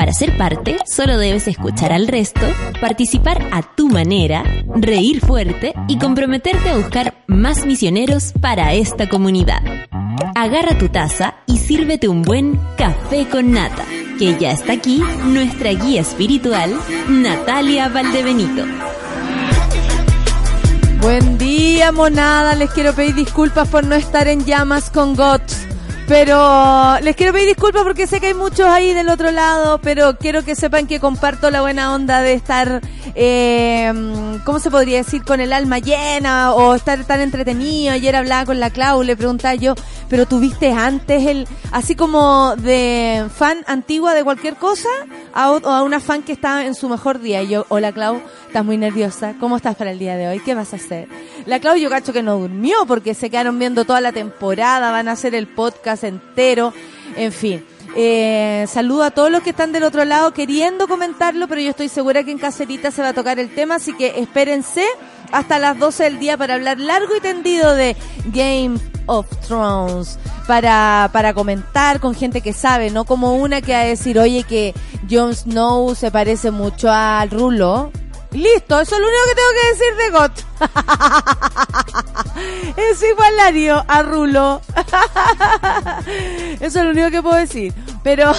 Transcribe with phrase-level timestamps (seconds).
[0.00, 2.40] Para ser parte, solo debes escuchar al resto,
[2.80, 4.42] participar a tu manera,
[4.74, 9.60] reír fuerte y comprometerte a buscar más misioneros para esta comunidad.
[10.34, 13.84] Agarra tu taza y sírvete un buen café con nata,
[14.18, 16.74] que ya está aquí nuestra guía espiritual,
[17.10, 18.64] Natalia Valdebenito.
[21.02, 22.54] Buen día, monada.
[22.54, 25.69] Les quiero pedir disculpas por no estar en llamas con GOTS.
[26.10, 30.18] Pero les quiero pedir disculpas porque sé que hay muchos ahí del otro lado, pero
[30.18, 32.80] quiero que sepan que comparto la buena onda de estar,
[33.14, 33.92] eh,
[34.44, 35.22] ¿cómo se podría decir?
[35.22, 37.92] Con el alma llena o estar tan entretenido.
[37.92, 39.76] Ayer hablaba con la Clau, le preguntaba yo,
[40.08, 44.88] pero tuviste antes el, así como de fan antigua de cualquier cosa,
[45.32, 47.40] a, a una fan que está en su mejor día.
[47.44, 49.34] Y yo, hola Clau, estás muy nerviosa.
[49.38, 50.40] ¿Cómo estás para el día de hoy?
[50.40, 51.06] ¿Qué vas a hacer?
[51.46, 55.06] La Clau yo cacho que no durmió porque se quedaron viendo toda la temporada, van
[55.06, 56.72] a hacer el podcast entero,
[57.16, 57.64] en fin.
[57.96, 61.88] Eh, saludo a todos los que están del otro lado queriendo comentarlo, pero yo estoy
[61.88, 64.84] segura que en Caserita se va a tocar el tema, así que espérense
[65.32, 71.10] hasta las 12 del día para hablar largo y tendido de Game of Thrones, para,
[71.12, 74.72] para comentar con gente que sabe, no como una que va a decir, oye, que
[75.10, 77.90] Jon Snow se parece mucho al Rulo.
[78.32, 80.32] Listo, eso es lo único que tengo que decir de GOT.
[82.76, 84.60] es igualario a Rulo.
[86.60, 87.74] eso es lo único que puedo decir.
[88.04, 88.32] Pero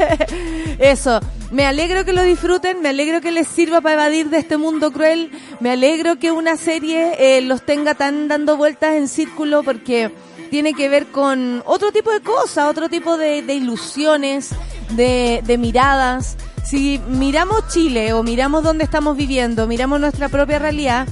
[0.78, 4.56] eso, me alegro que lo disfruten, me alegro que les sirva para evadir de este
[4.56, 9.62] mundo cruel, me alegro que una serie eh, los tenga tan dando vueltas en círculo
[9.62, 10.10] porque
[10.50, 14.50] tiene que ver con otro tipo de cosas, otro tipo de, ilusiones,
[14.96, 21.06] de miradas si miramos Chile o miramos dónde estamos viviendo, miramos nuestra propia realidad,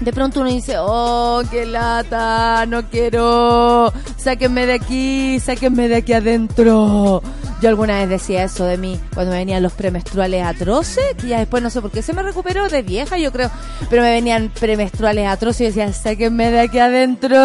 [0.00, 6.12] de pronto uno dice, oh, qué lata, no quiero, sáquenme de aquí, sáquenme de aquí
[6.14, 7.22] adentro.
[7.60, 11.38] Yo alguna vez decía eso de mí cuando me venían los premenstruales atroces, que ya
[11.38, 13.50] después no sé por qué se me recuperó de vieja, yo creo,
[13.90, 17.36] pero me venían premenstruales atroces y decía, sáquenme de aquí adentro,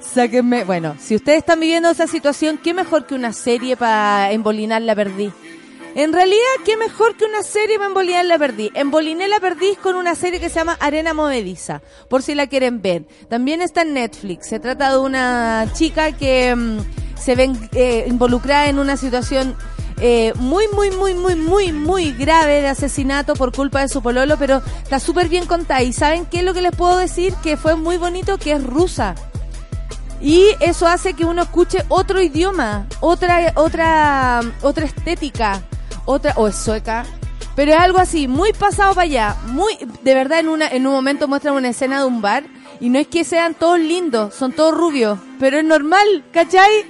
[0.00, 0.64] sáquenme.
[0.64, 4.96] Bueno, si ustedes están viviendo esa situación, qué mejor que una serie para embolinar la
[4.96, 5.30] perdí.
[5.96, 8.72] En realidad, qué mejor que una serie para embolinar la perdiz.
[8.74, 12.82] Emboliné la perdiz con una serie que se llama Arena Movediza, por si la quieren
[12.82, 13.06] ver.
[13.28, 14.48] También está en Netflix.
[14.48, 16.78] Se trata de una chica que mm,
[17.16, 19.56] se ve eh, involucrada en una situación
[20.00, 24.36] eh, muy, muy, muy, muy, muy, muy grave de asesinato por culpa de su pololo,
[24.36, 25.84] pero está súper bien contada.
[25.84, 27.34] ¿Y saben qué es lo que les puedo decir?
[27.40, 29.14] Que fue muy bonito, que es rusa.
[30.20, 35.62] Y eso hace que uno escuche otro idioma, otra, otra, otra estética
[36.04, 37.04] otra, o es sueca,
[37.56, 39.72] pero es algo así, muy pasado para allá, muy,
[40.02, 42.44] de verdad en una, en un momento muestran una escena de un bar,
[42.80, 46.84] y no es que sean todos lindos, son todos rubios, pero es normal, ¿cachai?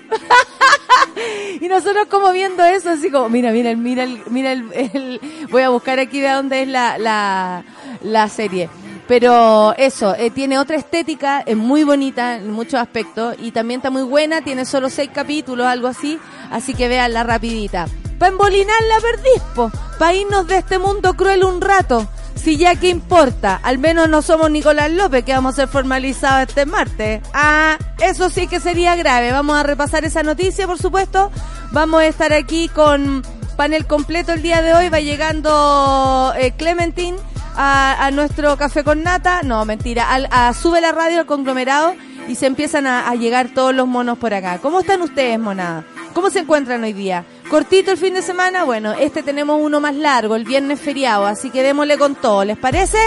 [1.61, 5.21] y nosotros como viendo eso, así como, mira, mira, mira, el, mira el,
[5.51, 7.63] voy a buscar aquí de dónde es la,
[8.03, 8.71] la, serie.
[9.07, 13.91] Pero eso, eh, tiene otra estética, es muy bonita en muchos aspectos y también está
[13.91, 16.19] muy buena, tiene solo seis capítulos, algo así,
[16.51, 17.87] así que veanla rapidita
[18.25, 22.09] para embolinar la perdispo, para irnos de este mundo cruel un rato.
[22.35, 26.49] Si ya que importa, al menos no somos Nicolás López que vamos a ser formalizados
[26.49, 27.21] este martes.
[27.35, 29.31] Ah, eso sí que sería grave.
[29.31, 31.31] Vamos a repasar esa noticia, por supuesto.
[31.73, 33.23] Vamos a estar aquí con
[33.59, 34.89] panel completo el día de hoy.
[34.89, 37.19] Va llegando eh, Clementine
[37.57, 39.43] a, nuestro café con nata.
[39.43, 40.07] No, mentira.
[40.55, 41.95] Sube la radio al conglomerado
[42.27, 44.61] y se empiezan a, a llegar todos los monos por acá.
[44.63, 45.85] ¿Cómo están ustedes, monada?
[46.15, 47.27] ¿Cómo se encuentran hoy día?
[47.49, 51.51] Cortito el fin de semana, bueno, este tenemos uno más largo, el viernes feriado, así
[51.51, 52.45] que démosle con todo.
[52.45, 52.99] ¿Les parece?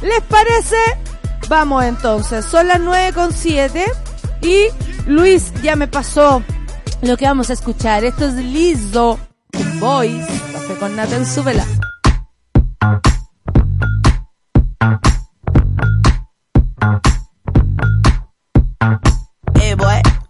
[0.00, 0.76] ¿Les parece?
[1.48, 3.84] Vamos entonces, son las nueve con siete
[4.40, 4.66] y
[5.06, 6.42] Luis ya me pasó
[7.02, 8.04] lo que vamos a escuchar.
[8.04, 9.18] Esto es Lizo
[9.80, 11.66] Boys, café con Nathan Súbela.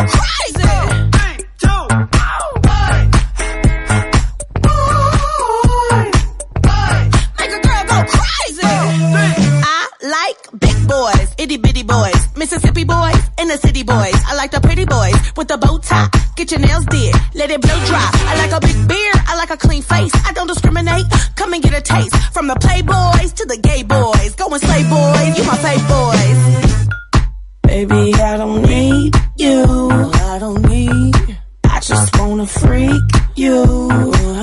[0.00, 0.37] Oh,
[10.98, 14.18] boys, itty bitty boys, Mississippi boys, and the city boys.
[14.30, 16.08] I like the pretty boys with the bow tie.
[16.36, 18.10] Get your nails did, let it blow dry.
[18.30, 20.12] I like a big beard, I like a clean face.
[20.28, 21.06] I don't discriminate.
[21.36, 24.34] Come and get a taste from the playboys to the gay boys.
[24.34, 26.40] Go and slay boys, you my fave boys.
[27.62, 29.62] Baby, I don't need you.
[30.32, 31.14] I don't need.
[31.64, 33.56] I just wanna freak you.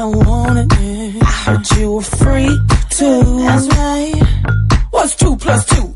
[0.02, 1.24] I want it.
[1.30, 2.62] I heard you a freak
[2.92, 3.24] too.
[3.44, 4.22] That's right.
[4.92, 5.96] What's two plus two?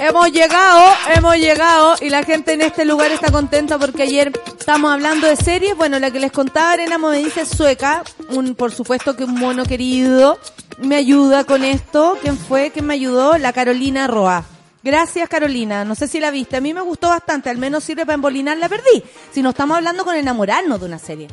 [0.00, 0.84] Hemos llegado,
[1.14, 5.34] hemos llegado y la gente en este lugar está contenta porque ayer estamos hablando de
[5.36, 5.76] series.
[5.76, 9.64] Bueno, la que les contaba Arenamo me dice sueca, un, por supuesto que un mono
[9.64, 10.38] querido
[10.78, 12.16] me ayuda con esto.
[12.22, 12.70] ¿Quién fue?
[12.70, 13.38] ¿Quién me ayudó?
[13.38, 14.44] La Carolina Roa.
[14.84, 18.06] Gracias Carolina, no sé si la viste, a mí me gustó bastante, al menos sirve
[18.06, 19.02] para embolinar, la perdí.
[19.32, 21.26] Si no estamos hablando con enamorarnos de una serie.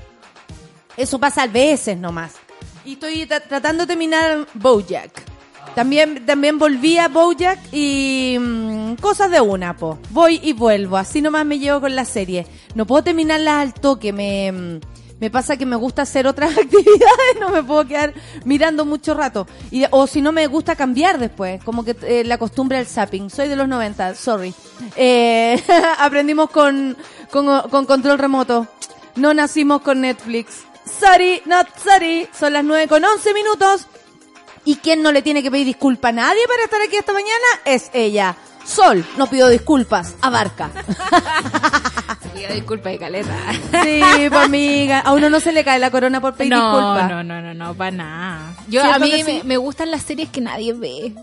[0.98, 2.34] Eso pasa a veces nomás.
[2.84, 5.35] Y estoy tra- tratando de terminar Bojack.
[5.76, 10.00] También, también volví a Bojack y mm, cosas de una, po.
[10.12, 12.48] Voy y vuelvo, así nomás me llevo con la serie.
[12.76, 14.80] No puedo terminarlas al toque, me, mm,
[15.20, 18.14] me pasa que me gusta hacer otras actividades, no me puedo quedar
[18.46, 19.48] mirando mucho rato.
[19.70, 23.30] Y, o si no me gusta cambiar después, como que eh, la costumbre al zapping.
[23.30, 24.54] Soy de los 90, sorry.
[24.96, 25.62] Eh,
[26.00, 26.96] aprendimos con,
[27.32, 28.66] con, con control remoto.
[29.18, 30.64] No nacimos con Netflix.
[30.86, 32.30] Sorry, not sorry.
[32.38, 33.88] Son las 9 con 11 minutos.
[34.66, 37.32] ¿Y quién no le tiene que pedir disculpa a nadie para estar aquí esta mañana?
[37.66, 38.36] Es ella.
[38.66, 40.72] Sol, no pido disculpas, abarca.
[42.34, 43.36] Pido disculpa de caleta.
[43.84, 47.10] Sí, pues amiga, a uno no se le cae la corona por pedir no, disculpas.
[47.10, 48.56] no, no, no, no, para nada.
[48.68, 51.14] Yo, ¿Cierto a mí me, gustan las series que nadie ve.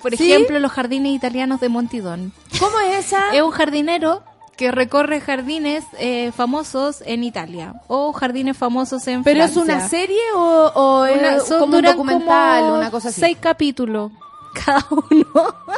[0.00, 0.32] Por ¿Sí?
[0.32, 2.32] ejemplo, Los Jardines Italianos de Montidón.
[2.60, 3.34] ¿Cómo es esa?
[3.34, 4.22] Es un jardinero
[4.56, 9.74] que recorre jardines eh, famosos en Italia o jardines famosos en ¿Pero es Francia.
[9.76, 13.20] una serie o, o Una- es son- como un documental, como una cosa así?
[13.20, 14.12] Seis capítulos
[14.54, 15.26] cada uno.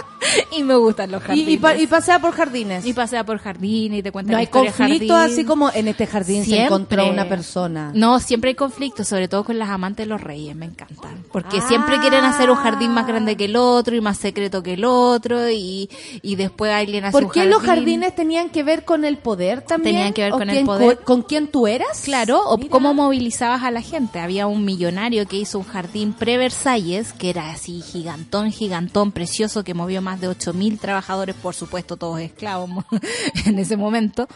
[0.57, 1.49] y me gustan los jardines.
[1.53, 2.85] y, pa- y pasea por jardines.
[2.87, 5.33] Y pasea por jardines y te cuenta no hay conflicto jardín.
[5.35, 6.65] así como en este jardín se Siempre.
[6.67, 7.91] encontró una persona.
[7.95, 11.25] No, siempre hay conflicto, sobre todo con las amantes de los reyes, me encantan.
[11.33, 11.69] Porque Ah.
[11.69, 14.85] siempre quieren hacer un jardín más grande que el otro y más secreto que el
[14.85, 15.89] otro y,
[16.23, 17.51] y después alguien hace ¿Por un qué jardín.
[17.55, 19.95] los jardines tenían que ver con el poder también?
[19.97, 20.99] Tenían que ver ¿O con el poder.
[20.99, 22.03] co- ¿Con quién tú eras?
[22.05, 24.19] Claro, o cómo movilizabas a la gente.
[24.21, 28.66] Había un millonario que hizo un jardín pre-Versalles, que era así gigantón, gigantón,
[29.13, 32.71] precioso, que movió más de 8.000 trabajadores, por supuesto, todos esclavos
[33.47, 34.29] en ese momento.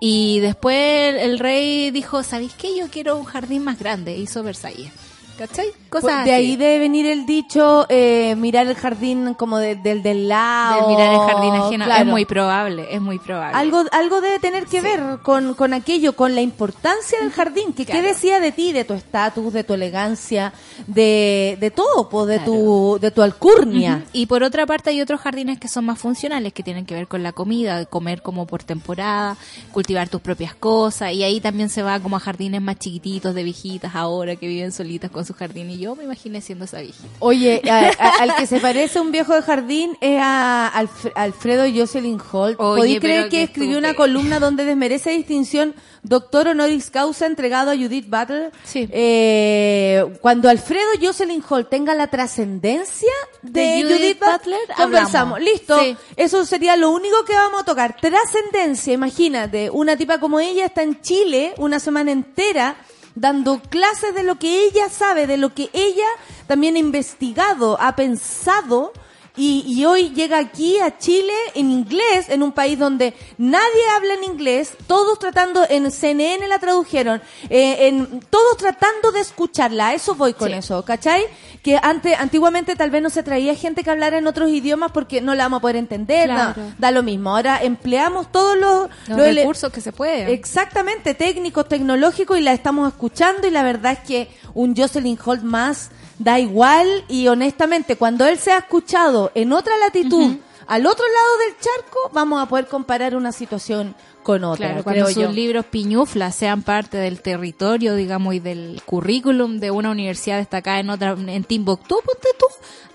[0.00, 2.76] Y después el rey dijo, ¿sabéis qué?
[2.76, 4.16] Yo quiero un jardín más grande.
[4.16, 4.90] Hizo Versalles.
[5.38, 5.66] ¿Cachai?
[5.90, 6.30] Cosas Pues de así.
[6.30, 10.80] ahí debe venir el dicho, eh, mirar el jardín como de- del del lado.
[10.82, 11.84] De mirar el jardín ajeno.
[11.84, 12.00] Claro.
[12.02, 13.56] Es muy probable, es muy probable.
[13.56, 17.72] Algo, algo debe tener que ver con, con aquello, con la importancia del jardín.
[17.74, 18.08] Que, ¿Qué Claro.
[18.08, 20.52] decía de ti, de tu estatus, de tu elegancia,
[20.86, 24.04] de, de todo, po, de, tu, de tu alcurnia?
[24.12, 27.08] Y por otra parte hay otros jardines que son más funcionales, que tienen que ver
[27.08, 29.36] con la comida, comer como por temporada,
[29.72, 33.42] cultivar tus propias cosas, y ahí también se va como a jardines más chiquititos de
[33.42, 37.06] viejitas ahora que viven solitas con su jardín y yo me imaginé siendo esa viejita.
[37.18, 41.64] Oye, a- a- al que se parece un viejo de jardín es a Alf- Alfredo
[41.74, 42.58] Jocelyn Holt.
[42.60, 47.76] Oye, ¿Podéis creer que escribió una columna donde desmerece distinción doctor honoris causa entregado a
[47.76, 48.52] Judith Butler?
[48.64, 48.88] Sí.
[48.92, 55.38] Eh, cuando Alfredo Jocelyn Holt tenga la trascendencia de, De Judith, Judith Butler, Butler, conversamos.
[55.38, 55.40] hablamos.
[55.40, 55.80] Listo.
[55.80, 55.96] Sí.
[56.16, 57.96] Eso sería lo único que vamos a tocar.
[58.00, 62.76] Trascendencia, imagínate, una tipa como ella está en Chile una semana entera
[63.16, 66.06] dando clases de lo que ella sabe, de lo que ella
[66.46, 68.92] también ha investigado, ha pensado.
[69.36, 74.14] Y, y hoy llega aquí a Chile en inglés, en un país donde nadie habla
[74.14, 80.14] en inglés, todos tratando, en CNN la tradujeron, eh, en, todos tratando de escucharla, eso
[80.14, 80.54] voy con Sí.
[80.54, 81.24] eso, ¿cachai?
[81.62, 85.20] Que antes, antiguamente tal vez no se traía gente que hablara en otros idiomas porque
[85.20, 86.54] no la vamos a poder entender, Claro.
[86.62, 87.30] no, da lo mismo.
[87.36, 90.28] Ahora empleamos todos los, Los recursos que se pueden.
[90.28, 95.42] Exactamente, técnicos, tecnológicos y la estamos escuchando y la verdad es que un Jocelyn Holt
[95.42, 97.04] más da igual.
[97.08, 102.42] Y honestamente cuando él sea escuchado en otra latitud, al otro lado del charco, vamos
[102.42, 103.94] a poder comparar una situación
[104.26, 105.30] con otra, Claro, cuando creo sus yo.
[105.32, 110.90] libros piñuflas sean parte del territorio, digamos, y del currículum de una universidad destacada en
[110.90, 112.46] otra, en Timbuktu, ponte tú,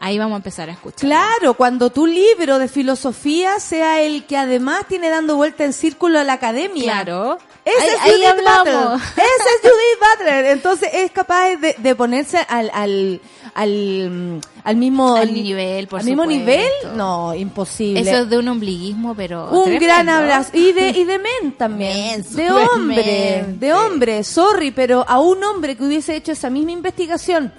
[0.02, 1.00] ahí vamos a empezar a escuchar.
[1.00, 6.20] Claro, cuando tu libro de filosofía sea el que además tiene dando vuelta en círculo
[6.20, 6.84] a la academia.
[6.84, 7.38] Claro.
[7.64, 8.44] Ese Ahí- es ahí Judith.
[8.58, 9.00] Butler.
[9.16, 10.46] Ese es Judith Butler.
[10.48, 13.22] Entonces es capaz de, de ponerse al, al,
[13.54, 16.40] al, al mismo Al nivel, por al mismo supuesto.
[16.46, 16.98] nivel.
[16.98, 18.00] No, imposible.
[18.02, 19.50] Eso es de un ombliguismo, pero.
[19.52, 19.86] un tremendo.
[19.86, 20.50] gran abrazo.
[20.54, 22.24] Y de, y de men también.
[22.24, 23.44] Men, de hombre.
[23.46, 27.54] men, De hombre, sorry, pero a un hombre que hubiese hecho esa misma investigación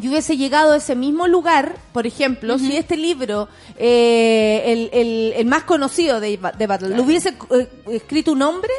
[0.00, 5.32] y hubiese llegado a ese mismo lugar, por ejemplo, si este libro, eh, el, el,
[5.36, 8.72] el más conocido de, de Butler, lo hubiese eh, escrito un hombre,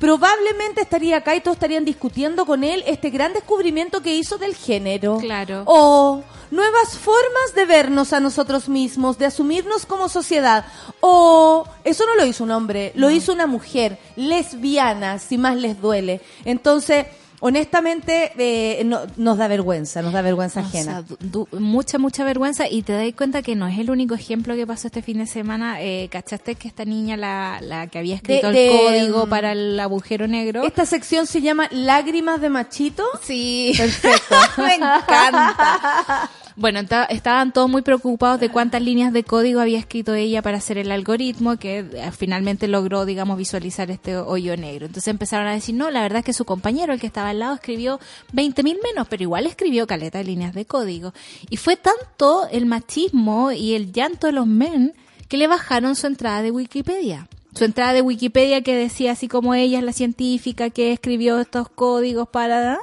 [0.00, 4.56] probablemente estaría acá y todos estarían discutiendo con él este gran descubrimiento que hizo del
[4.56, 5.18] género.
[5.18, 5.62] Claro.
[5.66, 6.24] O
[6.54, 10.64] nuevas formas de vernos a nosotros mismos, de asumirnos como sociedad.
[11.00, 15.80] O eso no lo hizo un hombre, lo hizo una mujer lesbiana, si más les
[15.80, 16.20] duele.
[16.44, 17.06] Entonces,
[17.40, 21.04] honestamente, eh, no- nos da vergüenza, nos da vergüenza O ajena.
[21.06, 24.66] sea, mucha, mucha vergüenza y te das cuenta que no es el único ejemplo que
[24.66, 25.82] pasó este fin de semana.
[25.82, 29.52] Eh, ¿Cachaste que esta niña, la, la que había escrito De- el de- código para
[29.52, 30.62] el agujero negro?
[30.64, 33.04] Esta sección se llama Lágrimas de Machito.
[33.22, 33.74] Sí.
[33.76, 34.34] Perfecto.
[34.62, 36.30] Me encanta.
[36.56, 40.78] Bueno, estaban todos muy preocupados de cuántas líneas de código había escrito ella para hacer
[40.78, 44.86] el algoritmo que eh, finalmente logró, digamos, visualizar este hoyo negro.
[44.86, 47.40] Entonces empezaron a decir, no, la verdad es que su compañero, el que estaba al
[47.40, 47.98] lado, escribió
[48.32, 51.12] 20.000 menos, pero igual escribió caleta de líneas de código.
[51.50, 54.94] Y fue tanto el machismo y el llanto de los men
[55.28, 57.26] que le bajaron su entrada de Wikipedia.
[57.56, 61.68] Su entrada de Wikipedia que decía así como ella es la científica que escribió estos
[61.68, 62.78] códigos para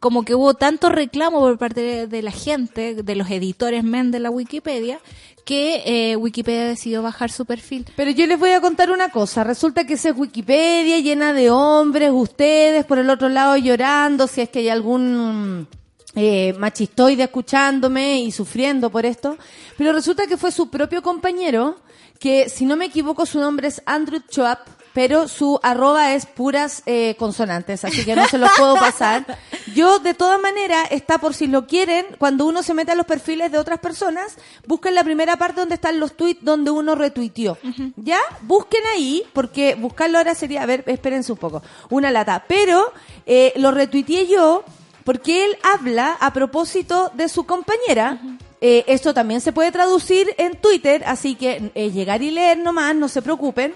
[0.00, 4.20] como que hubo tanto reclamo por parte de, la gente, de los editores men de
[4.20, 5.00] la Wikipedia,
[5.44, 7.86] que eh, Wikipedia decidió bajar su perfil.
[7.96, 9.44] Pero yo les voy a contar una cosa.
[9.44, 14.42] Resulta que esa es Wikipedia llena de hombres, ustedes por el otro lado llorando, si
[14.42, 15.66] es que hay algún
[16.14, 19.38] eh, machistoide escuchándome y sufriendo por esto.
[19.76, 21.78] Pero resulta que fue su propio compañero,
[22.18, 24.58] que si no me equivoco su nombre es Andrew Schwab,
[24.92, 29.38] pero su arroba es puras eh, consonantes, así que no se los puedo pasar.
[29.74, 33.06] Yo, de todas maneras, está por si lo quieren, cuando uno se mete a los
[33.06, 37.58] perfiles de otras personas, busquen la primera parte donde están los tweets donde uno retuiteó.
[37.96, 38.20] ¿Ya?
[38.42, 42.44] Busquen ahí, porque buscarlo ahora sería, a ver, espérense un poco, una lata.
[42.48, 42.92] Pero
[43.26, 44.64] eh, lo retuiteé yo
[45.04, 48.20] porque él habla a propósito de su compañera.
[48.60, 52.94] Eh, esto también se puede traducir en Twitter, así que eh, llegar y leer nomás,
[52.94, 53.74] no se preocupen.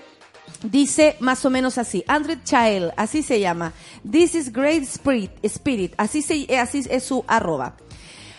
[0.64, 3.72] Dice más o menos así, Andrew Child, así se llama.
[4.08, 7.74] This is great spirit, spirit así, se, así es su arroba.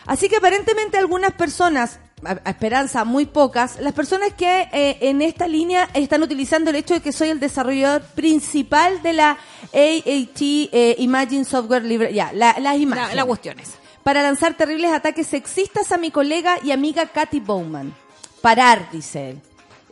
[0.06, 5.48] Así que aparentemente algunas personas, a, esperanza muy pocas, las personas que eh, en esta
[5.48, 9.32] línea están utilizando el hecho de que soy el desarrollador principal de la
[9.74, 13.72] AAT eh, Imagine Software Libre, ya, la- las La, imágenes la cuestión es.
[14.03, 17.94] para lanzar terribles ataques sexistas a mi colega y amiga Katy Bowman.
[18.42, 19.42] Parar, dice él.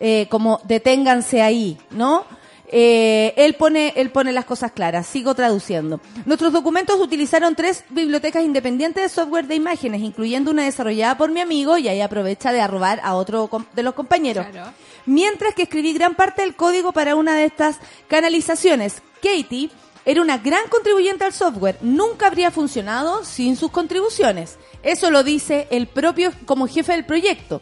[0.04, 2.26] Eh, como deténganse ahí, ¿no?
[2.74, 5.06] Eh, él pone, él pone las cosas claras.
[5.06, 6.02] Sigo traduciendo.
[6.26, 11.40] Nuestros documentos utilizaron tres bibliotecas independientes de software de imágenes, incluyendo una desarrollada por mi
[11.40, 14.48] amigo, y ahí aprovecha de arrobar a otro de los compañeros.
[14.48, 14.72] Claro.
[15.06, 17.78] Mientras que escribí gran parte del código para una de estas
[18.08, 19.04] canalizaciones.
[19.22, 19.70] Katie
[20.04, 21.78] era una gran contribuyente al software.
[21.82, 24.58] Nunca habría funcionado sin sus contribuciones.
[24.82, 27.62] Eso lo dice el propio como jefe del proyecto.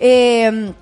[0.00, 0.72] Eh,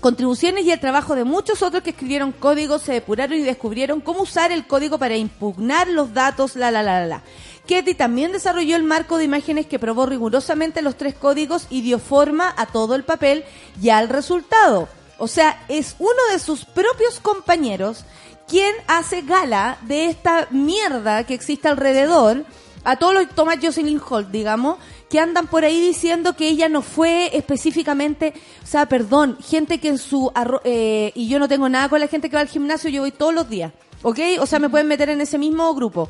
[0.00, 4.22] contribuciones y el trabajo de muchos otros que escribieron código, se depuraron y descubrieron cómo
[4.22, 7.22] usar el código para impugnar los datos, la, la, la, la.
[7.66, 11.98] Ketty también desarrolló el marco de imágenes que probó rigurosamente los tres códigos y dio
[11.98, 13.44] forma a todo el papel
[13.80, 14.88] y al resultado.
[15.18, 18.04] O sea, es uno de sus propios compañeros
[18.46, 22.44] quien hace gala de esta mierda que existe alrededor
[22.84, 24.76] a todos los Thomas Jocelyn Holt, digamos,
[25.14, 29.88] que andan por ahí diciendo que ella no fue específicamente, o sea, perdón, gente que
[29.90, 32.48] en su, arro- eh, y yo no tengo nada con la gente que va al
[32.48, 34.18] gimnasio, yo voy todos los días, ¿ok?
[34.40, 36.08] O sea, me pueden meter en ese mismo grupo.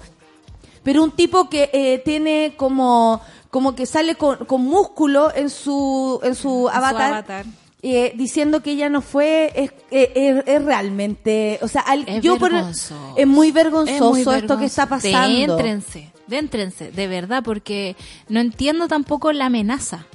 [0.82, 3.20] Pero un tipo que eh, tiene como,
[3.50, 7.12] como que sale con, con músculo en su, en su avatar.
[7.12, 7.44] avatar.
[7.86, 12.22] Eh, diciendo que ella no fue es, eh, es- es realmente o sea al- Es
[12.22, 17.94] yo por- es muy vergonzoso muy esto que está pasando Déntrense, déntrense, de verdad, porque
[18.30, 20.06] no entiendo tampoco la amenaza.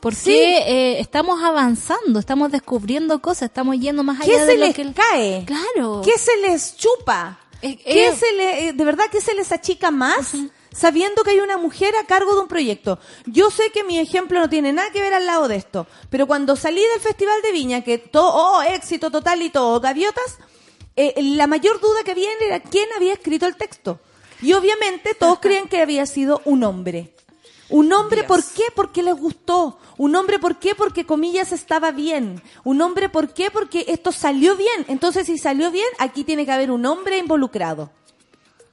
[0.00, 0.30] Porque Sí.
[0.32, 4.74] eh, estamos avanzando, estamos descubriendo cosas, estamos yendo más allá ¿Qué de se lo les
[4.76, 5.44] que el- cae?
[5.44, 6.02] Claro.
[6.04, 7.40] ¿Qué se les chupa?
[7.60, 10.32] Eh, ¿Qué se le, eh, de verdad que se les achica más
[10.72, 12.98] sabiendo que hay una mujer a cargo de un proyecto?
[13.26, 16.26] Yo sé que mi ejemplo no tiene nada que ver al lado de esto, pero
[16.26, 20.38] cuando salí del Festival de Viña, que todo, oh, éxito total y todo, gaviotas,
[20.96, 24.00] eh, la mayor duda que había era quién había escrito el texto.
[24.42, 27.14] Y obviamente todos creen que había sido un hombre.
[27.70, 28.64] Un hombre, ¿por qué?
[28.74, 29.78] Porque les gustó.
[29.98, 30.74] Un hombre, ¿por qué?
[30.74, 32.42] Porque comillas estaba bien.
[32.64, 33.50] Un hombre, ¿por qué?
[33.50, 34.86] Porque esto salió bien.
[34.88, 37.90] Entonces, si salió bien, aquí tiene que haber un hombre involucrado.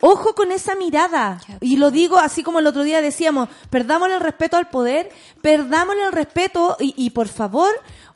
[0.01, 1.39] Ojo con esa mirada.
[1.61, 5.09] Y lo digo así como el otro día decíamos, perdámosle el respeto al poder,
[5.41, 7.69] perdámosle el respeto y, y por favor,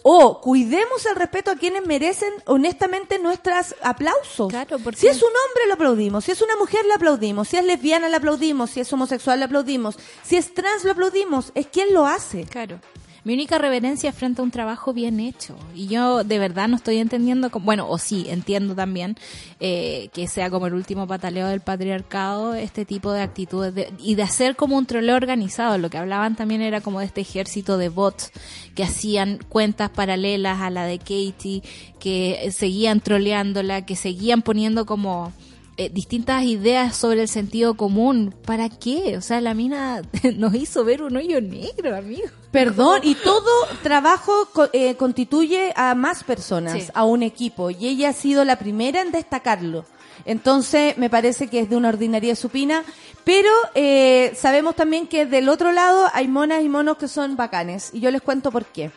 [0.03, 4.49] o cuidemos el respeto a quienes merecen honestamente nuestros aplausos.
[4.49, 7.57] Claro, porque- Si es un hombre lo aplaudimos, si es una mujer lo aplaudimos, si
[7.57, 11.67] es lesbiana lo aplaudimos, si es homosexual lo aplaudimos, si es trans lo aplaudimos, es
[11.67, 12.43] quien lo hace.
[12.45, 12.79] Claro.
[13.23, 15.55] Mi única reverencia es frente a un trabajo bien hecho.
[15.75, 19.15] Y yo de verdad no estoy entendiendo, cómo- bueno, o sí, entiendo también
[19.59, 24.15] eh, que sea como el último pataleo del patriarcado, este tipo de actitudes de- y
[24.15, 25.77] de hacer como un troleo organizado.
[25.77, 28.31] Lo que hablaban también era como de este ejército de bots
[28.75, 31.61] que hacían cuentas paralelas a la de Katie,
[31.99, 35.33] que seguían troleándola, que seguían poniendo como
[35.79, 38.35] eh, distintas ideas sobre el sentido común.
[38.45, 39.15] ¿Para qué?
[39.17, 40.01] O sea, la mina
[40.35, 42.27] nos hizo ver un hoyo negro, amigo.
[42.51, 43.49] Perdón, y todo
[43.81, 44.33] trabajo
[44.73, 46.91] eh, constituye a más personas, Sí.
[46.93, 49.85] a un equipo, y ella ha sido la primera en destacarlo.
[50.25, 52.83] Entonces, me parece que es de una ordinaria supina,
[53.23, 57.91] pero eh, sabemos también que del otro lado hay monas y monos que son bacanes,
[57.93, 58.91] y yo les cuento por qué.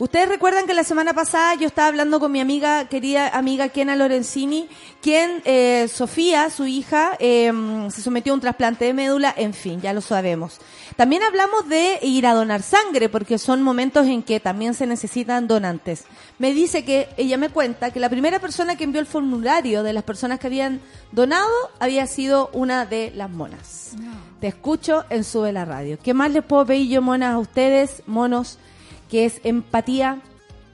[0.00, 3.94] Ustedes recuerdan que la semana pasada yo estaba hablando con mi amiga, querida amiga Kena
[3.94, 4.68] Lorenzini,
[5.00, 7.52] quien, eh, Sofía, su hija, eh,
[7.90, 10.58] se sometió a un trasplante de médula, en fin, ya lo sabemos.
[10.96, 15.46] También hablamos de ir a donar sangre, porque son momentos en que también se necesitan
[15.46, 16.06] donantes.
[16.40, 19.92] Me dice que, ella me cuenta, que la primera persona que envió el formulario de
[19.92, 20.80] las personas que habían
[21.12, 23.92] donado había sido una de las monas.
[24.40, 25.98] Te escucho en Sube la Radio.
[26.02, 28.58] ¿Qué más les puedo pedir yo, monas, a ustedes, monos?
[29.14, 30.18] Que es empatía.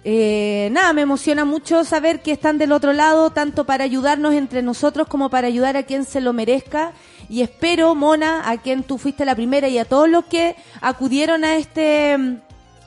[0.02, 4.62] Eh, nada, me emociona mucho saber que están del otro lado, tanto para ayudarnos entre
[4.62, 6.92] nosotros como para ayudar a quien se lo merezca.
[7.28, 11.44] Y espero, Mona, a quien tú fuiste la primera y a todos los que acudieron
[11.44, 12.40] a este,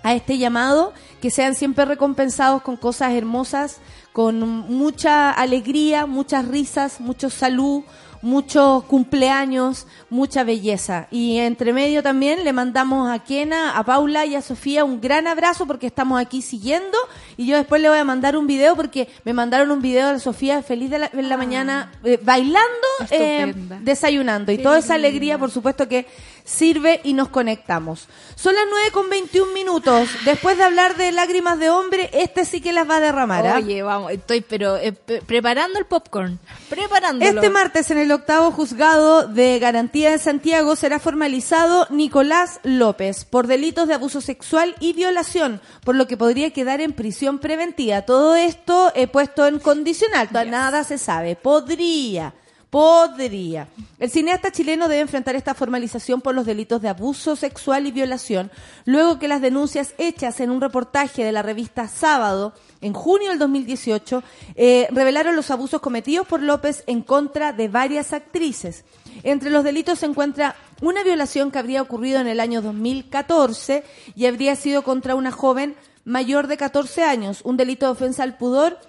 [0.03, 3.79] a este llamado, que sean siempre recompensados con cosas hermosas,
[4.11, 7.83] con mucha alegría, muchas risas, mucho salud,
[8.23, 11.07] muchos cumpleaños, mucha belleza.
[11.11, 15.27] Y entre medio también le mandamos a Kena, a Paula y a Sofía un gran
[15.27, 16.97] abrazo porque estamos aquí siguiendo.
[17.35, 20.19] Y yo después le voy a mandar un video porque me mandaron un video de
[20.19, 24.53] Sofía feliz de la, en la mañana, eh, bailando, eh, desayunando.
[24.53, 26.07] Y toda esa alegría, por supuesto, que
[26.45, 28.07] sirve y nos conectamos.
[28.35, 30.09] Son las 9 con 21 minutos.
[30.25, 33.47] Después de hablar de lágrimas de hombre, este sí que las va a derramar.
[33.47, 33.57] ¿ah?
[33.57, 37.31] Oye, vamos, estoy pero eh, pre- preparando el popcorn, preparándolo.
[37.41, 43.47] Este martes en el octavo juzgado de garantía de Santiago será formalizado Nicolás López por
[43.47, 48.01] delitos de abuso sexual y violación, por lo que podría quedar en prisión preventiva.
[48.03, 51.35] Todo esto he puesto en condicional, todavía nada se sabe.
[51.35, 52.33] Podría.
[52.73, 53.67] Podría.
[53.99, 58.49] El cineasta chileno debe enfrentar esta formalización por los delitos de abuso sexual y violación,
[58.85, 63.37] luego que las denuncias hechas en un reportaje de la revista Sábado en junio del
[63.37, 64.23] 2018
[64.55, 68.85] eh, revelaron los abusos cometidos por López en contra de varias actrices.
[69.21, 73.83] Entre los delitos se encuentra una violación que habría ocurrido en el año 2014
[74.15, 78.35] y habría sido contra una joven mayor de 14 años, un delito de ofensa al
[78.35, 78.79] pudor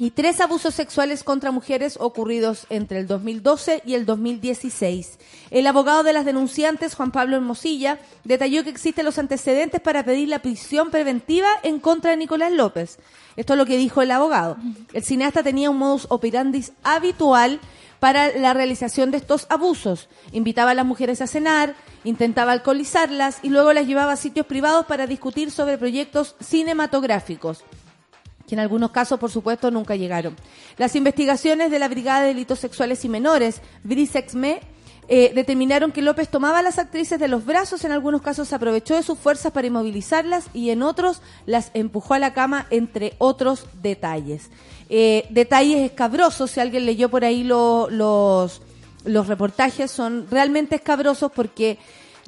[0.00, 5.18] y tres abusos sexuales contra mujeres ocurridos entre el 2012 y el 2016.
[5.50, 10.28] El abogado de las denunciantes, Juan Pablo Hermosilla, detalló que existen los antecedentes para pedir
[10.28, 12.98] la prisión preventiva en contra de Nicolás López.
[13.36, 14.56] Esto es lo que dijo el abogado.
[14.92, 17.58] El cineasta tenía un modus operandi habitual
[17.98, 20.08] para la realización de estos abusos.
[20.30, 24.86] Invitaba a las mujeres a cenar, intentaba alcoholizarlas y luego las llevaba a sitios privados
[24.86, 27.64] para discutir sobre proyectos cinematográficos
[28.48, 30.34] que en algunos casos, por supuesto, nunca llegaron.
[30.78, 34.60] Las investigaciones de la Brigada de Delitos Sexuales y Menores, BRISEXME,
[35.10, 38.54] eh, determinaron que López tomaba a las actrices de los brazos, en algunos casos se
[38.54, 43.14] aprovechó de sus fuerzas para inmovilizarlas y en otros las empujó a la cama, entre
[43.16, 44.50] otros detalles.
[44.90, 47.90] Eh, detalles escabrosos, si alguien leyó por ahí los,
[49.04, 51.78] los reportajes, son realmente escabrosos porque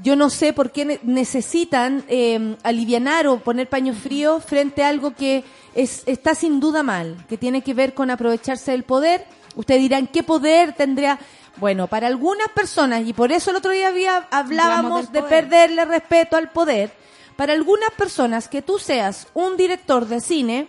[0.02, 5.14] yo no sé por qué necesitan eh, alivianar o poner paño frío frente a algo
[5.14, 9.24] que es, está sin duda mal, que tiene que ver con aprovecharse del poder.
[9.56, 11.18] Ustedes dirán, ¿qué poder tendría?
[11.56, 16.36] Bueno, para algunas personas, y por eso el otro día había, hablábamos de perderle respeto
[16.36, 16.92] al poder,
[17.36, 20.68] para algunas personas que tú seas un director de cine,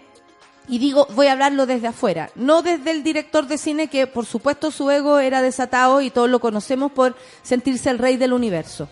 [0.68, 4.26] y digo, voy a hablarlo desde afuera, no desde el director de cine que por
[4.26, 8.88] supuesto su ego era desatado y todos lo conocemos por sentirse el rey del universo.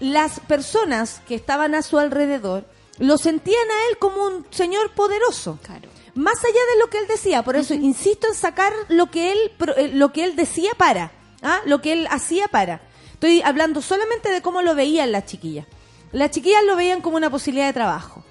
[0.00, 2.64] Las personas que estaban a su alrededor
[2.98, 5.58] lo sentían a él como un señor poderoso.
[5.62, 5.88] Claro.
[6.14, 9.52] Más allá de lo que él decía, por eso insisto en sacar lo que él
[9.76, 11.60] eh, lo que él decía para, ¿ah?
[11.66, 12.80] lo que él hacía para.
[13.12, 15.66] Estoy hablando solamente de cómo lo veían las chiquillas.
[16.12, 18.24] Las chiquillas lo veían como una posibilidad de trabajo.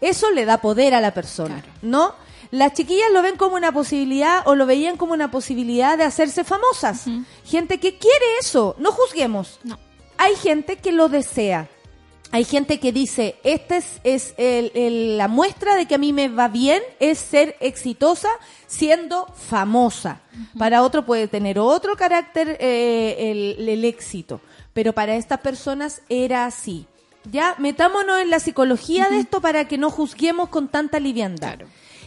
[0.00, 2.14] Eso le da poder a la persona, ¿no?
[2.50, 6.44] Las chiquillas lo ven como una posibilidad o lo veían como una posibilidad de hacerse
[6.44, 7.06] famosas.
[7.44, 9.58] Gente que quiere eso, no juzguemos.
[9.64, 9.78] No.
[10.22, 11.68] Hay gente que lo desea.
[12.30, 16.28] Hay gente que dice, esta es, es el, la muestra de que a mí me
[16.28, 18.28] va bien, es ser exitosa
[18.68, 20.20] siendo famosa.
[20.56, 24.40] Para otro puede tener otro carácter eh, el, el éxito,
[24.72, 26.86] pero para estas personas era así.
[27.24, 31.58] Ya, metámonos en la psicología de esto para que no juzguemos con tanta liviandad.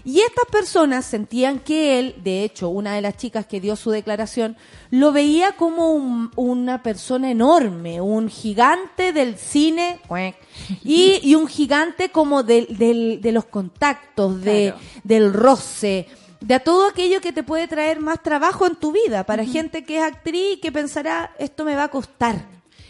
[0.06, 3.89] Y estas personas sentían que él, de hecho, una de las chicas que dio su
[3.89, 4.56] declaración,
[4.91, 10.00] lo veía como un- una persona enorme, un gigante del cine
[10.84, 14.78] y, y un gigante como del- de los contactos, de, Claro.
[15.04, 16.08] del roce,
[16.39, 19.98] de todo aquello que te puede traer más trabajo en tu vida, para gente que
[19.98, 22.46] es actriz y que pensará, esto me va a costar.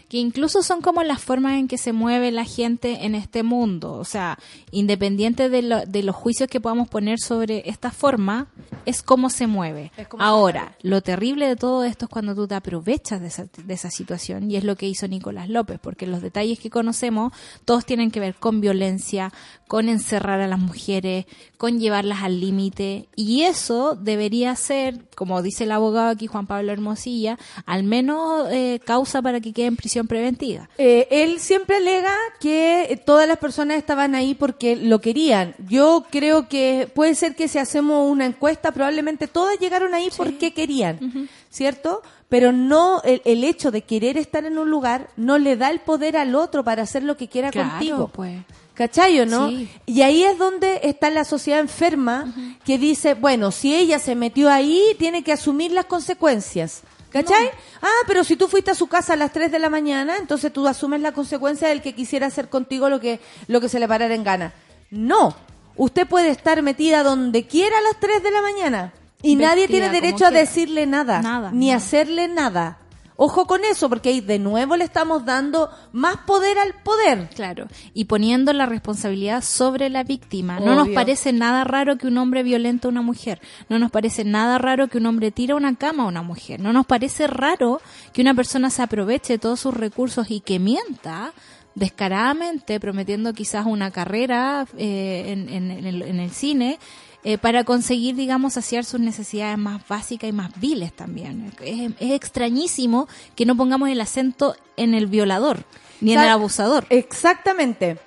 [0.08, 3.94] Que incluso son como las formas en que se mueve la gente en este mundo.
[3.94, 4.38] O sea,
[4.70, 8.46] independiente de, lo- de los juicios que podamos poner sobre esta forma,
[8.84, 9.90] es cómo se mueve.
[10.18, 13.90] Ahora, lo terrible de todo esto es cuando tú te aprovechas de esa, de esa
[13.90, 17.32] situación y es lo que hizo Nicolás López, porque los detalles que conocemos,
[17.64, 19.32] todos tienen que ver con violencia,
[19.66, 21.26] con encerrar a las mujeres,
[21.58, 26.70] con llevarlas al límite y eso debería ser, como dice el abogado aquí Juan Pablo
[26.72, 30.68] Hermosilla, al menos eh, causa para que quede en prisión preventiva.
[30.78, 35.54] Eh, él siempre alega que todas las personas estaban ahí porque lo querían.
[35.68, 40.52] Yo creo que puede ser que si hacemos una encuesta, probablemente todas llegaron ahí porque
[40.52, 42.02] querían, ¿cierto?
[42.28, 45.80] Pero no el, el hecho de querer estar en un lugar no le da el
[45.80, 48.10] poder al otro para hacer lo que quiera Claro, contigo.
[48.12, 48.38] pues.
[48.74, 49.48] ¿Cachai o no?
[49.48, 49.70] Sí.
[49.86, 52.34] Y ahí es donde está la sociedad enferma
[52.66, 56.82] que dice, bueno, si ella se metió ahí, tiene que asumir las consecuencias.
[57.24, 57.50] ¿Cachai?
[57.82, 60.52] Ah, pero si tú fuiste a su casa a las 3 de la mañana, entonces
[60.52, 63.86] tú asumes la consecuencia del que quisiera hacer contigo lo que, lo que se le
[63.88, 64.52] parara en gana.
[64.90, 65.34] No.
[65.76, 69.68] Usted puede estar metida donde quiera a las 3 de la mañana y Vestida nadie
[69.68, 70.40] tiene derecho a quiera.
[70.40, 71.76] decirle nada, Nada, ni nada.
[71.78, 72.78] hacerle nada.
[73.18, 77.28] Ojo con eso, porque ahí de nuevo le estamos dando más poder al poder.
[77.34, 80.60] Claro, y poniendo la responsabilidad sobre la víctima.
[80.60, 83.40] No nos parece nada raro que un hombre violente a una mujer.
[83.70, 86.60] No nos parece nada raro que un hombre tire a una cama a una mujer.
[86.60, 87.80] No nos parece raro
[88.12, 91.32] que una persona se aproveche de todos sus recursos y que mienta
[91.74, 96.78] descaradamente, prometiendo quizás una carrera eh, en, en- en el, en el cine.
[97.28, 101.52] Eh, para conseguir, digamos, saciar sus necesidades más básicas y más viles también.
[101.60, 105.64] Es, es extrañísimo que no pongamos el acento en el violador,
[106.00, 106.86] ni en el abusador.
[106.88, 107.98] Exactamente.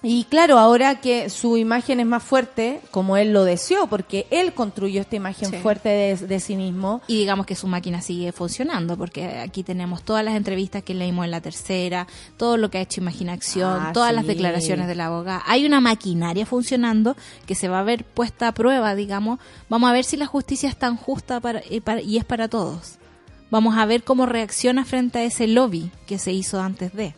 [0.00, 4.54] Y claro, ahora que su imagen es más fuerte, como él lo deseó, porque él
[4.54, 5.56] construyó esta imagen Sí.
[5.56, 7.02] fuerte de, de sí mismo.
[7.08, 11.24] Y digamos que su máquina sigue funcionando, porque aquí tenemos todas las entrevistas que leímos
[11.24, 12.06] en la tercera,
[12.36, 14.14] todo lo que ha hecho Imaginación, Ah, todas sí.
[14.16, 15.42] las declaraciones de la abogada.
[15.46, 19.40] Hay una maquinaria funcionando que se va a ver puesta a prueba, digamos.
[19.68, 22.46] Vamos a ver si la justicia es tan justa para, y, para- y es para
[22.46, 22.98] todos.
[23.50, 27.14] Vamos a ver cómo reacciona frente a ese lobby que se hizo antes de.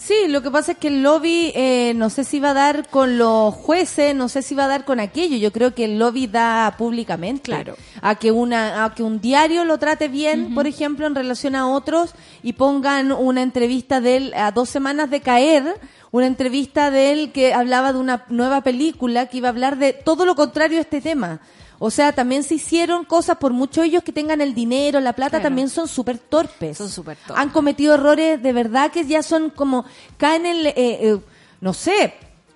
[0.00, 2.88] Sí, lo que pasa es que el lobby, eh, no sé si va a dar
[2.88, 5.36] con los jueces, no sé si va a dar con aquello.
[5.36, 7.50] Yo creo que el lobby da públicamente.
[7.50, 7.74] Claro.
[8.00, 11.68] A que una, a que un diario lo trate bien, por ejemplo, en relación a
[11.68, 15.78] otros y pongan una entrevista de él a dos semanas de caer,
[16.12, 19.92] una entrevista de él que hablaba de una nueva película que iba a hablar de
[19.92, 21.40] todo lo contrario a este tema.
[21.78, 25.38] O sea, también se hicieron cosas, por mucho ellos que tengan el dinero, la plata,
[25.38, 25.44] Claro.
[25.44, 26.78] también son súper torpes.
[26.78, 27.36] Son súper torpes.
[27.36, 29.84] Han cometido errores de verdad que ya son como,
[30.16, 31.18] caen en, el, eh, eh,
[31.60, 32.14] no sé,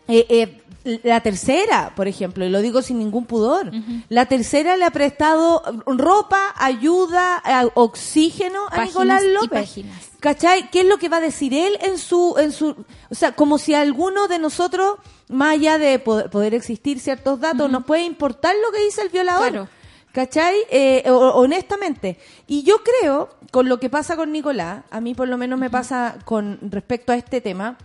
[0.08, 3.70] eh, eh, la tercera, por ejemplo, y lo digo sin ningún pudor,
[4.08, 7.42] la tercera le ha prestado ropa, ayuda,
[7.74, 9.50] oxígeno a Páginas Nicolás y López.
[9.68, 10.10] páginas.
[10.20, 10.70] ¿Cachai?
[10.70, 12.76] ¿Qué es lo que va a decir él en su, en su,
[13.10, 17.84] o sea, como si alguno de nosotros, más allá de poder, existir ciertos datos, nos
[17.84, 19.50] puede importar lo que dice el violador?
[19.50, 19.68] Claro.
[20.12, 20.54] ¿Cachai?
[20.70, 22.18] Eh, honestamente.
[22.46, 25.70] Y yo creo, con lo que pasa con Nicolás, a mí por lo menos me
[25.70, 27.78] pasa con respecto a este tema,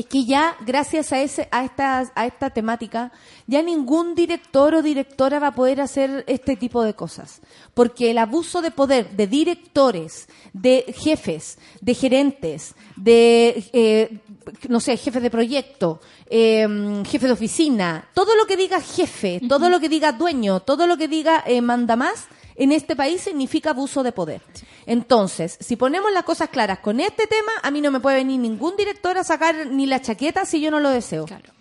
[0.00, 3.12] es que ya gracias a ese a esta a esta temática
[3.46, 7.40] ya ningún director o directora va a poder hacer este tipo de cosas.
[7.74, 14.20] Porque el abuso de poder de directores de jefes de gerentes de eh,
[14.68, 19.68] no sé jefes de proyecto eh, jefe de oficina todo lo que diga jefe todo
[19.68, 22.26] lo que diga dueño todo lo que diga eh, manda más
[22.60, 24.42] en este país significa abuso de poder.
[24.84, 28.38] Entonces, si ponemos las cosas claras con este tema, a mí no me puede venir
[28.38, 31.24] ningún director a sacar ni la chaqueta si yo no lo deseo.
[31.24, 31.54] Claro.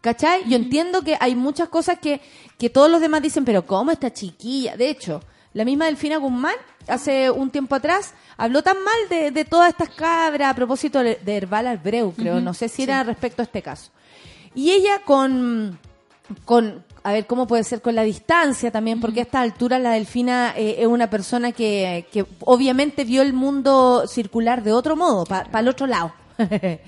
[0.00, 0.48] ¿Cachai?
[0.48, 2.22] Yo entiendo que hay muchas cosas que,
[2.56, 4.78] que todos los demás dicen, pero ¿cómo esta chiquilla?
[4.78, 5.20] De hecho,
[5.52, 6.56] la misma Delfina Guzmán,
[6.88, 11.18] hace un tiempo atrás, habló tan mal de, de todas estas cabras a propósito de
[11.26, 12.40] Herbal Albreu, creo.
[12.40, 13.90] No sé si era respecto a este caso.
[14.54, 15.78] Y ella con,
[16.46, 17.82] con, a ver, ¿cómo puede ser?
[17.82, 22.04] Con la distancia también, porque a esta altura la Delfina eh, es una persona que,
[22.10, 26.12] que obviamente vio el mundo circular de otro modo, para el otro lado.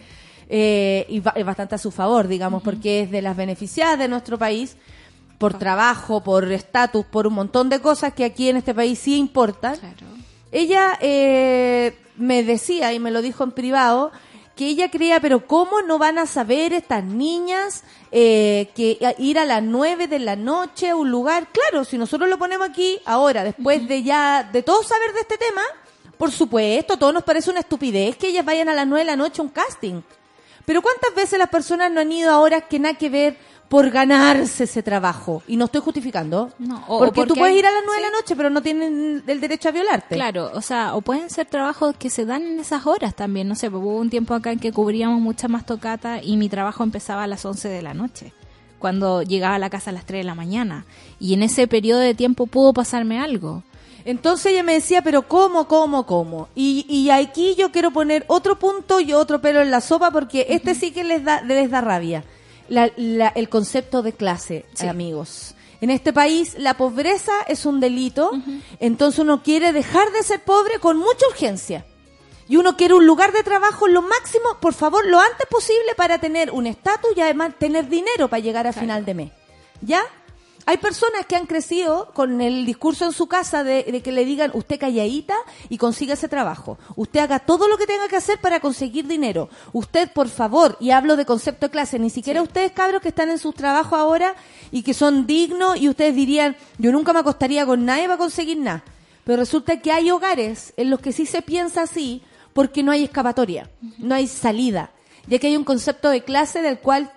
[0.50, 4.38] Eh, y es bastante a su favor, digamos, porque es de las beneficiadas de nuestro
[4.38, 4.78] país
[5.37, 9.18] por trabajo, por estatus, por un montón de cosas que aquí en este país sí
[9.18, 9.76] importan.
[9.76, 10.07] Claro.
[10.50, 14.11] Ella eh, me decía, y me lo dijo en privado,
[14.59, 19.44] que ella creía, pero ¿cómo no van a saber estas niñas eh, que ir a
[19.44, 21.47] las nueve de la noche a un lugar?
[21.53, 25.38] Claro, si nosotros lo ponemos aquí, ahora, después de ya, de todos saber de este
[25.38, 25.62] tema,
[26.18, 29.16] por supuesto, todo nos parece una estupidez que ellas vayan a las nueve de la
[29.16, 30.03] noche a un casting.
[30.64, 33.37] Pero ¿cuántas veces las personas no han ido a horas que nada que ver
[33.68, 35.42] por ganarse ese trabajo?
[35.46, 36.50] Y no estoy justificando.
[36.59, 38.62] No, o- porque, o tú puedes ir a las nueve de la noche, pero no
[38.62, 40.14] tienen el derecho a violarte.
[40.14, 43.46] Claro, o sea, o pueden ser trabajos que se dan en esas horas también.
[43.48, 46.48] No sé, pues hubo un tiempo acá en que cubríamos mucha más tocata y mi
[46.48, 48.33] trabajo empezaba a las 11 de la noche,
[48.78, 50.85] cuando llegaba a la casa a las 3 de la mañana.
[51.20, 53.62] Y en ese periodo de tiempo pudo pasarme algo.
[54.04, 56.48] Entonces ella me decía, pero ¿cómo, cómo, cómo?
[56.54, 60.46] Y, y aquí yo quiero poner otro punto y otro pelo en la sopa porque
[60.48, 62.24] este sí que les da, les da rabia.
[62.68, 64.87] La- la- el concepto de clase, Sí.
[64.87, 65.54] amigos.
[65.81, 68.33] En este país la pobreza es un delito,
[68.81, 71.87] entonces uno quiere dejar de ser pobre con mucha urgencia.
[72.48, 76.18] Y uno quiere un lugar de trabajo lo máximo, por favor, lo antes posible para
[76.18, 79.33] tener un estatus y además tener dinero para llegar a final de mes.
[79.83, 80.00] ¿Ya?
[80.68, 84.26] Hay personas que han crecido con el discurso en su casa de, de que le
[84.26, 85.35] digan, usted calladita
[85.70, 86.76] y consiga ese trabajo.
[86.94, 89.48] Usted haga todo lo que tenga que hacer para conseguir dinero.
[89.72, 93.31] Usted, por favor, y hablo de concepto de clase, ni siquiera ustedes cabros que están
[93.31, 94.35] en sus trabajos ahora
[94.70, 98.59] y que son dignos y ustedes dirían, yo nunca me acostaría con nadie para conseguir
[98.59, 98.85] nada.
[99.24, 102.20] Pero resulta que hay hogares en los que sí se piensa así
[102.52, 104.90] porque no hay escapatoria, no hay salida,
[105.28, 107.11] ya que hay un concepto de clase del cual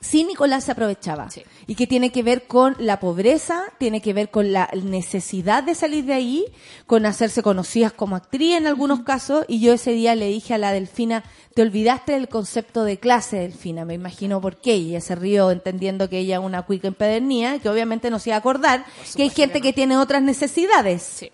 [0.00, 1.42] sí Nicolás se aprovechaba Sí.
[1.66, 5.74] y que tiene que ver con la pobreza, tiene que ver con la necesidad de
[5.74, 6.44] salir de ahí,
[6.86, 10.58] con hacerse conocidas como actriz en algunos casos y yo ese día le dije a
[10.58, 11.24] la Delfina,
[11.54, 15.50] te olvidaste del concepto de clase, Delfina, me imagino por qué, y ella se rió
[15.50, 18.84] entendiendo que ella es una cuica empedernida, que obviamente no se iba a acordar
[19.16, 21.02] que hay gente que, tiene otras necesidades.
[21.02, 21.30] Sí.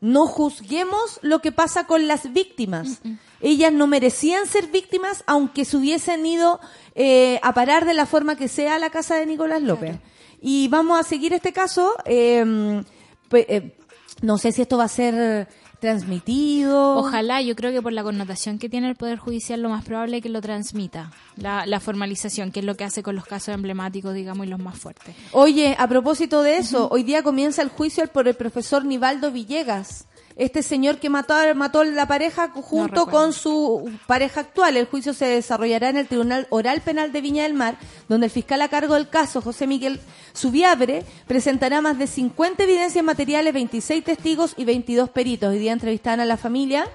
[0.00, 3.00] No juzguemos lo que pasa con las víctimas.
[3.40, 6.60] Ellas no merecían ser víctimas aunque se hubiesen ido
[6.96, 9.96] eh, a parar de la forma que sea la casa de Nicolás López.
[10.40, 11.94] Y vamos a seguir este caso.
[12.04, 12.82] eh,
[13.28, 13.76] pe- eh,
[14.22, 15.46] no sé si esto va a ser
[15.78, 16.96] transmitido.
[16.96, 20.16] Ojalá, yo creo que por la connotación que tiene el Poder Judicial, lo más probable
[20.18, 21.10] es que lo transmita.
[21.36, 24.58] La, la formalización, que es lo que hace con los casos emblemáticos, digamos, y los
[24.58, 25.14] más fuertes.
[25.32, 30.06] Oye, a propósito de eso, hoy día comienza el juicio por el profesor Nivaldo Villegas.
[30.36, 34.76] Este señor que mató, a- mató a la pareja junto con su pareja actual.
[34.76, 38.30] El juicio se desarrollará en el Tribunal Oral Penal de Viña del Mar, donde el
[38.30, 39.98] fiscal a cargo del caso, José Miguel
[40.34, 45.48] Subiabre, presentará más de 50 evidencias materiales, 26 testigos y 22 peritos.
[45.50, 46.86] Hoy día entrevistarán a la familia,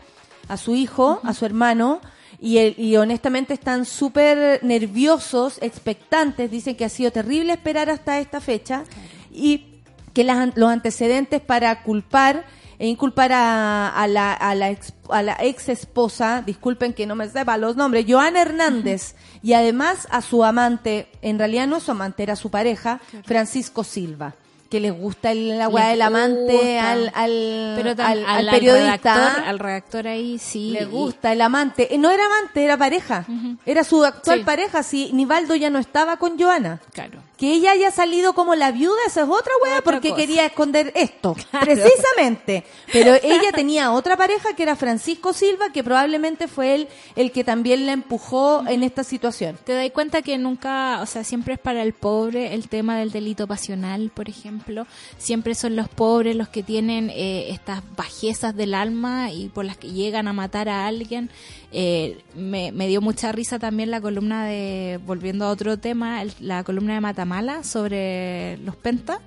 [0.48, 2.00] a su hijo, a su hermano,
[2.40, 6.52] y, el- y honestamente están súper nerviosos, expectantes.
[6.52, 8.84] Dicen que ha sido terrible esperar hasta esta fecha
[9.32, 9.82] y
[10.14, 12.46] que las- los antecedentes para culpar
[12.82, 17.14] e inculpar a, a la, a, la ex, a la ex esposa, disculpen que no
[17.16, 19.14] me sepa los nombres, Joana Hernández,
[19.44, 24.34] y además a su amante, en realidad no su amante, era su pareja, Francisco Silva.
[24.72, 29.14] que les gusta el- Les del amante al, al, Pero al, al al periodista.
[29.16, 30.72] redactor, al redactor ahí sí.
[30.72, 31.94] le gusta el amante.
[31.94, 33.26] Eh, No era amante, era pareja.
[33.66, 34.46] Era su actual Sí.
[34.46, 34.82] pareja.
[34.82, 36.80] Si Nivaldo ya no estaba con Joana.
[36.94, 37.20] Claro.
[37.42, 40.22] Que ella haya salido como la viuda, esa es otra wea, porque cosa.
[40.22, 41.36] quería esconder esto.
[41.52, 41.66] Claro.
[41.66, 42.64] Precisamente.
[42.94, 47.44] Pero ella tenía otra pareja que era Francisco Silva, que probablemente fue él el que
[47.44, 49.58] también la empujó en esta situación.
[49.66, 53.12] Te das cuenta que nunca, o sea, siempre es para el pobre el tema del
[53.12, 54.86] delito pasional, por ejemplo.
[55.18, 59.78] Siempre son los pobres los que tienen eh, estas bajezas del alma y por las
[59.78, 61.30] que llegan a matar a alguien.
[61.74, 66.34] Eh, me, me dio mucha risa también la columna de, volviendo a otro tema, el-
[66.42, 67.02] la columna de
[67.32, 69.20] Matamala sobre los pentas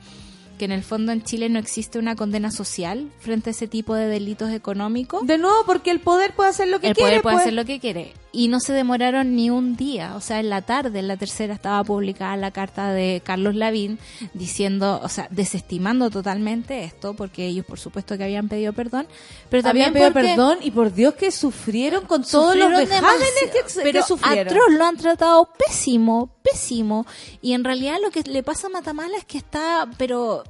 [0.59, 3.95] que en el fondo en Chile no existe una condena social frente a ese tipo
[3.95, 7.09] de delitos económicos De nuevo, porque el poder puede hacer lo que el quiere.
[7.09, 7.43] poder puede pues.
[7.43, 8.13] hacer lo que quiere.
[8.35, 10.17] Y no se demoraron ni un día.
[10.17, 13.99] O sea, en la tarde, en la tercera, estaba publicada la carta de Carlos Lavín
[14.33, 19.07] diciendo, o sea, desestimando totalmente esto, porque ellos, por supuesto, que habían pedido perdón.
[19.51, 23.83] Pero también Habían pedido perdón y por Dios que sufrieron con todos los vejámenes que,
[23.83, 24.53] pero que sufrieron.
[24.53, 27.07] atroz lo han tratado pésimo, pésimo.
[27.41, 30.43] Y en realidad lo que le pasa a Matamala es que está, pero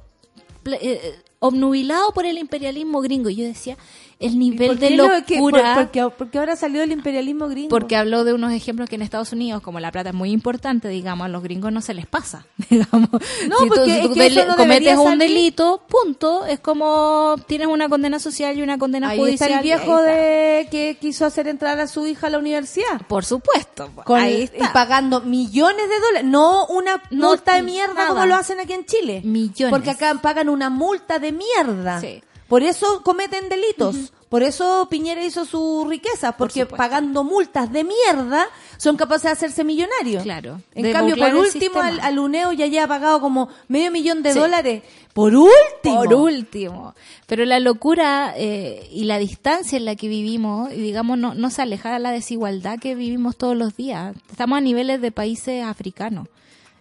[0.65, 3.29] eh, obnubilado por el imperialismo gringo.
[3.29, 3.77] Y yo decía,
[4.19, 5.75] el nivel ¿Por de qué lo que- por- locura...
[5.75, 7.69] porque, porque ahora salió el imperialismo gringo.
[7.69, 10.87] Porque habló de unos ejemplos que en Estados Unidos, como la plata es muy importante,
[10.87, 13.09] digamos, a los gringos no se les pasa, digamos.
[13.11, 17.89] No, si tú, porque es que no cometes un delito, punto, es como tienes una
[17.89, 19.49] condena social y una condena Ahí judicial.
[19.51, 20.11] está el y viejo está.
[20.11, 23.01] de que quiso hacer entrar a su hija a la universidad.
[23.07, 24.71] Por supuesto, Con- ahí y está.
[24.71, 28.07] pagando millones de dólares, no una No, multa de mierda nada.
[28.07, 29.21] como lo hacen aquí en Chile.
[29.25, 29.71] Millones.
[29.71, 31.99] Porque acá pagan una multa de mierda.
[31.99, 32.23] Sí.
[32.55, 34.13] Por eso cometen delitos.
[34.29, 39.65] Por eso Piñera hizo su riqueza, porque pagando multas de mierda son capaces de hacerse
[39.65, 40.23] millonarios.
[40.23, 40.61] Claro.
[40.73, 44.39] En De cambio, por último, al, UNEO ya haya pagado como medio millón de Sí.
[44.39, 44.83] dólares.
[45.11, 45.95] Por último.
[45.95, 46.95] Por último.
[47.27, 51.49] Pero la locura eh, y la distancia en la que vivimos, y digamos, no, no
[51.49, 54.15] se aleja de la desigualdad que vivimos todos los días.
[54.31, 56.29] Estamos a niveles de países africanos.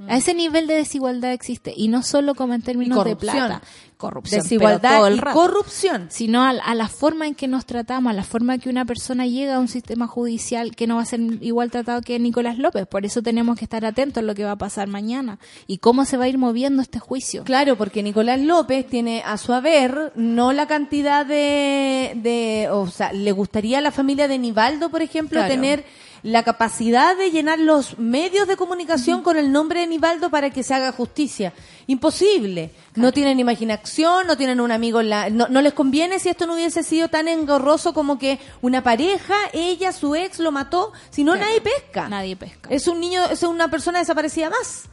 [0.08, 1.72] A ese nivel de desigualdad existe.
[1.76, 3.62] Y no solo como en términos de plata.
[3.96, 4.42] Corrupción.
[4.42, 5.38] Desigualdad todo el y rato.
[5.40, 6.08] corrupción.
[6.10, 9.26] sino a, a la forma en que nos tratamos, a la forma que una persona
[9.26, 12.86] llega a un sistema judicial que no va a ser igual tratado que Nicolás López.
[12.86, 16.04] Por eso tenemos que estar atentos a lo que va a pasar mañana y cómo
[16.04, 17.44] se va a ir moviendo este juicio.
[17.44, 23.12] Claro, porque Nicolás López tiene a su haber no la cantidad de, de o sea,
[23.12, 25.54] le gustaría a la familia de Nivaldo, por ejemplo, Claro.
[25.54, 25.84] tener
[26.24, 30.62] la capacidad de llenar los medios de comunicación con el nombre de Nivaldo para que
[30.62, 31.52] se haga justicia.
[31.86, 32.70] Imposible.
[32.94, 35.28] No tienen imaginación, no tienen un amigo en la...
[35.28, 39.34] No, no les conviene si esto no hubiese sido tan engorroso como que una pareja,
[39.52, 41.46] ella, su ex, lo mató, si no Claro.
[41.46, 42.08] nadie pesca.
[42.08, 42.70] Nadie pesca.
[42.70, 44.84] Es un niño, es una persona desaparecida más.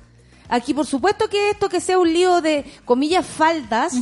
[0.49, 3.93] Aquí, por supuesto que esto que sea un lío de, comillas, faltas,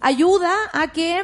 [0.00, 1.22] ayuda a que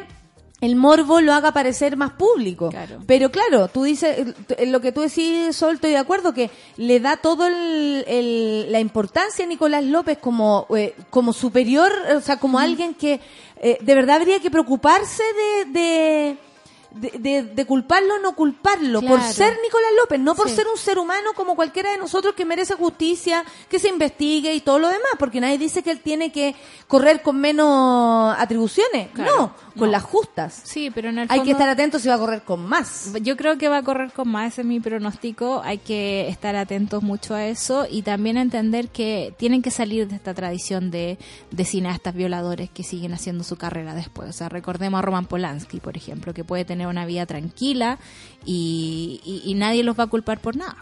[0.61, 2.69] el morbo lo haga parecer más público.
[2.69, 2.99] Claro.
[3.05, 6.99] Pero claro, tú dices, eh, lo que tú decís, Sol, estoy de acuerdo, que le
[6.99, 12.37] da todo el, el- la importancia a Nicolás López como, eh, como superior, o sea,
[12.37, 13.19] como alguien que
[13.61, 15.23] eh, de verdad habría que preocuparse
[15.65, 15.71] de...
[15.79, 16.37] de
[16.95, 20.55] de, de- de culparlo o no culparlo, por ser Nicolás López, no por Sí.
[20.55, 24.61] ser un ser humano como cualquiera de nosotros que merece justicia, que se investigue y
[24.61, 26.55] todo lo demás, porque nadie dice que él tiene que
[26.87, 29.91] correr con menos atribuciones, Claro, no, con no.
[29.91, 30.61] las justas.
[30.63, 33.11] Sí, pero en el Hay fondo- que estar atento si va a correr con más.
[33.21, 35.61] Yo creo que va a correr con más, ese es mi pronóstico.
[35.63, 40.15] Hay que estar atentos mucho a eso y también entender que tienen que salir de
[40.15, 41.17] esta tradición de,
[41.51, 44.29] de cineastas violadores que siguen haciendo su carrera después.
[44.29, 47.97] O sea, recordemos a Roman Polanski, por ejemplo, que puede tener una vida tranquila
[48.45, 50.75] y, y- y nadie los va a culpar por nada.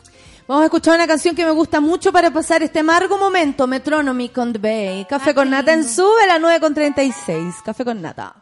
[0.48, 4.28] Vamos a escuchar una canción que me gusta mucho para pasar este amargo momento, Metronomy
[4.30, 5.06] con The Bay.
[5.06, 5.88] Café Ah, con Nata en.
[5.88, 7.56] Sube, la 9 con 36.
[7.63, 8.36] Café con Nata.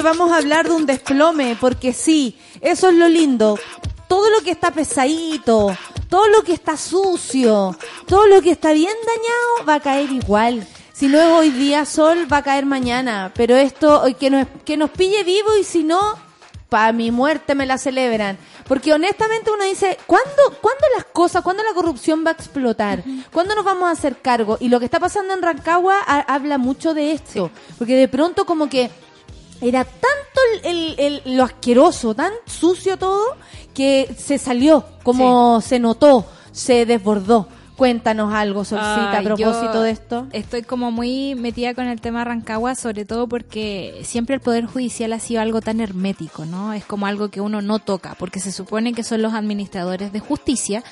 [0.00, 0.02] 41.
[0.02, 3.58] Oye, vamos a hablar de un desplome, porque sí, eso es lo lindo.
[4.08, 5.76] Todo lo que está pesadito,
[6.08, 7.76] todo lo que está sucio,
[8.06, 10.66] todo lo que está bien dañado va a caer igual.
[10.92, 13.32] Si no es hoy día sol, va a caer mañana.
[13.34, 16.00] Pero esto, que nos, que nos pille vivo y si no,
[16.68, 18.36] para mi muerte me la celebran.
[18.66, 20.30] Porque honestamente uno dice, ¿cuándo,
[20.60, 23.02] ¿cuándo las cosas, cuándo la corrupción va a explotar?
[23.32, 24.56] ¿Cuándo nos vamos a hacer cargo?
[24.60, 27.50] Y lo que está pasando en Rancagua ha- habla mucho de esto.
[27.78, 28.90] Porque de pronto como que
[29.60, 33.36] era tanto el, el- el- lo asqueroso, tan sucio todo,
[33.74, 37.46] que se salió, como se notó, se desbordó.
[37.76, 40.26] Cuéntanos algo, Solcita, a propósito de esto.
[40.32, 45.14] Estoy como muy metida con el tema Rancagua, sobre todo porque siempre el Poder Judicial
[45.14, 46.74] ha sido algo tan hermético, ¿no?
[46.74, 50.20] Es como algo que uno no toca, porque se supone que son los administradores de
[50.20, 50.84] justicia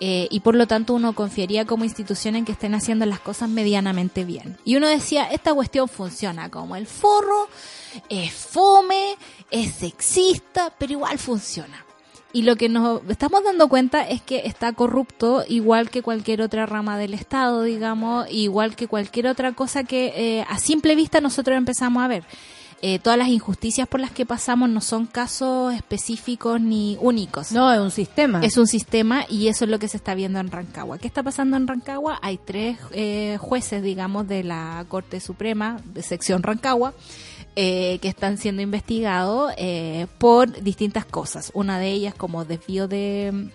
[0.00, 3.48] eh, y por lo tanto uno confiaría como institución en que estén haciendo las cosas
[3.48, 4.56] medianamente bien.
[4.64, 7.46] Y uno decía, esta cuestión funciona como el forro,
[8.08, 9.16] es fome,
[9.50, 11.84] es sexista, pero igual funciona.
[12.34, 16.64] Y lo que nos estamos dando cuenta es que está corrupto igual que cualquier otra
[16.64, 21.56] rama del Estado, digamos, igual que cualquier otra cosa que eh, a simple vista nosotros
[21.56, 22.24] empezamos a ver.
[22.84, 27.52] Eh, todas las injusticias por las que pasamos no son casos específicos ni únicos.
[27.52, 28.40] No, es un sistema.
[28.42, 30.98] Es un sistema y eso es lo que se está viendo en Rancagua.
[30.98, 32.18] ¿Qué está pasando en Rancagua?
[32.22, 36.92] Hay tres eh, jueces, digamos, de la Corte Suprema, de sección Rancagua,
[37.56, 41.50] eh, que están siendo investigados eh, por distintas cosas.
[41.54, 43.48] Una de ellas como desvío de,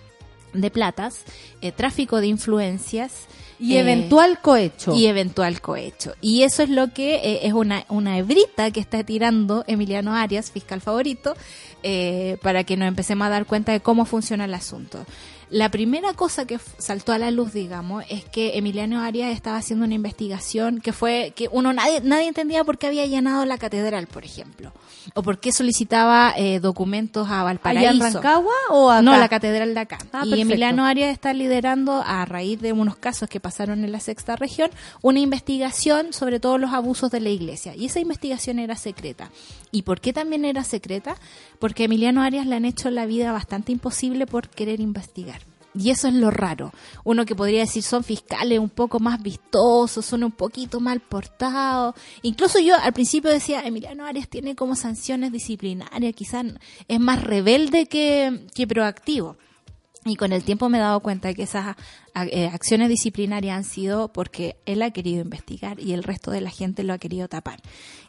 [0.52, 1.24] de platas,
[1.60, 3.26] eh, tráfico de influencias.
[3.58, 4.94] y eh, eventual cohecho.
[4.94, 6.14] y eventual cohecho.
[6.20, 10.52] Y eso es lo que eh, es una, una hebrita que está tirando Emiliano Arias,
[10.52, 11.34] fiscal favorito,
[11.82, 15.04] eh, para que nos empecemos a dar cuenta de cómo funciona el asunto.
[15.50, 19.86] La primera cosa que saltó a la luz, digamos, es que Emiliano Arias estaba haciendo
[19.86, 24.06] una investigación que fue que uno nadie nadie entendía por qué había allanado la catedral,
[24.08, 24.72] por ejemplo,
[25.14, 27.90] o por qué solicitaba eh, documentos a Valparaíso.
[27.90, 29.02] ¿Allá en Rancagua o acá?
[29.02, 29.98] No, la catedral de acá.
[30.12, 30.52] Ah, y perfecto.
[30.52, 34.70] Emiliano Arias está liderando, a raíz de unos casos que pasaron en la sexta región,
[35.00, 37.74] una investigación sobre todos los abusos de la iglesia.
[37.74, 39.30] Y esa investigación era secreta.
[39.70, 41.16] ¿Y por qué también era secreta?
[41.58, 45.37] Porque a Emiliano Arias le han hecho la vida bastante imposible por querer investigar.
[45.78, 46.72] Y eso es lo raro.
[47.04, 51.94] Uno que podría decir son fiscales un poco más vistosos, son un poquito mal portados.
[52.22, 56.46] Incluso yo al principio decía, Emiliano Arias tiene como sanciones disciplinarias, quizás
[56.88, 59.36] es más rebelde que, que proactivo.
[60.08, 61.76] Y con el tiempo me he dado cuenta de que esas
[62.14, 66.50] eh, acciones disciplinarias han sido porque él ha querido investigar y el resto de la
[66.50, 67.60] gente lo ha querido tapar.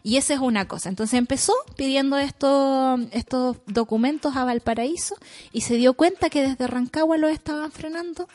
[0.01, 0.89] Y esa es una cosa.
[0.89, 5.15] Entonces empezó pidiendo estos, estos documentos a Valparaíso
[5.51, 8.27] y se dio cuenta que desde Rancagua lo estaban frenando.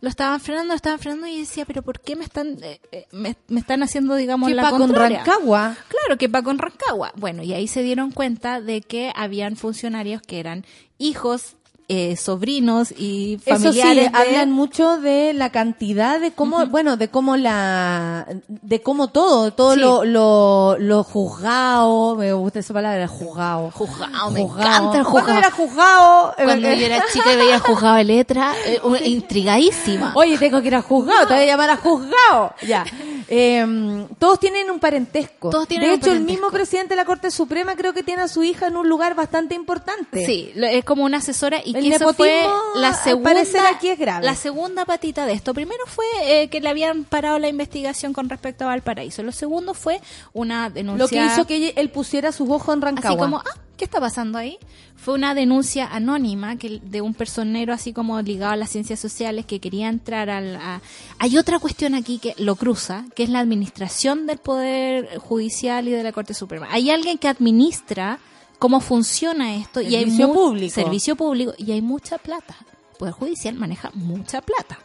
[0.00, 3.06] Lo estaban frenando, lo estaban frenando y decía, pero ¿por qué me están, eh, eh,
[3.12, 4.92] me, me están haciendo, digamos, ¿Qué la con?
[4.92, 5.74] Rancagua?
[5.88, 7.12] Claro, que va con Rancagua.
[7.16, 10.66] Bueno, y ahí se dieron cuenta de que habían funcionarios que eran
[10.98, 11.56] hijos,
[11.88, 14.10] eh, sobrinos y Eso sí, familiares.
[14.12, 19.52] de- hablan mucho de la cantidad de cómo, bueno, de cómo la, de cómo todo,
[19.52, 19.80] todo Sí.
[19.80, 23.70] lo, lo, lo juzgado, me gusta esa palabra, juzgado.
[23.70, 25.38] Juzgado, me encanta el Cuando juzgado.
[25.38, 30.12] era juzgado, eh, Cuando yo era chica y veía juzgado de letra, eh, intrigadísima.
[30.16, 32.54] Oye, tengo que ir a juzgado, te voy a llamar a juzgado.
[32.66, 32.84] Ya.
[33.28, 35.50] Eh, todos tienen un parentesco.
[35.50, 38.28] Todos tienen de hecho, el mismo presidente de la Corte Suprema creo que tiene a
[38.28, 40.24] su hija en un lugar bastante importante.
[40.24, 42.44] Sí, es como una asesora y El que eso fue
[42.76, 44.24] la segunda, parecer, aquí es grave.
[44.24, 45.54] la segunda patita de esto.
[45.54, 49.22] Primero fue eh, que le habían parado la investigación con respecto a Valparaíso.
[49.22, 50.00] Lo segundo fue
[50.32, 50.98] una denuncia.
[51.04, 53.10] Lo que hizo que él pusiera sus ojos en Rancagua.
[53.10, 54.58] Así como, ah, ¿qué está pasando ahí?
[54.96, 59.44] Fue una denuncia anónima que de un personero así como ligado a las ciencias sociales
[59.44, 60.56] que quería entrar al...
[60.56, 60.80] a-
[61.18, 65.90] Hay otra cuestión aquí que lo cruza, que es la administración del Poder Judicial y
[65.90, 66.66] de la Corte Suprema.
[66.70, 68.18] Hay alguien que administra
[68.58, 70.74] cómo funciona esto y hay Servicio público.
[70.74, 72.56] servicio público y hay mucha plata.
[72.92, 74.78] El Poder Judicial maneja mucha plata.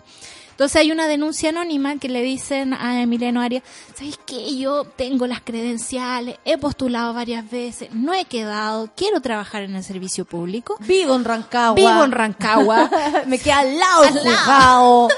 [0.62, 3.64] Entonces hay una denuncia anónima que le dicen a Emiliano Arias,
[3.96, 4.56] ¿sabéis qué?
[4.60, 9.84] Yo tengo las credenciales, he postulado varias veces, no he quedado, quiero trabajar en el
[9.84, 10.78] servicio público.
[10.82, 11.74] Vivo en Rancagua.
[11.74, 12.92] Vivo en Rancagua.
[13.26, 15.08] Me queda al lado Al juzgado.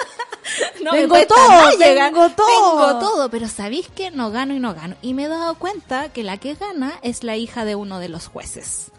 [0.81, 2.11] No Tengo todo, llegar.
[2.13, 2.47] tengo todo.
[2.47, 4.11] Tengo todo, pero ¿sabéis qué?
[4.11, 4.95] No gano y no gano.
[5.01, 8.09] Y me he dado cuenta que la que gana es la hija de uno de
[8.09, 8.91] los jueces.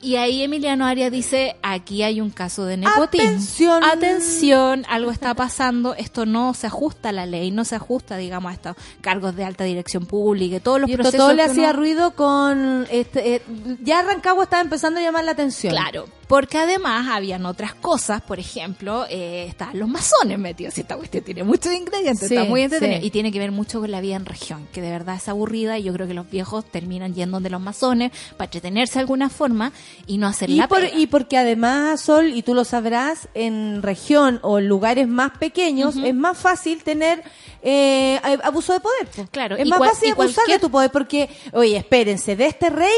[0.00, 3.26] Y ahí Emiliano Arias dice, aquí hay un caso de nepotismo.
[3.30, 3.82] Atención.
[3.82, 8.50] Atención, algo está pasando, esto no se ajusta a la ley, no se ajusta, digamos,
[8.50, 11.42] a estos cargos de alta dirección pública y todos los Y esto procesos todo le
[11.42, 12.86] hacía uno- ruido con...
[12.90, 13.42] Este, eh,
[13.82, 15.72] ya Rancagua estaba empezando a llamar la atención.
[15.72, 20.76] Claro, porque además habían otras cosas, por ejemplo, eh, estaban los masones metidos.
[20.78, 23.00] Y esta cuestión tiene muchos ingredientes, Sí, está muy entretenido.
[23.00, 23.06] sí.
[23.06, 25.78] Y tiene que ver mucho con la vida en región, que de verdad es aburrida.
[25.78, 29.30] Y yo creo que los viejos terminan yendo de los masones para entretenerse de alguna
[29.30, 29.72] forma
[30.06, 30.98] y no hacer Y, la por- pega.
[30.98, 36.14] y porque además, Sol, y tú lo sabrás, en región o lugares más pequeños es
[36.14, 37.22] más fácil tener
[37.62, 39.06] eh, abuso de poder.
[39.08, 39.26] po.
[39.30, 42.70] Claro, es más cual- fácil abusar cualquier- de tu poder porque, oye, espérense, de este
[42.70, 42.90] reino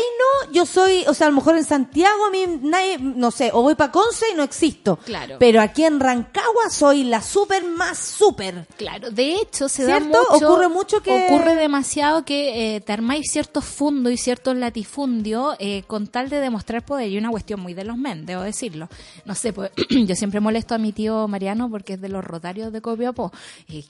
[0.53, 3.63] yo soy, o sea, a lo mejor en Santiago a mí nadie, no sé, o
[3.63, 4.99] voy para Conce y no existo.
[5.05, 5.37] Claro.
[5.39, 8.67] Pero aquí en Rancagua soy la súper más súper.
[8.77, 10.19] Claro, de hecho se da ¿Cierto?
[10.33, 15.57] mucho, Ocurre mucho que- ocurre demasiado que eh, te armáis ciertos fundos y ciertos latifundios
[15.59, 18.89] eh, con tal de demostrar poder y una cuestión muy de los men, debo decirlo.
[19.25, 22.73] No sé, pues yo siempre molesto a mi tío Mariano porque es de los rotarios
[22.73, 23.33] de Copiapó.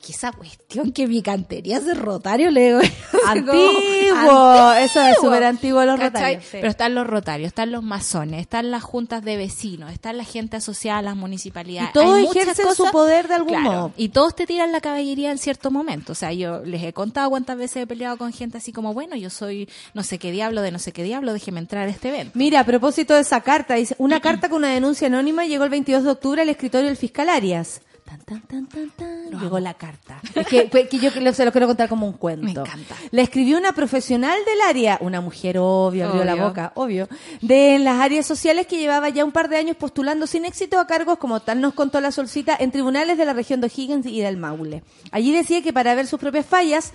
[0.09, 0.33] Esa
[0.71, 2.81] cuestión que mi cantería es de rotario, le digo.
[3.27, 6.35] Antiguo, eso es súper antiguo los ¿Cachai?
[6.37, 6.45] rotarios.
[6.45, 6.51] sí.
[6.53, 10.57] Pero están los rotarios, están los masones, están las juntas de vecinos, están la gente
[10.57, 11.91] asociada a las municipalidades.
[11.91, 13.93] Y todos Hay ejercen su poder de algún Claro, modo.
[13.97, 16.13] Y todos te tiran la caballería en cierto momento.
[16.13, 19.17] O sea, yo les he contado cuántas veces he peleado con gente así como, bueno,
[19.17, 22.09] yo soy no sé qué diablo de no sé qué diablo, déjeme entrar a este
[22.09, 22.33] evento.
[22.35, 25.71] Mira, a propósito de esa carta, dice, una carta con una denuncia anónima llegó el
[25.71, 27.81] 22 de octubre al escritorio del fiscal Arias.
[28.11, 28.91] Tan, tan, tan, tan,
[29.31, 29.41] tan.
[29.41, 30.21] Llegó la carta.
[30.35, 32.45] Es que, que- que yo se lo quiero contar como un cuento.
[32.45, 32.97] Me encanta.
[33.13, 37.09] La escribió una profesional del área, una mujer obvio, abrió la boca, obvio,
[37.41, 40.89] de las áreas sociales que llevaba ya un par de años postulando sin éxito a
[40.89, 44.21] cargos, como tal nos contó la solcita, en tribunales de la región de O'Higgins y
[44.21, 44.83] del Maule.
[45.13, 46.93] Allí decía que para ver sus propias fallas,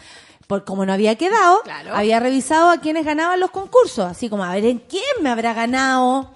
[0.47, 1.95] por como no había quedado, Claro.
[1.95, 5.53] había revisado a quienes ganaban los concursos, así como a ver en quién me habrá
[5.53, 6.31] ganado.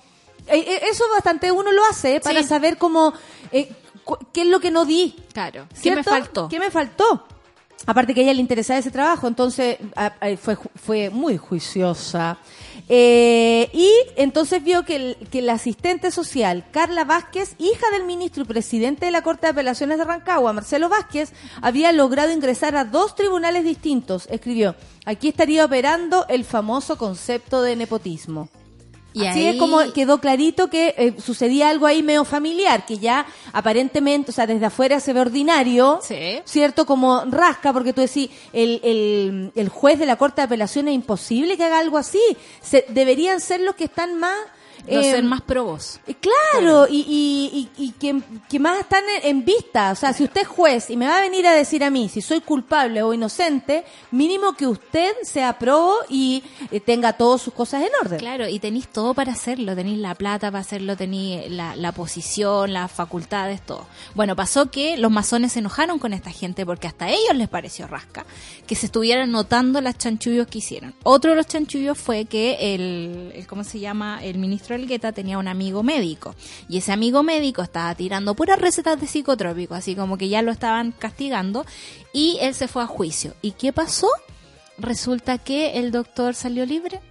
[0.48, 2.48] Eh, eh, Eso bastante uno lo hace eh, para Sí.
[2.48, 3.14] saber cómo
[3.52, 3.70] eh,
[4.32, 5.16] qué es lo que no di.
[5.34, 5.68] Claro.
[5.82, 6.48] ¿Qué me faltó?
[6.50, 7.26] ¿Qué me faltó?
[7.86, 9.78] Aparte que a ella le interesaba ese trabajo, entonces
[10.42, 12.38] fue, fue muy juiciosa.
[12.92, 18.44] Eh, y entonces vio que, el, que la asistente social, Carla Vázquez, hija del ministro
[18.44, 21.32] y presidente de la Corte de Apelaciones de Rancagua, Marcelo Vázquez,
[21.62, 24.28] había logrado ingresar a dos tribunales distintos.
[24.30, 28.50] Escribió, aquí estaría operando el famoso concepto de nepotismo.
[29.12, 33.00] Y Así ahí- es como quedó clarito que eh, sucedía algo ahí medio familiar, que
[33.00, 36.40] ya aparentemente, o sea, desde afuera se ve ordinario, Sí.
[36.46, 36.86] ¿cierto?
[36.86, 40.94] Como rasca, porque tú decís, el, el, el juez de la Corte de Apelación es
[40.94, 42.22] imposible que haga algo así.
[42.62, 44.38] Se, deberían ser los que están más
[44.88, 46.00] Eh, ser más probos.
[46.20, 49.92] Claro, y, y, y, y que, que más están en, en vista.
[49.92, 52.10] O sea, si usted es juez y me va a venir a decir a mí
[52.10, 57.54] si soy culpable o inocente, mínimo que usted sea pro y eh, tenga todas sus
[57.54, 58.20] cosas en orden.
[58.20, 62.74] Claro, y tenéis todo para hacerlo, tenéis la plata para hacerlo, tenéis la, la posición,
[62.74, 63.86] las facultades, todo.
[64.16, 67.48] Bueno, pasó que los masones se enojaron con esta gente porque hasta a ellos les
[67.50, 68.26] pareció rasca
[68.68, 70.96] que se estuvieran notando las chanchullos que hicieron.
[71.04, 74.20] Otro de los chanchullos fue que el, el ¿cómo se llama?
[74.24, 76.36] El ministro Elgueta tenía un amigo médico
[76.68, 80.52] y ese amigo médico estaba tirando puras recetas de psicotrópicos, así como que ya lo
[80.52, 81.66] estaban castigando
[82.14, 83.34] y él se fue a juicio.
[83.42, 84.08] ¿Y qué pasó?
[84.78, 87.02] Resulta que el doctor salió libre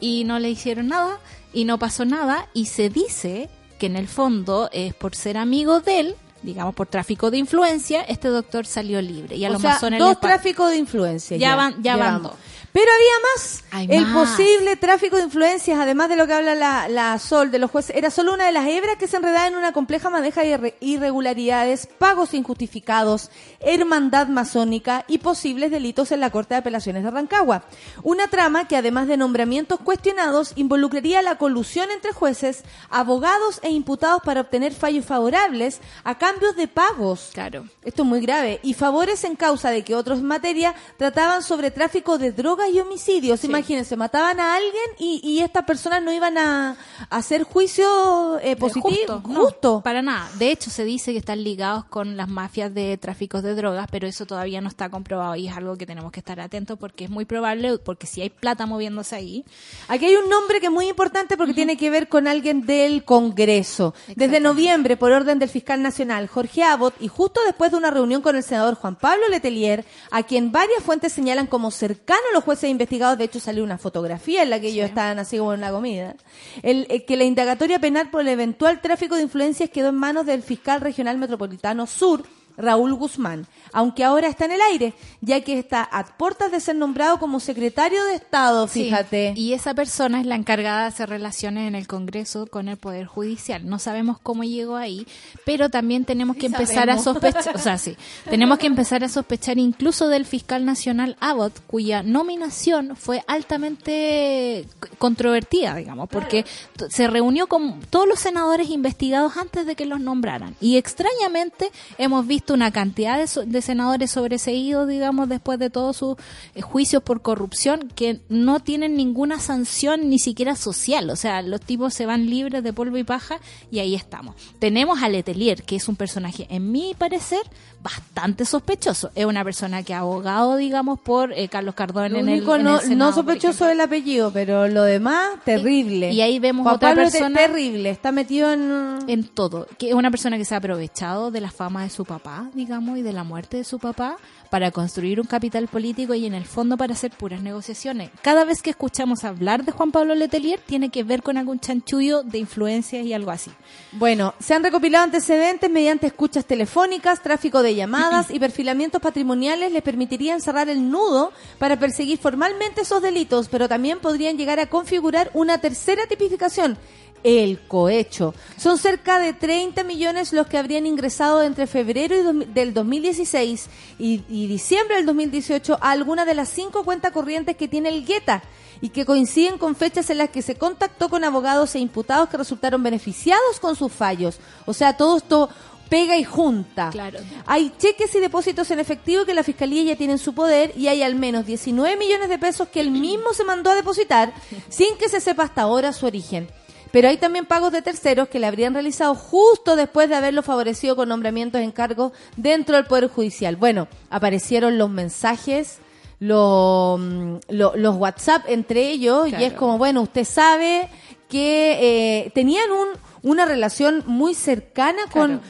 [0.00, 1.18] y no le hicieron nada
[1.52, 5.80] y no pasó nada y se dice que en el fondo es por ser amigo
[5.80, 9.62] de él, digamos por tráfico de influencia, este doctor salió libre y a o los
[9.62, 11.36] sea, masones dos les tráficos de influencia.
[11.36, 12.32] Ya van- ya van vamos.
[12.32, 12.40] dos.
[12.74, 13.64] Pero había más.
[13.70, 14.30] Hay el más.
[14.30, 17.94] posible tráfico de influencias, además de lo que habla la, la Sol de los jueces,
[17.94, 20.74] era solo una de las hebras que se enredaba en una compleja madeja de irre-
[20.80, 27.62] irregularidades, pagos injustificados, hermandad masónica y posibles delitos en la Corte de Apelaciones de Rancagua.
[28.02, 34.20] Una trama que, además de nombramientos cuestionados, involucraría la colusión entre jueces, abogados e imputados
[34.24, 37.30] para obtener fallos favorables a cambios de pagos.
[37.34, 37.66] Claro.
[37.84, 38.58] Esto es muy grave.
[38.64, 42.80] Y favores en causa de que otros en materia trataban sobre tráfico de drogas y
[42.80, 43.44] homicidios.
[43.44, 46.76] Imagínense, mataban a alguien y, y estas personas no iban a,
[47.10, 48.90] a hacer juicio eh, positivo.
[48.90, 49.80] Justo, no, justo.
[49.82, 50.30] para nada.
[50.38, 54.06] De hecho, se dice que están ligados con las mafias de tráficos de drogas, pero
[54.06, 57.10] eso todavía no está comprobado y es algo que tenemos que estar atentos porque es
[57.10, 59.44] muy probable, porque si hay plata moviéndose ahí,
[59.88, 63.04] Aquí hay un nombre que es muy importante porque tiene que ver con alguien del
[63.04, 63.94] Congreso.
[64.16, 68.22] Desde noviembre, por orden del fiscal nacional Jorge Abbott, y justo después de una reunión
[68.22, 72.44] con el senador Juan Pablo Letelier, a quien varias fuentes señalan como cercano a los
[72.44, 75.60] jueces investigados, de hecho salió una fotografía en la que ellos estaban así como en
[75.60, 76.14] la comida,
[76.62, 80.26] el, eh, que la indagatoria penal por el eventual tráfico de influencias quedó en manos
[80.26, 82.24] del fiscal regional metropolitano sur,
[82.56, 86.76] Raúl Guzmán, aunque ahora está en el aire, ya que está a puertas de ser
[86.76, 89.34] nombrado como secretario de Estado, Sí, fíjate.
[89.36, 93.06] Y esa persona es la encargada de hacer relaciones en el Congreso con el Poder
[93.06, 93.68] Judicial.
[93.68, 95.06] No sabemos cómo llegó ahí,
[95.44, 97.96] pero también tenemos que empezar a sospechar, o sea, sí,
[98.30, 104.66] tenemos que empezar a sospechar incluso del fiscal nacional Abbott, cuya nominación fue altamente
[104.98, 106.44] controvertida, digamos, porque
[106.88, 110.54] se reunió con todos los senadores investigados antes de que los nombraran.
[110.60, 115.96] Y extrañamente hemos visto una cantidad de, so- de senadores sobreseídos, digamos, después de todos
[115.96, 116.16] sus
[116.54, 121.08] eh, juicios por corrupción que no tienen ninguna sanción ni siquiera social.
[121.10, 123.38] O sea, los tipos se van libres de polvo y paja
[123.70, 124.34] y ahí estamos.
[124.58, 127.40] Tenemos a Letelier, que es un personaje, en mi parecer,
[127.82, 129.10] bastante sospechoso.
[129.14, 132.44] Es una persona que ha abogado, digamos, por eh, Carlos Cardón Lo en el, en
[132.64, 133.70] no, el Senado, no por sospechoso ejemplo.
[133.70, 136.10] el apellido, pero lo demás, terrible.
[136.12, 138.98] y ahí vemos Juan otra Pablo persona- terrible, está metido en...
[139.06, 142.04] en todo, que es una persona que se ha aprovechado de la fama de su
[142.06, 144.16] papá, digamos, y de la muerte de su papá
[144.50, 148.10] para construir un capital político y en el fondo para hacer puras negociaciones.
[148.22, 152.22] Cada vez que escuchamos hablar de Juan Pablo Letelier tiene que ver con algún chanchullo
[152.22, 153.50] de influencias y algo así.
[153.92, 159.82] Bueno, se han recopilado antecedentes mediante escuchas telefónicas, tráfico de llamadas y perfilamientos patrimoniales les
[159.82, 165.30] permitirían cerrar el nudo para perseguir formalmente esos delitos, pero también podrían llegar a configurar
[165.34, 166.78] una tercera tipificación,
[167.24, 168.34] el cohecho.
[168.58, 173.66] Son cerca de 30 millones los que habrían ingresado entre febrero y dos- del 2016
[173.98, 178.04] y, y diciembre del 2018 a alguna de las cinco cuentas corrientes que tiene el
[178.06, 178.42] Guetta
[178.80, 182.36] y que coinciden con fechas en las que se contactó con abogados e imputados que
[182.36, 184.38] resultaron beneficiados con sus fallos.
[184.66, 185.48] O sea, todo esto
[185.88, 186.90] pega y junta.
[186.90, 187.20] Claro.
[187.46, 190.88] Hay cheques y depósitos en efectivo que la Fiscalía ya tiene en su poder y
[190.88, 194.34] hay al menos 19 millones de pesos que él mismo se mandó a depositar
[194.68, 196.48] sin que se sepa hasta ahora su origen.
[196.94, 200.94] Pero hay también pagos de terceros que le habrían realizado justo después de haberlo favorecido
[200.94, 203.56] con nombramientos en cargos dentro del Poder Judicial.
[203.56, 205.78] Bueno, aparecieron los mensajes,
[206.20, 210.88] mm, lo- los WhatsApp entre ellos, y es como, bueno, usted sabe
[211.28, 211.78] que
[212.26, 212.88] eh, tenían un,
[213.22, 215.40] una relación muy cercana con,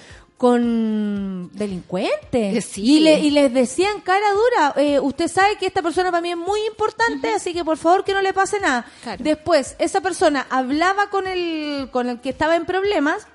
[0.45, 2.67] con delincuentes.
[2.67, 2.83] Sí.
[2.97, 6.31] Y, le- y les decían cara dura, eh, usted sabe que esta persona para mí
[6.33, 8.85] es muy importante, así que por favor que no le pase nada.
[9.03, 9.25] Claro.
[9.25, 13.27] Después, esa persona hablaba con el, con el que estaba en problemas,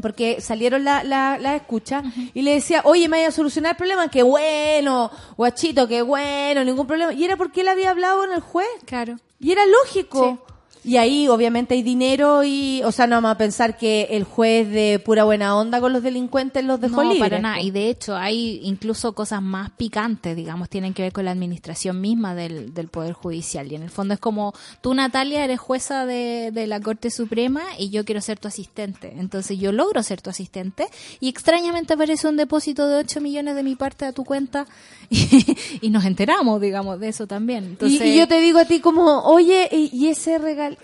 [0.00, 3.76] porque salieron la, la, la escucha, y le decía, oye, me vaya a solucionar el
[3.76, 7.12] problema, qué bueno, guachito, qué bueno, ningún problema.
[7.12, 8.66] Y era porque él había hablado con el juez.
[8.86, 9.16] Claro.
[9.38, 10.38] Y era lógico.
[10.82, 14.68] Y ahí obviamente hay dinero y, o sea, no vamos a pensar que el juez
[14.70, 17.20] de pura buena onda con los delincuentes los dejó no, libres.
[17.30, 17.60] para nada.
[17.60, 22.00] Y de hecho hay incluso cosas más picantes, digamos, tienen que ver con la administración
[22.00, 23.70] misma del, del Poder Judicial.
[23.70, 27.62] Y en el fondo es como, tú Natalia eres jueza de, de la Corte Suprema
[27.78, 29.12] y yo quiero ser tu asistente.
[29.18, 30.86] Entonces yo logro ser tu asistente
[31.20, 34.66] y extrañamente aparece un depósito de 8 millones de mi parte a tu cuenta
[35.10, 37.64] y, y nos enteramos, digamos, de eso también.
[37.64, 40.76] Y- Entonces, y, yo te digo a ti como, oye, y, ese regalo,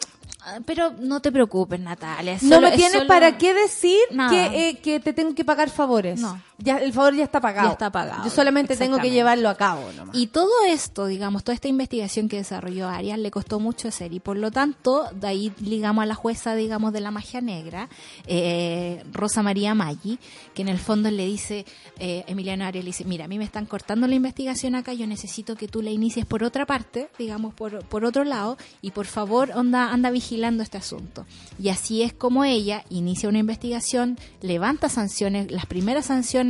[0.65, 2.39] Pero no te preocupes, Natalia.
[2.43, 3.99] no me es tienes solo- para qué decir
[4.31, 6.21] que, eh, que te tengo que pagar favores.
[6.21, 6.41] No.
[6.59, 7.69] Ya, el favor ya está pagado.
[7.69, 10.17] Ya está pagado, Yo solamente tengo que llevarlo a cabo nomás.
[10.17, 14.21] Y todo esto, digamos, toda esta investigación que desarrolló Arias le costó mucho hacer y
[14.21, 17.91] por lo tanto, de ahí ligamos a la jueza, digamos, de la magia negra,
[18.27, 20.19] eh, Rosa María Maggi,
[20.55, 21.67] que en el fondo le dice,
[21.99, 25.07] eh, Emiliano Arias le dice, mira, a mí me están cortando la investigación acá, yo
[25.07, 29.07] necesito que tú la inicies por otra parte, digamos, por, por otro lado, y por
[29.07, 31.27] favor, onda, anda vigilando este asunto.
[31.63, 36.46] Y así es como ella inicia una investigación, levanta sanciones, las primeras sanciones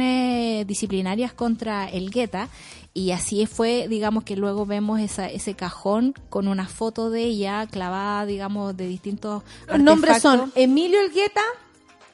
[0.67, 2.49] disciplinarias contra el Guetta,
[2.95, 7.67] y así fue, digamos, que luego vemos esa, ese cajón con una foto de ella
[7.67, 10.51] clavada, digamos, de distintos Los nombres son.
[10.55, 11.43] Emilio Elgueta,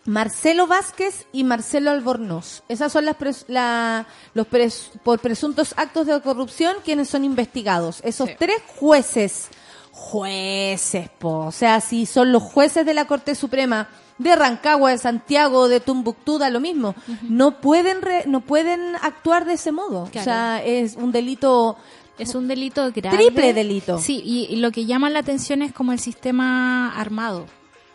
[0.04, 2.64] Marcelo Vázquez y Marcelo Albornoz.
[2.68, 8.00] Esas son las pres- la- los pres- por presuntos actos de corrupción quienes son investigados.
[8.02, 8.34] Esos Sí.
[8.36, 9.46] tres jueces,
[9.92, 11.46] jueces, po.
[11.46, 13.88] o sea, si son los jueces de la Corte Suprema
[14.18, 16.94] de Rancagua, de Santiago, de Tumbuctú, da lo mismo.
[17.22, 20.02] No pueden re- no pueden actuar de ese modo.
[20.04, 21.76] O sea, es un delito
[22.18, 23.16] Es un delito grave.
[23.16, 23.98] Triple delito.
[23.98, 27.46] Sí, y, y lo que llama la atención es como el sistema armado.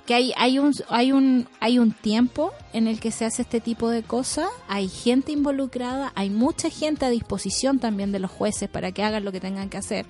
[0.05, 3.59] Que hay, hay un, hay un, hay un tiempo en el que se hace este
[3.59, 8.69] tipo de cosas, hay gente involucrada, hay mucha gente a disposición también de los jueces
[8.69, 10.05] para que hagan lo que tengan que hacer.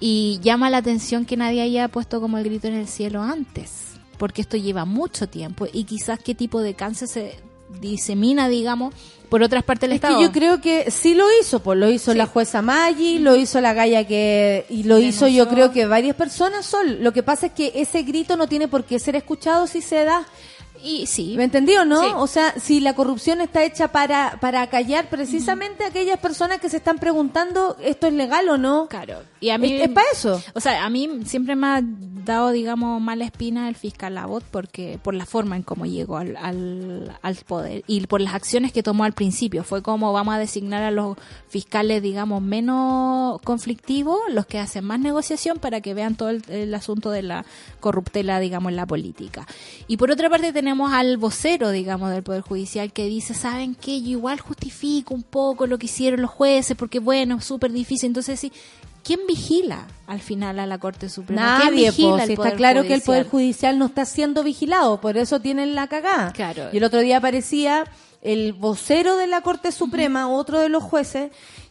[0.00, 3.94] Y llama la atención que nadie haya puesto como el grito en el cielo antes,
[4.16, 7.40] porque esto lleva mucho tiempo y quizás qué tipo de cáncer se
[7.80, 8.94] disemina, digamos,
[9.28, 10.16] por otras partes del Es Estado.
[10.18, 12.18] que yo creo que sí lo hizo, pues lo hizo Sí.
[12.18, 16.16] la jueza Maggi, lo hizo la Gaya que y lo hizo yo creo que varias
[16.16, 17.02] personas son.
[17.04, 20.04] Lo que pasa es que ese grito no tiene por qué ser escuchado si se
[20.04, 20.26] da.
[20.82, 22.00] Y sí, ¿Me entendió, no?
[22.02, 22.08] Sí.
[22.16, 26.68] O sea, si la corrupción está hecha para para callar precisamente a aquellas personas que
[26.68, 28.86] se están preguntando esto es legal o no.
[28.88, 29.18] Claro.
[29.40, 30.42] Y a mí Es- es pa' eso.
[30.54, 34.98] O sea, a mí siempre me ha dado, digamos, mala espina el fiscal Abbott porque
[35.02, 38.82] por la forma en cómo llegó al, al, al poder y por las acciones que
[38.82, 39.64] tomó al principio.
[39.64, 41.16] Fue como vamos a designar a los
[41.48, 46.74] fiscales, digamos, menos conflictivos, los que hacen más negociación para que vean todo el, el
[46.74, 47.44] asunto de la
[47.80, 49.46] corruptela, digamos, en la política.
[49.86, 54.00] Y por otra parte tenemos al vocero, digamos, del Poder Judicial que dice, ¿saben qué?
[54.00, 58.08] Yo igual justifico un poco lo que hicieron los jueces porque, bueno, es súper difícil.
[58.08, 58.52] Entonces, sí,
[59.02, 61.58] ¿quién vigila al final a la Corte Suprema?
[61.60, 63.30] ¿Quién Nadie, vigila po, el si está claro que el Poder Judicial?
[63.30, 66.32] Judicial no está siendo vigilado, por eso tienen la cagada.
[66.32, 66.68] Claro.
[66.72, 67.84] Y el otro día aparecía
[68.22, 71.30] el vocero de la Corte Suprema, otro de los jueces,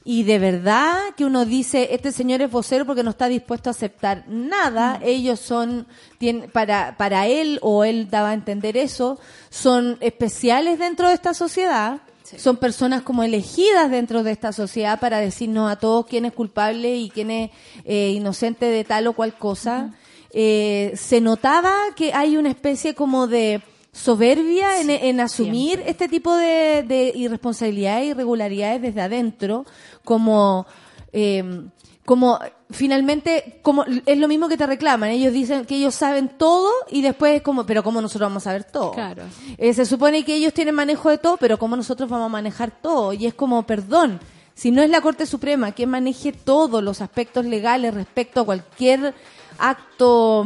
[0.10, 3.72] y de verdad que uno dice, este señor es vocero porque no está dispuesto a
[3.72, 5.86] aceptar nada, ellos son,
[6.18, 11.34] tienen, para, para él, o él daba a entender eso, son especiales dentro de esta
[11.34, 12.00] sociedad,
[12.38, 16.96] son personas como elegidas dentro de esta sociedad para decirnos a todos quién es culpable
[16.96, 17.52] y quién es
[17.84, 19.94] eh, inocente de tal o cual cosa.
[20.32, 23.62] Eh, se notaba que hay una especie como de
[23.98, 29.66] soberbia en, en asumir este tipo de, de irresponsabilidades e irregularidades desde adentro,
[30.04, 30.68] como,
[31.12, 31.64] eh,
[32.06, 32.40] como
[32.70, 35.10] finalmente, como es lo mismo que te reclaman.
[35.10, 38.52] Ellos dicen que ellos saben todo y después es como, pero ¿cómo nosotros vamos a
[38.52, 38.92] saber todo?
[38.92, 39.24] Claro.
[39.58, 42.70] Eh, se supone que ellos tienen manejo de todo, pero ¿cómo nosotros vamos a manejar
[42.70, 43.14] todo?
[43.14, 44.20] Y es como, perdón,
[44.54, 49.16] si no es la Corte Suprema quien maneje todos los aspectos legales respecto a cualquier
[49.58, 50.46] acto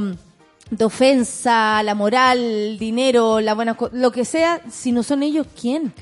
[0.72, 5.45] de ofensa, la moral, el dinero, la buena, lo que sea, si no son ellos,
[5.59, 5.93] ¿quién?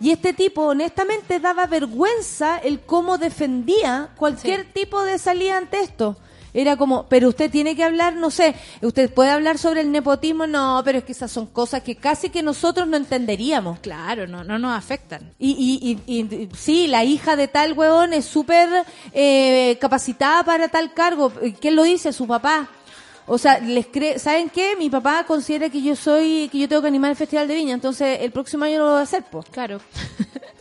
[0.00, 6.16] Y este tipo, honestamente, daba vergüenza el cómo defendía cualquier tipo de salida ante esto.
[6.52, 10.46] Era como, pero usted tiene que hablar, no sé, usted puede hablar sobre el nepotismo,
[10.46, 13.78] no, pero es que esas son cosas que casi que nosotros no entenderíamos.
[13.80, 15.34] Claro, no, no nos afectan.
[15.38, 18.68] Y, y, y, y- sí, la hija de tal huevón es súper
[19.12, 21.30] eh, capacitada para tal cargo.
[21.60, 22.12] ¿Quién lo dice?
[22.14, 22.68] Su papá.
[23.28, 24.76] O sea, les cree, ¿saben qué?
[24.76, 27.74] Mi papá considera que yo soy, que yo tengo que animar el Festival de Viña,
[27.74, 29.46] entonces el próximo año lo voy a hacer, pues.
[29.50, 29.80] Claro.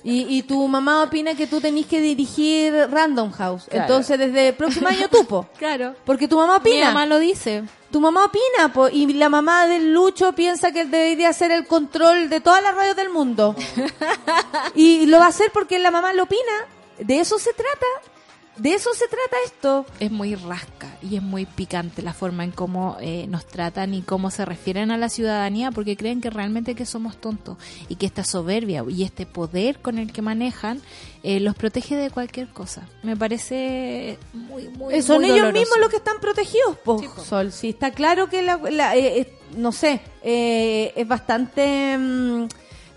[0.08, 3.64] Y, y tu mamá opina que tú tenés que dirigir Random House.
[3.68, 3.86] Claro.
[3.86, 5.48] Entonces, desde el próximo año tú, po.
[5.58, 5.96] Claro.
[6.06, 6.86] Porque tu mamá Mi opina.
[6.90, 7.64] mamá lo dice.
[7.90, 11.66] Tu mamá opina, po, y la mamá del Lucho piensa que él debería hacer el
[11.66, 13.56] control de todas las radios del mundo.
[14.76, 16.54] y lo va a hacer porque la mamá lo opina.
[17.00, 17.88] De eso se trata.
[18.58, 19.86] De eso se trata esto.
[20.00, 20.88] Es muy rasca.
[21.02, 24.92] y es muy picante la forma en cómo eh, nos tratan y cómo se refieren
[24.92, 27.58] a la ciudadanía porque creen que realmente que somos tontos
[27.90, 30.82] y que esta soberbia y este poder con el que manejan
[31.22, 32.88] eh, los protege de cualquier cosa.
[33.04, 35.60] Me parece muy, muy Eh, Son muy ellos doloroso.
[35.60, 37.24] mismos los que están protegidos, po, Sí, po.
[37.24, 37.52] Sol.
[37.52, 42.48] Sí, está claro que la, la- eh, eh, no sé, eh, es bastante, mm,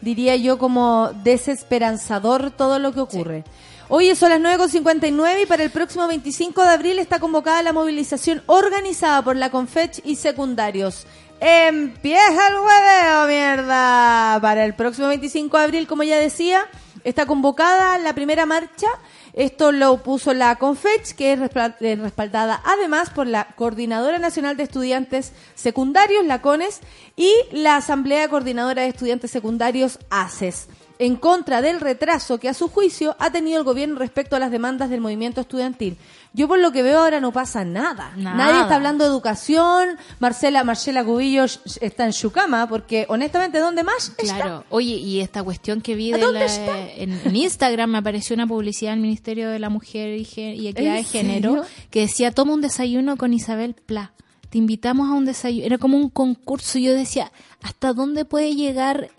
[0.01, 3.45] diría yo, como desesperanzador todo lo que ocurre.
[3.91, 8.43] Hoy son las 9.59 y para el próximo 25 de abril está convocada la movilización
[8.45, 11.07] organizada por la Confech y secundarios.
[11.41, 14.39] Empieza el hueveo, mierda.
[14.43, 16.67] Para el próximo 25 de abril, como ya decía,
[17.03, 18.89] está convocada la primera marcha.
[19.33, 24.65] Esto lo puso la Confech, que es eh, respaldada además por la Coordinadora Nacional de
[24.65, 26.81] Estudiantes Secundarios, la CONES,
[27.17, 30.69] y la Asamblea Coordinadora de Estudiantes Secundarios, ACES,
[30.99, 34.51] en contra del retraso que a su juicio ha tenido el gobierno respecto a las
[34.51, 35.97] demandas del movimiento estudiantil.
[36.35, 38.13] Yo por lo que veo ahora no pasa nada.
[38.17, 38.37] Nada.
[38.37, 39.97] Nadie está hablando de educación.
[40.21, 41.45] Marcela, Marcela Cubillo
[41.81, 44.37] está en su cama porque honestamente, ¿dónde más está?
[44.37, 47.99] Claro, oye, y esta cuestión que vi ¿A de dónde la- en, en Instagram me
[47.99, 51.67] apareció una publicidad del Ministerio de la Mujer y, y Equidad de ¿En Género serio?
[51.91, 54.13] que decía, toma un desayuno con Isabel Pla.
[54.51, 55.67] Te invitamos a un desayuno.
[55.67, 56.79] Era como un concurso.
[56.79, 57.31] Yo decía,
[57.63, 59.11] ¿hasta dónde puede llegar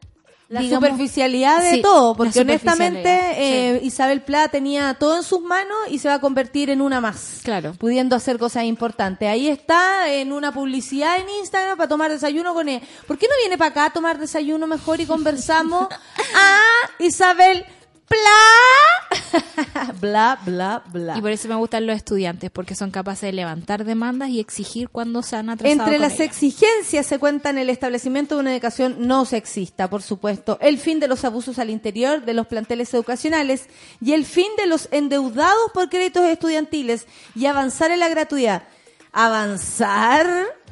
[0.50, 5.42] La digamos, superficialidad de sí, todo, porque honestamente eh, Isabel Pla tenía todo en sus
[5.42, 7.42] manos y se va a convertir en una más.
[7.44, 7.74] Claro.
[7.78, 9.30] Pudiendo hacer cosas importantes.
[9.30, 12.82] Ahí está en una publicidad en Instagram para tomar desayuno con él.
[13.06, 15.88] ¿Por qué no viene para acá a tomar desayuno mejor y conversamos?
[16.36, 17.64] ah, Isabel
[18.10, 19.94] Pla.
[20.02, 21.18] bla, bla, bla.
[21.18, 24.90] Y por eso me gustan los estudiantes, porque son capaces de levantar demandas y exigir
[24.90, 25.82] cuando se han atrasado.
[25.84, 30.58] Entre con las exigencias se cuentan el establecimiento de una educación no sexista, por supuesto,
[30.62, 33.68] el fin de los abusos al interior de los planteles educacionales
[34.02, 37.06] y el fin de los endeudados por créditos estudiantiles
[37.36, 38.64] y avanzar en la gratuidad.
[39.12, 40.28] Avanzar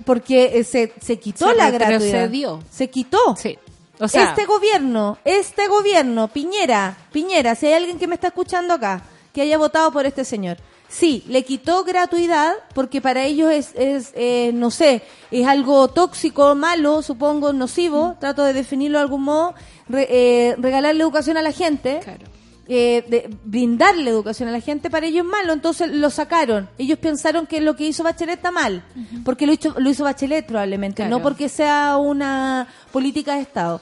[0.05, 2.59] porque eh, se, se quitó Se la gratuidad.
[2.69, 3.35] Se quitó.
[3.35, 3.57] Sí.
[3.99, 8.73] O sea, este gobierno, este gobierno, Piñera, Piñera, si hay alguien que me está escuchando
[8.75, 9.01] acá,
[9.33, 10.57] que haya votado por este señor.
[10.89, 16.55] Sí, le quitó gratuidad porque para ellos es, es eh, no sé, es algo tóxico,
[16.55, 19.53] malo, supongo, nocivo, trato de definirlo de algún modo,
[19.89, 22.25] re- eh, regalarle educación a la gente, Claro.
[22.69, 26.69] Eh, de brindarle educación a la gente, para ellos es malo, entonces lo sacaron.
[26.77, 28.83] Ellos pensaron que lo que hizo Bachelet está mal,
[29.23, 31.17] porque lo hizo, lo hizo Bachelet probablemente, Claro.
[31.17, 33.81] no porque sea una política de Estado.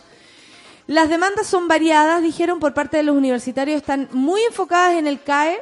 [0.87, 5.19] Las demandas son variadas, dijeron, por parte de los universitarios, están muy enfocadas en el
[5.19, 5.57] CAE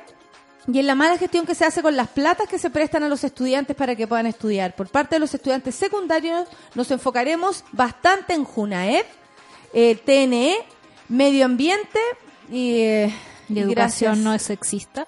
[0.67, 3.07] y en la mala gestión que se hace con las platas que se prestan a
[3.09, 4.75] los estudiantes para que puedan estudiar.
[4.75, 9.05] Por parte de los estudiantes secundarios nos enfocaremos bastante en JUNAEP,
[9.73, 10.57] eh, TNE,
[11.07, 11.99] medio ambiente
[12.53, 12.75] y...
[12.81, 13.13] eh,
[13.49, 14.17] educación gracias.
[14.19, 15.05] no es sexista,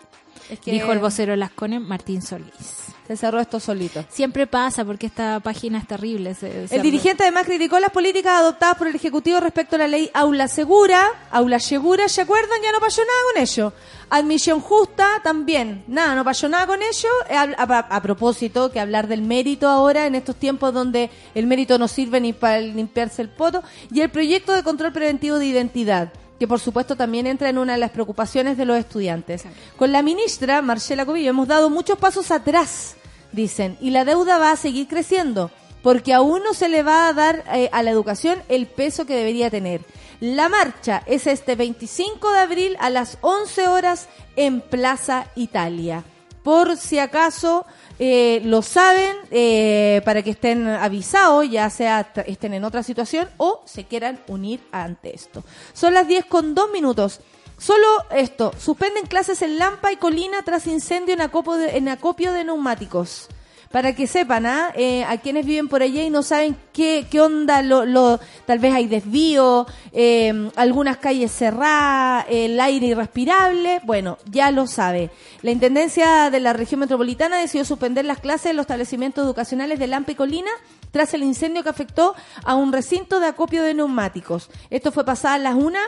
[0.50, 2.84] Es que dijo el vocero de las Martín Solís.
[3.08, 4.04] Se cerró esto solito.
[4.10, 6.34] Siempre pasa porque esta página es terrible.
[6.34, 9.88] se- se- El dirigente además criticó las políticas adoptadas por el Ejecutivo respecto a la
[9.88, 11.06] ley Aula Segura.
[11.30, 12.58] Aula Segura, ¿se acuerdan?
[12.64, 13.74] Ya no pasó nada con ello.
[14.10, 15.84] Admisión justa, también.
[15.88, 17.10] Nada, no pasó nada con ello.
[17.30, 21.46] Eh, A, a- a propósito, que hablar del mérito ahora, en estos tiempos donde el
[21.46, 23.62] mérito no sirve ni para limpiarse el poto.
[23.92, 27.74] Y el proyecto de control preventivo de identidad que por supuesto también entra en una
[27.74, 29.44] de las preocupaciones de los estudiantes.
[29.78, 32.96] Con la ministra Marcela Cobillo hemos dado muchos pasos atrás,
[33.32, 37.14] dicen, y la deuda va a seguir creciendo, porque aún no se le va a
[37.14, 39.82] dar eh, a la educación el peso que debería tener.
[40.20, 46.04] La marcha es este 25 de abril a las 11 horas en Plaza Italia.
[46.44, 47.66] Por si acaso
[47.98, 53.62] eh, lo saben, eh, para que estén avisados, ya sea estén en otra situación o
[53.66, 55.44] se quieran unir ante esto.
[55.74, 57.22] Son las 10 con 2 minutos.
[57.58, 62.44] Solo esto, suspenden clases en Lampa y Colina tras incendio en de, en acopio de
[62.44, 63.30] neumáticos.
[63.76, 64.72] Para que sepan, ¿ah?
[64.74, 68.60] Eh, a quienes viven por allá y no saben qué, qué onda, lo, lo, tal
[68.60, 75.10] vez hay desvío, eh, algunas calles cerradas, el aire irrespirable, bueno, ya lo sabe.
[75.42, 79.88] La Intendencia de la Región Metropolitana decidió suspender las clases en los establecimientos educacionales de
[79.88, 80.52] Lampa y Colina
[80.92, 82.16] tras el incendio que afectó
[82.46, 84.50] a un recinto de acopio de neumáticos.
[84.70, 85.82] Esto fue pasada a las una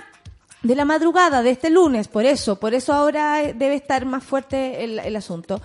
[0.68, 4.24] de la madrugada de este lunes, por eso, por eso ahora eh, debe estar más
[4.24, 5.62] fuerte el, asunto.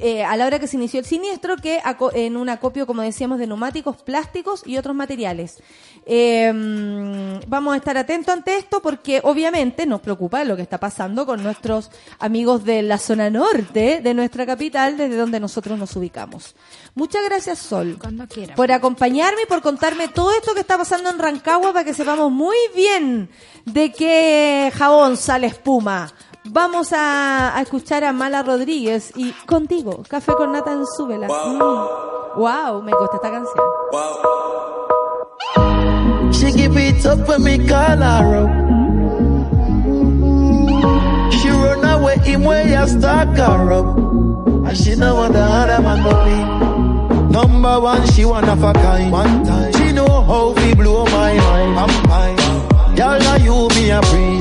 [0.00, 1.80] Eh, a la hora que se inició el siniestro, que
[2.14, 5.62] en un acopio, como decíamos, de neumáticos, plásticos y otros materiales.
[6.06, 11.26] Mm, vamos a estar atentos ante esto porque obviamente nos preocupa lo que está pasando
[11.26, 16.54] con nuestros amigos de la zona norte de nuestra capital, desde donde nosotros nos ubicamos.
[16.96, 18.54] Muchas gracias, Sol Cuando quiera.
[18.54, 22.32] por acompañarme y por contarme todo esto que está pasando en Rancagua para que sepamos
[22.32, 23.28] muy bien
[23.66, 26.10] de qué jabón sale espuma.
[26.44, 31.28] Vamos a, a escuchar a Mala Rodríguez y contigo, Café con Nata en Súbela.
[31.28, 32.38] Mm.
[32.40, 33.64] Wow, me gusta esta canción.
[36.32, 38.50] She give it up when me call her up.
[41.32, 43.96] She run away him way I stalk her up.
[44.68, 46.75] And she know what the other man be.
[47.36, 48.62] Number one, she one of.
[48.62, 49.72] One time.
[49.74, 51.78] She know how we blow my mind.
[51.82, 52.96] I'm fine.
[52.96, 54.36] Y'all know you me a free.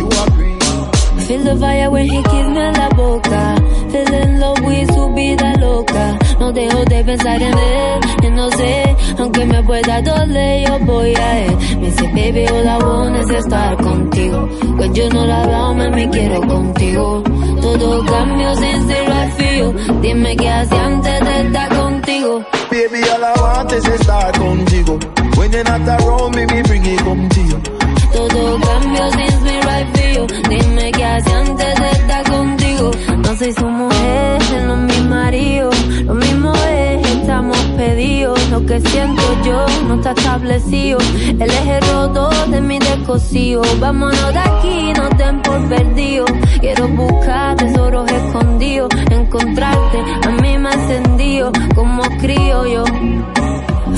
[1.27, 3.43] Feel the fire when he kiss me la boca.
[3.91, 6.17] Feel in love with su vida loca.
[6.39, 11.15] No dejo de pensar en él, y no sé, aunque me pueda doler, yo voy
[11.15, 11.57] a él.
[11.81, 14.47] Me dice, baby, all I want is estar contigo.
[14.77, 17.23] When you know la dama, me quiero contigo.
[17.61, 20.01] Todo cambio sin ser feel.
[20.01, 22.45] Dime qué hacía antes de estar contigo.
[22.75, 24.99] Baby, all I want is estar contigo.
[25.37, 27.59] When you're not around me, me bring it you.
[28.11, 30.27] Todo cambio sin mi right feel.
[30.27, 32.64] Dime qué hacía antes de estar contigo.
[33.25, 35.69] No soy su mujer, él no es mi marido.
[36.05, 38.39] Lo mismo es, estamos pedidos.
[38.51, 40.99] Lo que siento yo no está establecido.
[41.27, 41.51] El
[41.91, 43.63] roto de mi descosido.
[43.79, 46.25] Vámonos de aquí, no den por perdido.
[46.59, 48.89] Quiero buscar tesoros escondidos.
[49.09, 51.51] Encontrarte, a mí me ha encendido.
[51.73, 52.85] Como crío yo.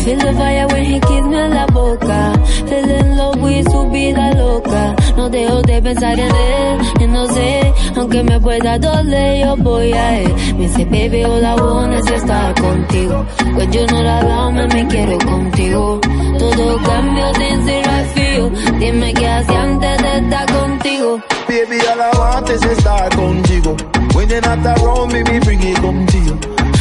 [0.08, 2.32] Feel the fire when he kiss me en la boca.
[2.70, 4.96] Feel in love with su vida loca.
[5.18, 9.92] No dejo de pensar en él, y no sé, aunque me pueda doler, yo voy
[9.92, 10.34] a él.
[10.56, 13.26] Me dice, baby, all I want es estar contigo.
[13.54, 16.00] Pues yo no la dama, me quiero contigo.
[16.40, 18.80] Todo cambio sin ser feel.
[18.80, 21.20] Dime qué hacía antes de estar contigo.
[21.50, 23.76] Baby, all I want is estar contigo.
[24.16, 26.38] When you're not around me bring it come to you.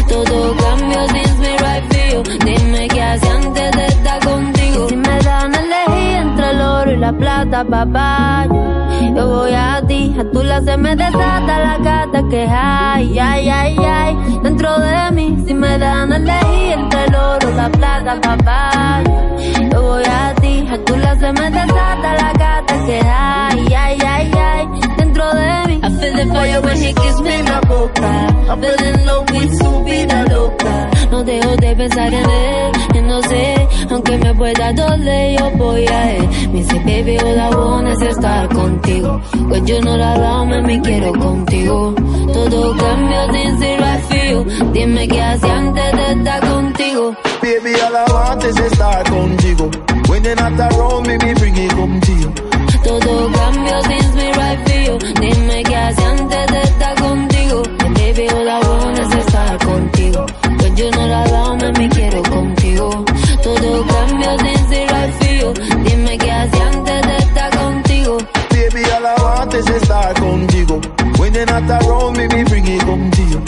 [0.09, 1.36] Todo cambio sin
[2.23, 4.89] Dime qué hacía antes de estar contigo.
[4.89, 8.47] Si me dan a elegir entre el oro y la plata, papá,
[9.15, 10.15] yo, voy a ti.
[10.19, 14.17] A tu la se me desata la gata que hay, ay, ay, ay.
[14.43, 19.03] Dentro de mí, si me dan a elegir entre el oro y la plata, papá,
[19.05, 20.67] yo, yo voy a ti.
[20.73, 24.69] A tu la se me desata la gata que hay, ay, ay, ay.
[24.97, 28.27] Dentro de mí, I feel the fire when he kiss me en la boca.
[28.49, 30.91] I feel in love with su vida loca.
[31.11, 35.87] No dejo de pensar en él, y no sé, aunque me pueda doler, yo voy
[35.87, 36.29] a él.
[36.53, 39.21] Me dice, baby, all I want es estar contigo.
[39.49, 41.95] Pues yo no la dama, me quiero contigo.
[42.33, 44.73] Todo cambio sin ser right feel.
[44.73, 47.17] Dime qué hacía antes de estar contigo.
[47.43, 49.71] Baby, all I want is estar contigo.
[50.09, 52.33] When you're not around me, me bring it come to you.
[52.85, 54.99] Todo cambio sin mi right feel.
[55.21, 56.46] Dime qué hacía antes
[60.77, 63.05] yo no la dama, me quiero contigo.
[63.43, 65.53] Todo cambio sin mi right feel.
[65.85, 68.19] Dime qué hacía antes de estar contigo.
[68.51, 70.81] Baby, all I want is estar contigo.
[71.19, 73.41] When you're not around me, me bring it come to you.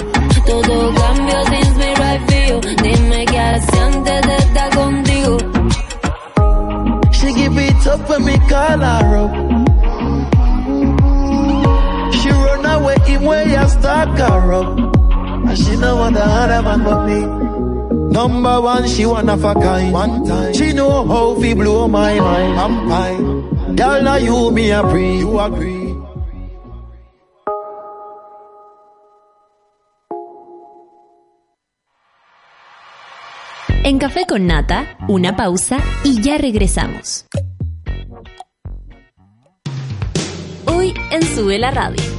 [0.47, 2.61] Todo cambio sin mi right feel.
[2.83, 5.39] Dime qué hacía antes de estar contigo.
[7.13, 9.33] She give it up when me call her up.
[12.15, 14.98] She run away him way I stalk her up.
[15.49, 17.21] And she know what the other man but me.
[18.13, 19.93] Number one, she one of a kind.
[19.93, 20.53] One time.
[20.53, 22.59] She know how we blow my mind.
[22.59, 23.77] I'm fine.
[23.77, 25.19] Girl, now you me a free.
[25.21, 25.95] You agree.
[33.85, 37.25] En Café con Nata, una pausa y ya regresamos.
[40.67, 42.18] Hoy en Sube la Radio.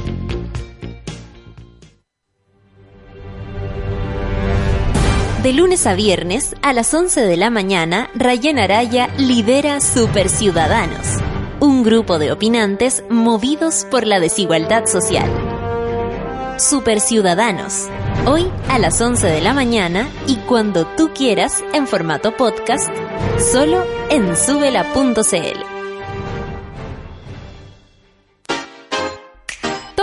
[5.42, 11.16] De lunes a viernes, a las 11 de la mañana, Rayen Araya lidera Super Ciudadanos,
[11.60, 15.30] un grupo de opinantes movidos por la desigualdad social.
[16.58, 17.88] Super Ciudadanos,
[18.26, 22.90] hoy a las 11 de la mañana y cuando tú quieras en formato podcast,
[23.38, 25.69] solo en subela.cl.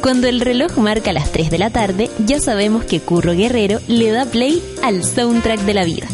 [0.00, 4.10] Cuando el reloj marca las 3 de la tarde, ya sabemos que Curro Guerrero le
[4.10, 6.06] da play al soundtrack de la vida.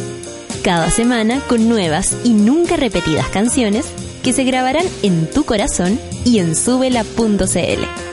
[0.62, 3.86] Cada semana con nuevas y nunca repetidas canciones
[4.22, 8.11] que se grabarán en tu corazón y en subela.cl.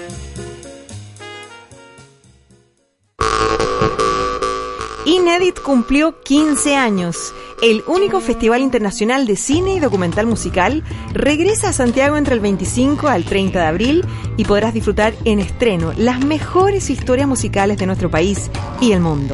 [5.39, 7.33] Inédit cumplió 15 años.
[7.61, 10.83] El único festival internacional de cine y documental musical
[11.13, 15.93] regresa a Santiago entre el 25 al 30 de abril y podrás disfrutar en estreno
[15.95, 19.33] las mejores historias musicales de nuestro país y el mundo.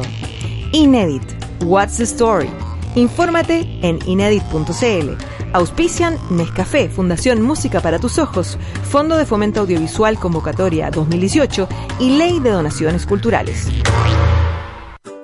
[0.70, 1.24] Inédit,
[1.64, 2.50] What's the Story?
[2.94, 5.10] Infórmate en inédit.cl.
[5.54, 12.38] Auspician Nescafé, Fundación Música para tus Ojos, Fondo de Fomento Audiovisual Convocatoria 2018 y Ley
[12.38, 13.66] de Donaciones Culturales.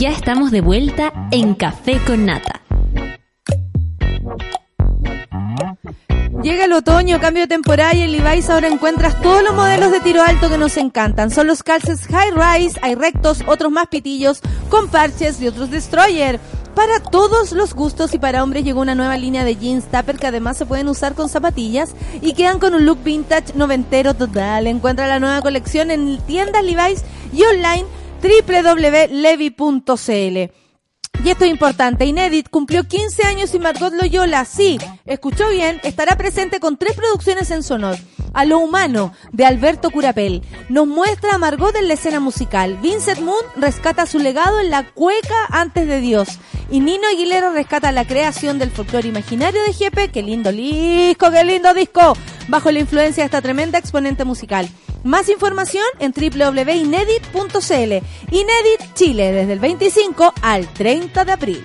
[0.00, 2.62] Ya estamos de vuelta en Café con Nata.
[6.42, 10.22] Llega el otoño, cambio de y en Levi's ahora encuentras todos los modelos de tiro
[10.22, 11.30] alto que nos encantan.
[11.30, 14.40] Son los calces high rise, hay rectos, otros más pitillos,
[14.70, 16.40] con parches y otros destroyer.
[16.74, 20.28] Para todos los gustos y para hombres llegó una nueva línea de jeans tupper que
[20.28, 21.90] además se pueden usar con zapatillas
[22.22, 24.66] y quedan con un look vintage noventero total.
[24.66, 27.84] Encuentra la nueva colección en tiendas Levi's y online
[28.22, 29.10] www.levi.cl.
[31.22, 36.16] Y esto es importante, Inédit cumplió 15 años y Margot Loyola, sí, escuchó bien, estará
[36.16, 37.98] presente con tres producciones en su honor.
[38.32, 42.78] A lo humano, de Alberto Curapel, nos muestra a Margot en la escena musical.
[42.80, 46.38] Vincent Moon rescata su legado en la cueca antes de Dios.
[46.70, 50.08] Y Nino Aguilera rescata la creación del folclore imaginario de Jepe.
[50.10, 52.16] ¡Qué lindo disco, qué lindo disco!
[52.48, 54.70] Bajo la influencia de esta tremenda exponente musical.
[55.02, 57.92] Más información en www.inedit.cl.
[58.30, 61.64] Inedit Chile, desde el 25 al 30 de abril.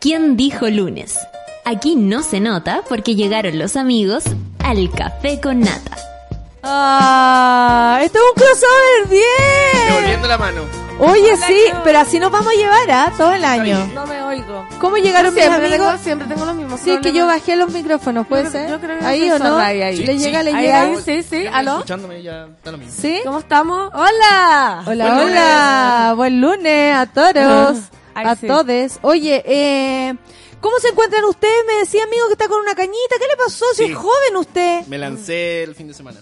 [0.00, 1.18] ¿Quién dijo lunes?
[1.64, 4.24] Aquí no se nota porque llegaron los amigos
[4.60, 5.96] al café con nata.
[6.62, 8.00] ¡Ah!
[8.02, 9.08] ¡Esto es un crossover!
[9.10, 9.88] ¡Bien!
[9.88, 10.87] Devolviendo la mano.
[11.00, 13.12] Oye, sí, pero así nos vamos a llevar, ¿ah?
[13.16, 13.88] Todo el año.
[13.94, 14.66] No me oigo.
[14.80, 15.86] ¿Cómo llegaron mis siempre amigos?
[15.92, 18.70] Tengo, siempre tengo los mismos Sí, que yo bajé los micrófonos, ¿puede Yo ser?
[18.70, 19.58] yo creo que ahí o no?
[19.58, 19.96] ahí, ahí.
[19.98, 20.44] ¿Le Sí, llega, sí.
[20.46, 20.80] le Ahí, llega?
[20.82, 21.46] ahí, sí, sí.
[21.52, 21.74] ¿Aló?
[21.76, 22.94] Escuchándome ya está lo mismo.
[23.00, 23.20] ¿Sí?
[23.24, 23.92] ¿Cómo estamos?
[23.94, 24.82] ¡Hola!
[24.86, 25.30] Hola, Buen lunes.
[25.30, 26.12] hola.
[26.16, 27.78] Buen lunes a todos.
[28.14, 28.46] Ay, a sí.
[28.48, 28.98] todes.
[29.02, 30.14] Oye, eh,
[30.60, 31.64] ¿cómo se encuentran ustedes?
[31.68, 33.16] Me decía amigo que está con una cañita.
[33.20, 33.64] ¿Qué le pasó?
[33.74, 33.92] Si Sí.
[33.92, 34.84] es joven usted.
[34.88, 36.18] Me lancé el fin de semana.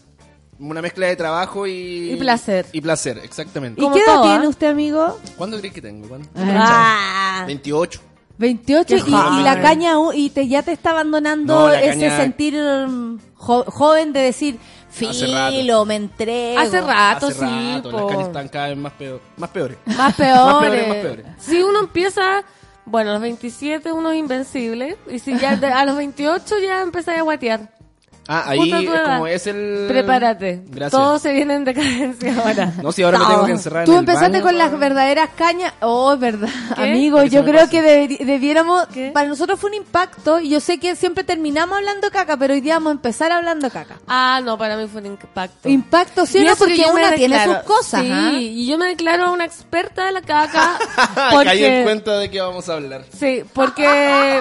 [0.59, 2.13] Una mezcla de trabajo y...
[2.13, 2.67] Y placer.
[2.73, 3.81] Y placer, exactamente.
[3.83, 4.49] ¿Y qué edad todo, tiene ¿ah?
[4.49, 5.19] usted, amigo?
[5.37, 6.09] ¿Cuándo crees que tengo?
[6.09, 6.29] ¿Cuándo?
[6.37, 7.45] Ah.
[7.47, 8.01] 28.
[8.39, 12.17] 28 Qué y, y la caña y te ya te está abandonando No, ese caña-
[12.19, 14.59] sentir mm, jo- joven de decir
[14.91, 16.59] filo, me entrego.
[16.61, 19.79] Hace rato, Hace sí, rato, las calles están cada vez más, peor, más peores.
[19.87, 20.61] Más Más peores.
[20.61, 21.27] peores, más peores.
[21.39, 22.45] Si uno empieza,
[22.85, 24.97] bueno, a los 27 uno es invencible.
[25.11, 27.71] Y si ya de- a los 28 ya empezáis a guatear.
[28.29, 29.85] Ah, ahí es como es el...
[29.89, 30.63] Prepárate.
[30.69, 30.91] Gracias.
[30.91, 32.73] Todo se viene en decadencia ahora.
[32.83, 35.31] No, si ahora me tengo que encerrar Tú en el empezaste baño con las verdaderas
[35.37, 35.73] cañas.
[35.81, 36.49] Oh, es verdad.
[36.75, 36.83] ¿Qué?
[36.83, 37.71] Amigo, yo creo pasa.
[37.71, 38.87] que debi- debiéramos.
[38.89, 39.11] ¿Qué?
[39.13, 40.41] Para nosotros fue un impacto.
[40.41, 43.71] Y yo sé que siempre terminamos hablando caca, pero hoy día vamos a empezar hablando
[43.71, 43.97] caca.
[44.09, 45.69] Ah, no, para mí fue un impacto.
[45.69, 48.03] Impacto, sí, no, porque una tiene sus cosas.
[48.03, 48.33] Sí, ¿ah?
[48.33, 50.79] y yo me declaro una experta de la caca.
[51.15, 53.05] Caí en porque, cuenta de qué vamos a hablar.
[53.17, 54.41] sí, porque,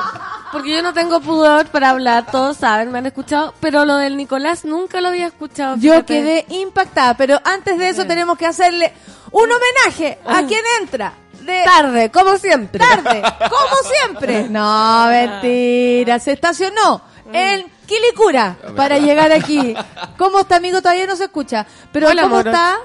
[0.52, 4.16] porque yo no tengo pudor para hablar, todos saben, me han escuchado, pero lo del
[4.16, 5.76] Nicolás nunca lo había escuchado.
[5.76, 6.06] Yo fíjate.
[6.06, 8.94] quedé impactada, pero antes de eso tenemos que hacerle
[9.32, 11.14] un homenaje a quien entra.
[11.42, 12.80] De Tarde, como siempre.
[12.80, 14.44] tarde, como siempre.
[14.50, 19.76] No, mentira, se estacionó en Quilicura para llegar aquí.
[20.18, 20.82] ¿Cómo está, amigo?
[20.82, 21.66] Todavía no se escucha.
[21.92, 22.78] Pero Hola, ¿cómo está?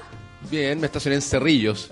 [0.49, 1.89] Bien, me estacioné en Cerrillos.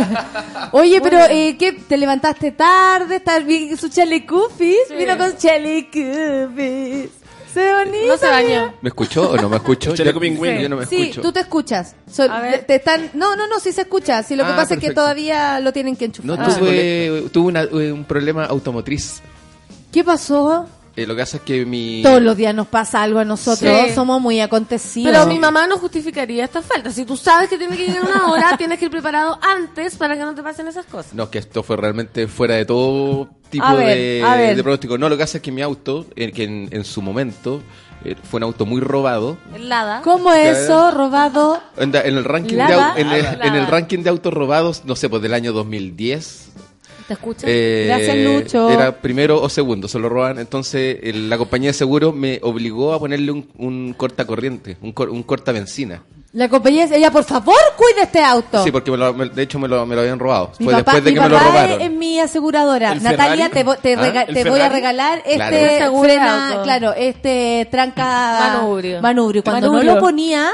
[0.72, 1.72] Oye, pero eh, ¿qué?
[1.72, 3.16] ¿Te levantaste tarde?
[3.16, 4.76] ¿Estás bien su chalecufis?
[4.88, 4.94] Sí.
[4.94, 7.10] Vino con chalecufis.
[7.60, 8.06] Se.
[8.08, 8.74] No se bañó.
[8.82, 9.94] ¿Me escuchó o no me escuchó?
[9.94, 10.60] Yo- pingüino.
[10.60, 11.22] Yo no me Sí, escucho.
[11.22, 11.94] tú te escuchas.
[12.10, 12.64] So- A ver.
[12.64, 14.22] te están, no, no, no, sí se escucha.
[14.22, 15.00] Sí, lo que Ah, pasa es que perfecto.
[15.02, 16.38] todavía lo tienen que enchufar.
[16.38, 16.56] No, Ah.
[16.58, 19.20] tuve, tuve una- un problema automotriz.
[19.92, 20.66] ¿Qué pasó?
[20.96, 22.02] Eh, lo que pasa es que mi...
[22.02, 23.70] Todos los días nos pasa algo a nosotros.
[23.86, 23.94] Sí.
[23.94, 25.12] Somos muy acontecidos.
[25.12, 26.90] Pero mi mamá no justificaría esta falta.
[26.90, 30.16] Si tú sabes que tiene que llegar una hora, tienes que ir preparado antes para
[30.16, 31.12] que no te pasen esas cosas.
[31.12, 34.96] No, que esto fue realmente fuera de todo tipo ver, de, pronóstico.
[34.96, 37.62] No, lo que pasa es que mi auto, eh, que en, en su momento
[38.04, 39.36] eh, fue un auto muy robado.
[39.54, 40.00] Helada.
[40.02, 40.92] ¿Cómo es eso?
[40.92, 41.60] Robado.
[41.76, 42.62] En, el ranking de,
[42.96, 46.52] en, el, en el ranking de autos robados, no sé, pues del año 2010.
[47.06, 47.44] ¿Te escuchas?
[47.46, 48.68] eh, Gracias, Lucho.
[48.70, 50.38] Era primero o segundo, se lo roban.
[50.38, 55.10] Entonces el- la compañía de seguro me obligó a ponerle un, un cortacorriente, un, cor-
[55.10, 56.02] un corta benzina.
[56.32, 58.62] La compañía dice, ella, por favor, cuide este auto.
[58.62, 60.52] Sí, porque me lo- me- de hecho me lo, me lo habían robado.
[60.58, 61.80] Mi Fue papá, después de mi que me lo papá robaron.
[61.80, 62.92] es, es mi aseguradora.
[62.92, 63.52] ¿El Natalia, Ferrari?
[63.52, 64.00] te, vo- te, ¿Ah?
[64.02, 66.00] rega- ¿El te voy a regalar este Claro.
[66.02, 66.62] Frena, auto.
[66.64, 68.04] claro, este tranca
[68.58, 69.00] Manubrio.
[69.00, 69.42] manubrio.
[69.44, 69.90] Cuando Manubrio.
[69.92, 70.50] no lo ponía,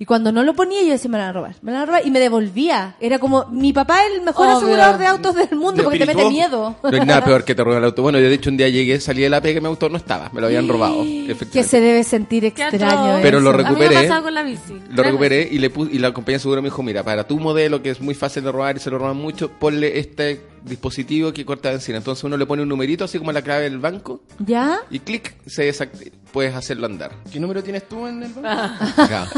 [0.00, 1.82] y cuando no lo ponía, yo decía, me la van a robar, me la van
[1.82, 2.96] a robar, y me devolvía.
[3.00, 4.56] Era como, mi papá es el mejor Obvio.
[4.56, 6.74] asegurador de autos del mundo porque te mete miedo.
[6.82, 8.00] No hay nada peor que te roben el auto.
[8.00, 9.98] Bueno, yo de hecho un día llegué, salí de la pega y mi auto no
[9.98, 10.30] estaba.
[10.32, 11.04] Me lo habían robado.
[11.52, 13.18] Que se debe sentir extraño.
[13.20, 13.84] Pero lo recuperé.
[13.84, 14.80] A mí me ha pasado con la bici.
[14.88, 17.38] Lo recuperé y le puse, y la compañía de seguro me dijo, mira, para tu
[17.38, 21.32] modelo que es muy fácil de robar y se lo roban mucho, ponle este dispositivo
[21.32, 21.98] que corta benzina.
[21.98, 24.80] Entonces uno le pone un numerito así como la clave del banco ¿Ya?
[24.90, 26.16] y clic, se desactiva.
[26.32, 27.12] Puedes hacerlo andar.
[27.32, 28.84] ¿Qué número tienes tú en el banco?
[28.94, 29.30] Claro.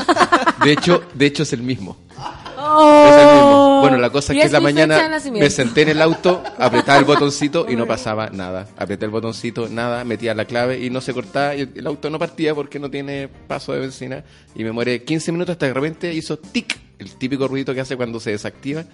[0.62, 1.96] De hecho, de hecho es el mismo.
[2.58, 3.06] Oh.
[3.08, 3.80] Es el mismo.
[3.80, 7.04] Bueno, la cosa es que en la mañana me senté en el auto, apretaba el
[7.04, 8.68] botoncito y no pasaba nada.
[8.76, 12.18] Apreté el botoncito, nada, metía la clave y no se cortaba y el, auto no
[12.18, 14.24] partía porque no tiene paso de benzina.
[14.54, 17.80] Y me muere 15 minutos hasta que de repente hizo tic, el típico ruidito que
[17.80, 18.84] hace cuando se desactiva.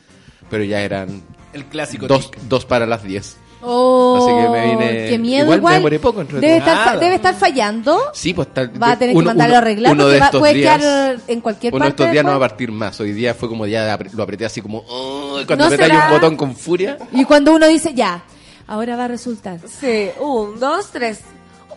[0.51, 1.23] Pero ya eran
[1.53, 3.37] El clásico dos, dos para las 10.
[3.61, 5.83] Oh, Así que me vine- Qué miedo, igual igual.
[5.91, 7.99] me poco debe, estar, debe estar fallando.
[8.15, 10.21] Sí, pues tal, Va a tener que uno- mandarlo uno- a arreglar uno porque de
[10.21, 12.03] va- estos puede días- quedar en cualquier Uno de parte.
[12.05, 13.01] estos días no va a partir más.
[13.01, 16.05] Hoy día fue como ya lo apreté así como "Oh", cuando ¿No apretáis será?
[16.07, 16.99] un botón con furia.
[17.13, 18.23] Y cuando uno dice, ya,
[18.69, 19.59] ahora va a resultar.
[19.67, 21.19] Sí, un, dos, tres.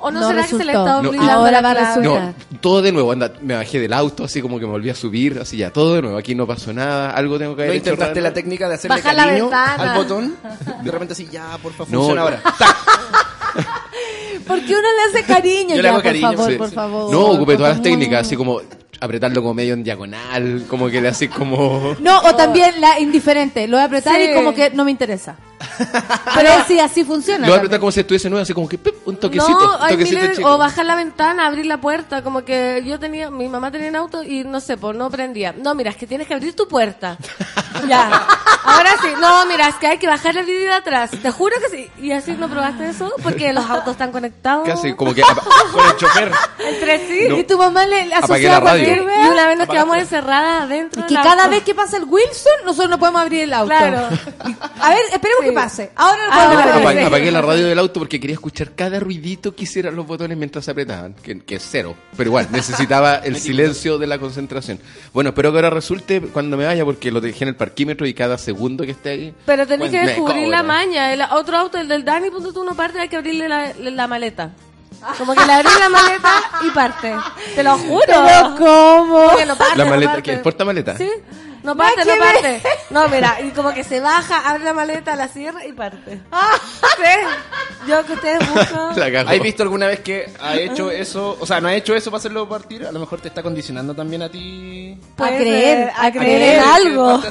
[0.01, 0.89] ¿O no, No será que se le resultó.
[0.89, 2.33] está No, olvidando ahora la va a resultar.
[2.51, 4.95] No, todo de nuevo, anda, me bajé del auto, así como que me volví a
[4.95, 7.75] subir, así ya, todo de nuevo, aquí no pasó nada, algo tengo que ¿No haber
[7.77, 8.29] hecho intentaste raro.
[8.29, 10.35] la técnica de hacerle Baja cariño al botón?
[10.83, 12.27] De repente así, ya, porfa, No, funciona no.
[12.27, 12.41] ahora.
[14.51, 15.69] Porque uno le hace cariño.
[15.75, 16.57] Yo le ya, hago por cariño, favor, Sí.
[16.57, 17.11] por favor.
[17.11, 18.61] No, ocupé todas las técnicas, así como
[18.99, 21.95] apretarlo como medio en diagonal, como que le así como...
[21.99, 23.67] No, o también la indiferente.
[23.67, 24.29] Lo voy a apretar Sí.
[24.29, 25.35] y como que no me interesa.
[26.35, 27.39] Pero sí, así funciona.
[27.39, 27.79] Lo voy a apretar también.
[27.81, 30.37] como si estuviese nuevo, así como que pip, un toquecito, No, un hay toquecito miles-
[30.37, 30.51] chico.
[30.53, 33.95] o bajar la ventana, abrir la puerta, como que yo tenía, mi mamá tenía un
[33.95, 35.51] auto y no sé, pues no prendía.
[35.57, 37.17] No, mira, es que tienes que abrir tu puerta.
[37.89, 38.27] ya.
[38.63, 41.09] Ahora sí, no, mira, es que hay que bajar el vidrio de atrás.
[41.09, 41.89] Te juro que sí.
[41.99, 43.11] ¿Y así no probaste eso?
[43.23, 44.11] Porque los autos están
[44.41, 44.67] conectados.
[44.67, 45.21] Casi como que
[45.71, 46.31] Con el chofer.
[46.59, 47.25] Entre sí.
[47.29, 47.37] No.
[47.39, 49.05] Y tu mamá le le Apagué asocia la a cualquier radio.
[49.05, 49.17] vez.
[49.25, 51.01] Y una vez nos quedamos encerradas adentro.
[51.01, 51.49] Y que del cada auto.
[51.51, 53.67] vez que pasa el Wilson, nosotros no podemos abrir el auto.
[53.69, 54.07] Claro.
[54.81, 55.45] A ver, esperemos Sí.
[55.45, 55.91] que pase.
[55.95, 56.81] Ahora no Ah, podemos bueno, abrir.
[56.87, 57.05] Apa- sí.
[57.07, 60.65] Apagué la radio del auto porque quería escuchar cada ruidito que hicieran los botones mientras
[60.65, 61.95] se apretaban, que, que es cero.
[62.17, 64.79] Pero igual, necesitaba el silencio de la concentración.
[65.13, 68.13] Bueno, espero que ahora resulte cuando me vaya porque lo dejé en el parquímetro y
[68.13, 69.35] cada segundo que esté ahí...
[69.45, 71.13] Pero tenés pues, que descubrir la maña.
[71.13, 74.07] El otro auto, el del Dani, punto tú no parte, hay que abrirle la, la
[74.07, 74.30] maleta.
[75.17, 76.33] Como que le abrí la maleta
[76.63, 77.15] y parte.
[77.55, 78.03] Te lo juro.
[78.05, 79.25] Pero ¿cómo?
[79.25, 80.23] Como que no parte, La maleta, parte.
[80.23, 80.33] ¿qué?
[80.33, 80.97] ¿El portamaleta?
[80.97, 81.09] Sí.
[81.63, 82.61] No parte, no parte.
[82.89, 86.19] No, mira, y como que se baja, abre la maleta, la cierra y parte.
[86.97, 87.87] Sí.
[87.87, 89.27] Yo que ustedes buscan.
[89.27, 91.37] ¿Has visto alguna vez que ha hecho eso?
[91.39, 92.85] O sea, no ha hecho eso para hacerlo partir.
[92.85, 94.97] A lo mejor te está condicionando también a ti.
[95.17, 97.21] A creer, a creer en algo.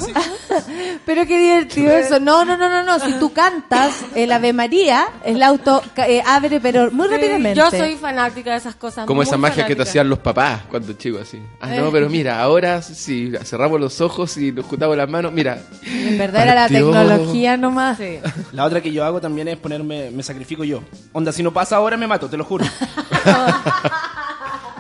[1.07, 2.21] Pero qué divertido eso.
[2.21, 2.99] No, no, no, no, no.
[2.99, 7.59] Si tú cantas el Ave María, el auto eh, abre, pero muy Sí, rápidamente.
[7.59, 9.07] Yo soy fanática de esas cosas.
[9.07, 11.41] Como esa magia que te hacían los papás cuando chico así.
[11.61, 15.59] Ah, no, pero mira, ahora si cerramos los ojos y nos juntamos las manos, mira.
[15.85, 17.99] En verdad era la tecnología nomás.
[17.99, 18.19] Sí.
[18.53, 20.83] La otra que yo hago también es ponerme, me sacrifico yo.
[21.13, 22.65] Onda, si no pasa ahora me mato, te lo juro.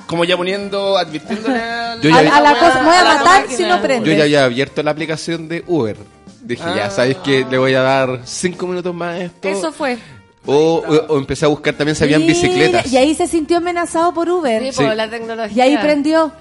[0.06, 3.14] Como ya poniendo, advirtiéndole al- Yo ya- A, a la cosa, me voy a la
[3.14, 3.56] matar máquina.
[3.56, 4.10] si no prende.
[4.10, 5.96] Yo ya había abierto la aplicación de Uber.
[6.42, 6.90] Dije, ya, Ah.
[6.90, 9.48] ¿sabes que Le voy a dar cinco minutos más a esto.
[9.48, 9.98] Eso fue.
[10.46, 10.54] O,
[10.84, 12.92] o- o empecé a buscar también si habían Mira, bicicletas.
[12.92, 14.62] Y ahí se sintió amenazado por Uber.
[14.64, 14.82] Sí, Sí.
[14.84, 15.66] por la tecnología.
[15.66, 16.32] Y ahí prendió.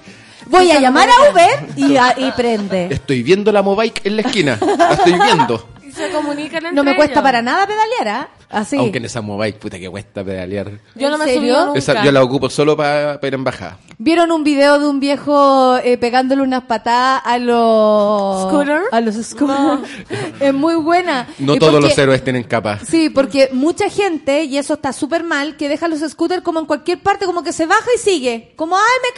[0.50, 1.32] Voy a llamar a.
[1.32, 2.88] Uber y, a- y prende.
[2.92, 4.58] Estoy viendo la Mobike en la esquina.
[4.78, 5.68] La estoy viendo.
[5.90, 7.24] Y se comunican entre No me cuesta ellos.
[7.24, 8.30] para nada pedalear, ¿ah?
[8.50, 8.78] Así.
[8.78, 10.72] Aunque en esa Mobike, puta que cuesta pedalear.
[10.96, 11.78] Yo no ¿En me nunca.
[11.78, 13.78] Esa, yo la ocupo solo para ir en bajada.
[14.00, 18.44] ¿Vieron un video de un viejo eh, pegándole unas patadas a los...
[18.50, 18.82] ¿Scooter?
[18.92, 19.82] A los scooters.
[20.40, 21.28] Es muy buena.
[21.38, 22.82] No Y todos porque- los héroes tienen capas.
[22.88, 26.66] Sí, porque mucha gente, y eso está súper mal, que deja los scooters como en
[26.66, 28.54] cualquier parte, como que se baja y sigue.
[28.56, 29.10] Como, ¡ay, me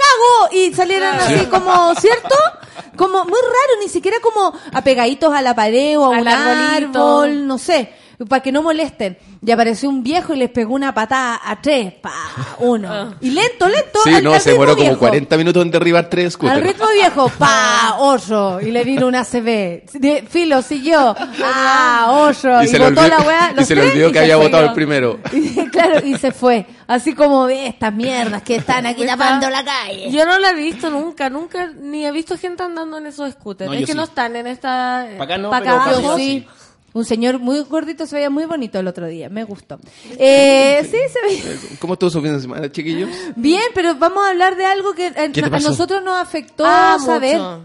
[0.55, 0.61] cago!
[0.65, 2.35] Y salieran así como, ¿cierto?
[2.97, 6.99] Como muy raro, ni siquiera como apegaditos a la pared o a Al un arbolito.
[7.21, 7.93] árbol, no sé,
[8.25, 9.17] para que no molesten.
[9.45, 12.13] Y apareció un viejo y les pegó una patada a tres, pa,
[12.59, 13.15] uno.
[13.21, 13.99] Y lento, lento.
[14.03, 14.99] Sí, al- no, al se demoró como viejo.
[14.99, 16.61] 40 minutos en derribar tres Al scooters.
[16.63, 19.83] ritmo viejo, pa, hoyo, y le vino una CB.
[19.93, 23.49] De- Filo, siguió, ah, hoyo, y, Y se botó olvidó, la weá.
[23.53, 25.19] y los se le tres, olvidó que había votado el primero.
[25.31, 26.65] Y, claro, y se fue.
[26.87, 30.11] Así como "Ve estas mierdas que están aquí tapando la calle.
[30.11, 33.69] Yo no la he visto nunca, nunca, ni he visto gente andando en esos scooters.
[33.71, 33.97] No, es que sí.
[33.97, 35.07] no están en esta...
[35.17, 36.45] Pa' acá no, pa' pero acá sí.
[36.93, 39.79] Un señor muy gordito se veía muy bonito el otro día, me gustó.
[40.17, 41.57] Eh, sí, se veía.
[41.79, 43.09] ¿Cómo estuvo su fin de semana, chiquillos?
[43.35, 46.63] Bien, pero vamos a hablar de algo que eh, ¿Qué te a nosotros nos afectó
[46.65, 47.37] Ah, saber.
[47.37, 47.61] mucho.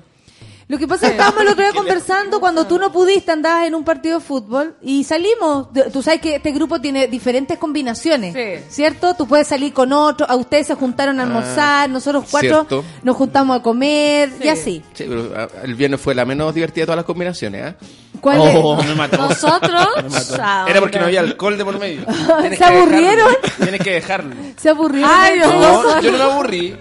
[0.69, 3.69] Lo que pasa es que estábamos el otro día conversando cuando tú no pudiste, andabas
[3.69, 5.69] en un partido de fútbol y salimos.
[5.93, 8.65] Tú sabes que este grupo tiene diferentes combinaciones, Sí.
[8.69, 9.15] ¿cierto?
[9.15, 12.85] Tú puedes salir con otro, a ustedes se juntaron a almorzar, nosotros cuatro cierto.
[13.05, 14.83] nos juntamos a comer y así.
[14.93, 17.75] Sí, pero ah, el viernes fue la menos divertida de todas las combinaciones, ¿ah?
[18.21, 19.19] ¿Cuál Oh, me mató.
[19.19, 19.87] Nosotros.
[20.03, 20.37] Me mató.
[20.41, 22.03] Ah, Era porque no había alcohol de por medio.
[22.41, 22.79] Tienes ¿Se que dejarlo.
[22.81, 23.35] aburrieron?
[23.63, 24.35] Tienes que dejarlo.
[24.57, 25.11] Se aburrieron.
[25.15, 25.53] Ay, Dios.
[25.55, 26.77] No, yo no me aburrí.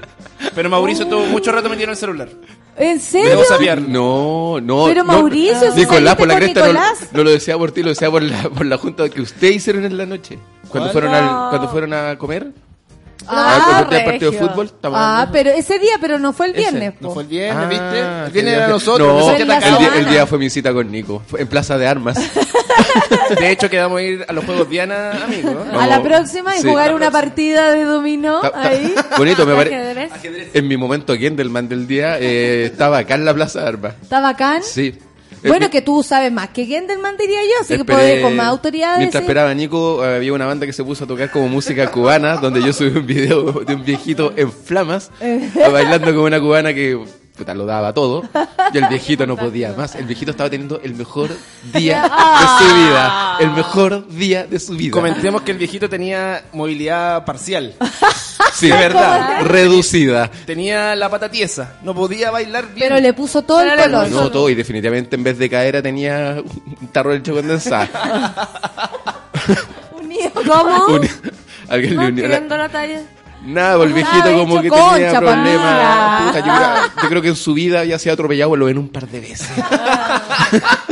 [0.56, 2.30] Pero Mauricio estuvo mucho rato metido en el celular.
[2.77, 3.39] ¿En serio?
[3.88, 4.85] No, no.
[4.85, 7.10] Pero no, Mauricio, si Nicolás, por la cresta, no, Nicolás.
[7.14, 9.85] no lo decía por ti, lo decía por la, por la junta que ustedes hicieron
[9.85, 10.39] en la noche.
[10.69, 11.18] Cuando fueron, No.
[11.18, 12.52] al, cuando fueron a comer.
[13.27, 14.71] Ah, al partido de fútbol.
[14.83, 14.87] Ah,
[15.21, 15.31] hablando.
[15.31, 16.93] pero ese día, pero no fue el Ese, viernes.
[17.01, 17.99] No fue el viernes, Ah, ¿viste?
[17.99, 19.07] El viernes era día- nosotros.
[19.25, 20.09] No, el, día, el semana.
[20.11, 21.23] día fue mi cita con Nico.
[21.27, 22.17] Fue en Plaza de Armas.
[23.39, 25.55] De hecho, quedamos a ir a los Juegos Diana, amigos.
[25.73, 26.67] A la próxima y Sí.
[26.67, 28.93] jugar una partida de dominó Ta- ta- ahí.
[29.17, 30.09] bonito, me parece.
[30.53, 33.93] En mi momento Gendelman del día eh, estaba acá en la Plaza de Armas.
[34.01, 34.61] ¿Está bacán?
[34.63, 34.97] Sí.
[35.49, 38.35] Bueno, Eh, que tú sabes más que Gendelman diría yo, así que Esperé- puedes con
[38.35, 41.89] más autoridad Mientras esperaba Nico, había una banda que se puso a tocar como música
[41.91, 45.49] cubana, donde yo subí un video de un viejito en flamas, Eh.
[45.72, 46.97] bailando con una cubana que
[47.36, 48.24] puta, lo daba todo,
[48.74, 49.95] y el viejito no podía más.
[49.95, 51.30] El viejito estaba teniendo el mejor
[51.74, 52.02] día
[52.40, 53.38] de su vida.
[53.40, 54.91] El mejor día de su vida.
[54.91, 57.74] Comentemos que el viejito tenía movilidad parcial.
[58.53, 59.41] Sí, de verdad.
[59.41, 60.32] Reducida.
[60.45, 61.74] Tenía la pata tiesa.
[61.84, 62.88] No podía bailar bien.
[62.88, 64.10] Pero le puso todo el color.
[64.10, 67.90] No, todo, y definitivamente en vez de cadera tenía un tarro de leche condensada.
[70.02, 70.32] Unido.
[70.34, 70.86] ¿Cómo?
[70.95, 71.10] Un-
[71.68, 73.02] Alguien No le unió la talla.
[73.45, 76.22] Nada, el viejito como que concha, tenía problemas.
[76.23, 78.89] Puta, yo, creo, yo creo que en su vida había sido atropellado lo ven un
[78.89, 79.49] par de veces.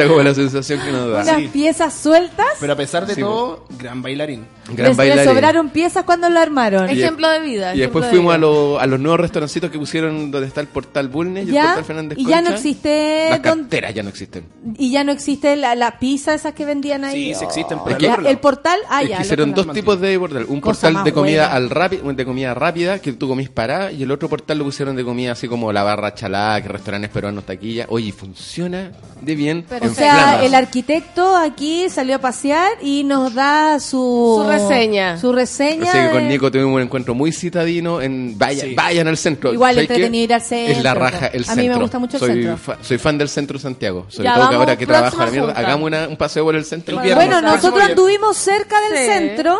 [0.00, 1.22] Era como la sensación que nos da.
[1.22, 2.46] Unas piezas sueltas.
[2.60, 4.46] Pero a pesar de Sí, todo, gran bailarín.
[4.72, 5.24] Gran les, bailarín.
[5.24, 6.88] sobraron piezas cuando lo armaron.
[6.90, 7.74] Y- Ejemplo de vida.
[7.74, 10.68] Y después de fuimos a, los- a los nuevos restaurancitos que pusieron donde está el
[10.68, 11.64] portal Bulnes y el ¿Ya?
[11.66, 12.50] portal Fernández Y ya Concha.
[12.50, 14.44] no existe Las carteras ya no existen.
[14.78, 17.32] y ya no existe la, la pizza esas que vendían ahí.
[17.34, 19.20] Sí, sí existen, pero el portal, ah, ya.
[19.20, 20.46] hicieron dos tipos de portal.
[20.48, 24.10] Un portal de comida al rápido, de comida rápida, que tú comís parada, y el
[24.10, 27.86] otro portal lo pusieron de comida así como la barra chalá, que restaurantes peruanos, taquilla.
[27.88, 29.64] Oye, funciona de bien.
[29.80, 30.44] O en sea, flamas.
[30.44, 34.42] el arquitecto aquí salió a pasear y nos da su...
[34.42, 35.18] Su reseña.
[35.18, 35.90] Su reseña.
[35.90, 38.74] Así que con Nico tuvimos un encuentro muy citadino en vaya, Sí.
[38.74, 39.52] vayan al centro.
[39.52, 41.62] Igual entretenido ir al centro, Es la raja el a centro.
[41.62, 42.56] mí me gusta mucho el soy centro.
[42.56, 44.06] fa- soy fan del centro de Santiago.
[44.08, 46.54] Sobre Ya, todo que ahora que trabajo a la mierda, hagamos una- un paseo por
[46.56, 46.96] el centro.
[46.96, 47.26] El viernes.
[47.26, 49.04] Bueno, nosotros anduvimos cerca del Sí.
[49.06, 49.58] centro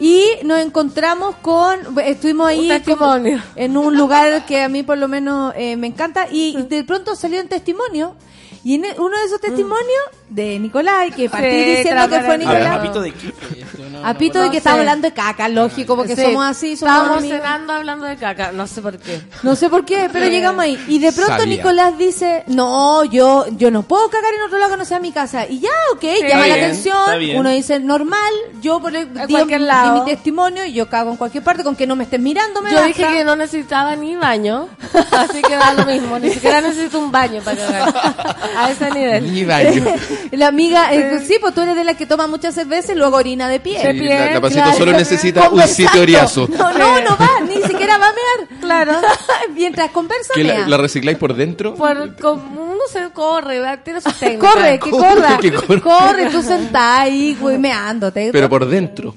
[0.00, 3.14] y nos encontramos con, estuvimos ahí como
[3.56, 7.14] en un lugar que a mí por lo menos eh, me encanta y de pronto
[7.14, 8.14] salió un testimonio
[8.64, 10.02] y en uno de esos testimonios
[10.34, 12.46] de Nicolás, que partí Sí, diciendo que fue transparente.
[12.46, 13.82] A ver, Nicolás, apito de qué fue esto?
[13.92, 16.76] No, a Pito no de que estaba hablando de caca, lógico, porque Sí, somos así,
[16.76, 17.38] somos Estábamos amigos.
[17.38, 18.50] cenando hablando de caca.
[18.52, 19.20] No sé por qué.
[19.42, 20.82] No sé por qué, pero llegamos ahí.
[20.88, 21.56] Y de pronto Sabía.
[21.56, 25.12] Nicolás dice, no, yo yo no puedo cagar en otro lado que no sea mi
[25.12, 25.46] casa.
[25.46, 26.96] Y ya, ok, llama la bien, atención.
[27.36, 30.04] Uno dice, normal, yo por el, di, cualquier di lado.
[30.04, 32.62] mi testimonio y yo cago en cualquier parte con que no me estés mirando.
[32.62, 32.88] Me Yo basta.
[32.88, 34.68] dije que no necesitaba ni baño,
[35.12, 36.18] así que da lo mismo.
[36.18, 37.94] Ni siquiera necesito un baño para cagar.
[38.56, 39.32] A ese nivel.
[39.32, 39.84] Ni baño.
[40.32, 43.16] La amiga, eh, sí, pues tú eres de las que toma mucha cerveza y luego
[43.16, 43.78] orina de pie.
[43.80, 44.78] Sí, la, la pasito Claro.
[44.78, 46.48] solo necesita un sitio oriazo.
[46.48, 48.60] No, no, no va, ni siquiera va a mear.
[48.60, 48.92] Claro.
[49.54, 51.74] Mientras conversa, Que la, la recicláis por dentro.
[51.74, 54.54] Por, como uno se corre, tiene sus técnicas.
[54.54, 55.38] Corre, que Corre, corra.
[55.38, 55.80] que corra.
[55.80, 58.30] Corre, tú sentás ahí, güey, meándote.
[58.32, 59.14] Pero por dentro.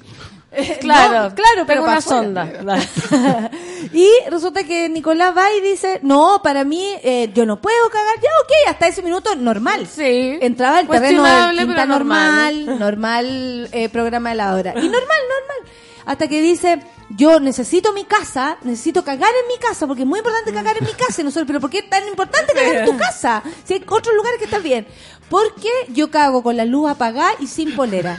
[0.80, 2.46] Claro, No, claro, pero una sonda.
[3.92, 8.16] y resulta que Nicolás va y dice, no, para mí, eh, yo no puedo cagar.
[8.16, 9.86] Ya, ok, hasta ese minuto normal.
[9.86, 10.38] Sí.
[10.40, 11.88] Entraba el terreno del normal.
[11.88, 14.70] normal, normal eh, programa de la hora.
[14.70, 15.72] Y normal, normal.
[16.06, 16.80] Hasta que dice,
[17.10, 20.84] yo necesito mi casa, necesito cagar en mi casa, porque es muy importante cagar en
[20.84, 21.20] mi casa.
[21.20, 23.42] Y nosotros, pero ¿por qué es tan importante cagar en tu casa?
[23.64, 24.86] Si hay otros lugares que están bien.
[25.28, 28.16] Porque yo cago con la luz apagada y sin polera.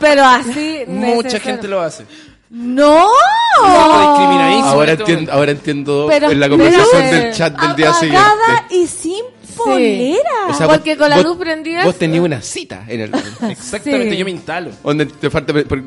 [0.00, 0.80] Pero así.
[0.86, 1.40] Mucha necesario.
[1.40, 2.04] gente lo hace.
[2.50, 3.08] ¡No!
[3.62, 4.66] discriminadísimo.
[4.66, 8.28] Ahora este entiendo, ahora entiendo Pero- en la pero- conversación del chat del día siguiente.
[8.70, 9.24] Y sin
[9.56, 10.20] polera.
[10.48, 13.10] O sea, Porque vos- con la vos- luz prendida- Vos tenías una cita en el.
[13.50, 14.16] Exactamente, Sí.
[14.16, 14.70] yo me instalo.
[14.82, 15.82] donde te falta pre- pre-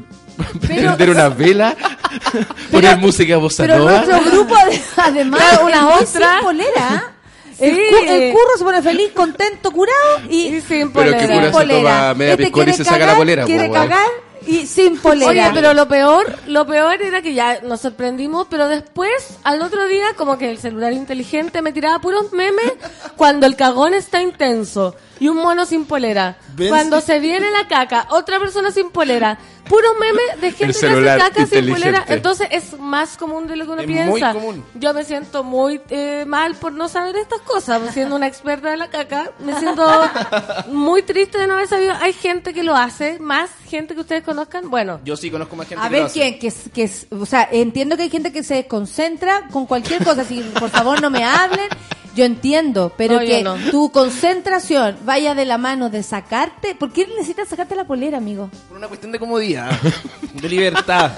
[0.61, 1.75] prender una vela,
[2.71, 6.05] poner música bossa Pero nuestro grupo, ade- además, una otra.
[6.05, 7.13] sin polera.
[7.59, 7.81] El, Sí.
[7.89, 9.97] cu- el curro se pone feliz, contento, curado
[10.29, 11.17] y, Y sin Pero polera.
[11.17, 13.88] que cura se toma media Este piscola y se saca la polera, Quiere po, weón.
[13.89, 14.07] cagar
[14.48, 15.30] y sin polera.
[15.30, 19.86] Oye, pero lo peor, lo peor era que ya nos sorprendimos, pero después, al otro
[19.88, 22.74] día, como que el celular inteligente me tiraba puros memes
[23.15, 26.38] cuando el cagón está intenso y un mono sin polera.
[26.56, 26.69] ¿Ves?
[26.69, 29.38] Cuando se viene la caca, otra persona sin polera.
[29.68, 32.06] Puros memes de gente que hace caca sin polera.
[32.07, 34.34] Entonces es más común de lo que uno Es piensa.
[34.34, 34.65] muy común.
[34.76, 37.82] Yo me siento muy eh, mal por no saber estas cosas.
[37.94, 39.86] Siendo una experta de la caca, me siento
[40.68, 41.94] muy triste de no haber sabido.
[41.99, 44.69] Hay gente que lo hace, más gente que ustedes conozcan.
[44.69, 46.19] Bueno, Yo sí conozco más gente A que lo ver hace.
[46.19, 49.65] quién, que, es- que es- o sea, entiendo que hay gente que se concentra con
[49.65, 51.68] cualquier cosa, si por favor no me hablen,
[52.15, 53.56] yo entiendo, pero No, yo que no.
[53.69, 58.49] tu concentración vaya de la mano de sacarte, ¿por qué necesitas sacarte la polera, amigo?
[58.69, 59.69] Por una cuestión de comodidad,
[60.34, 61.11] de libertad.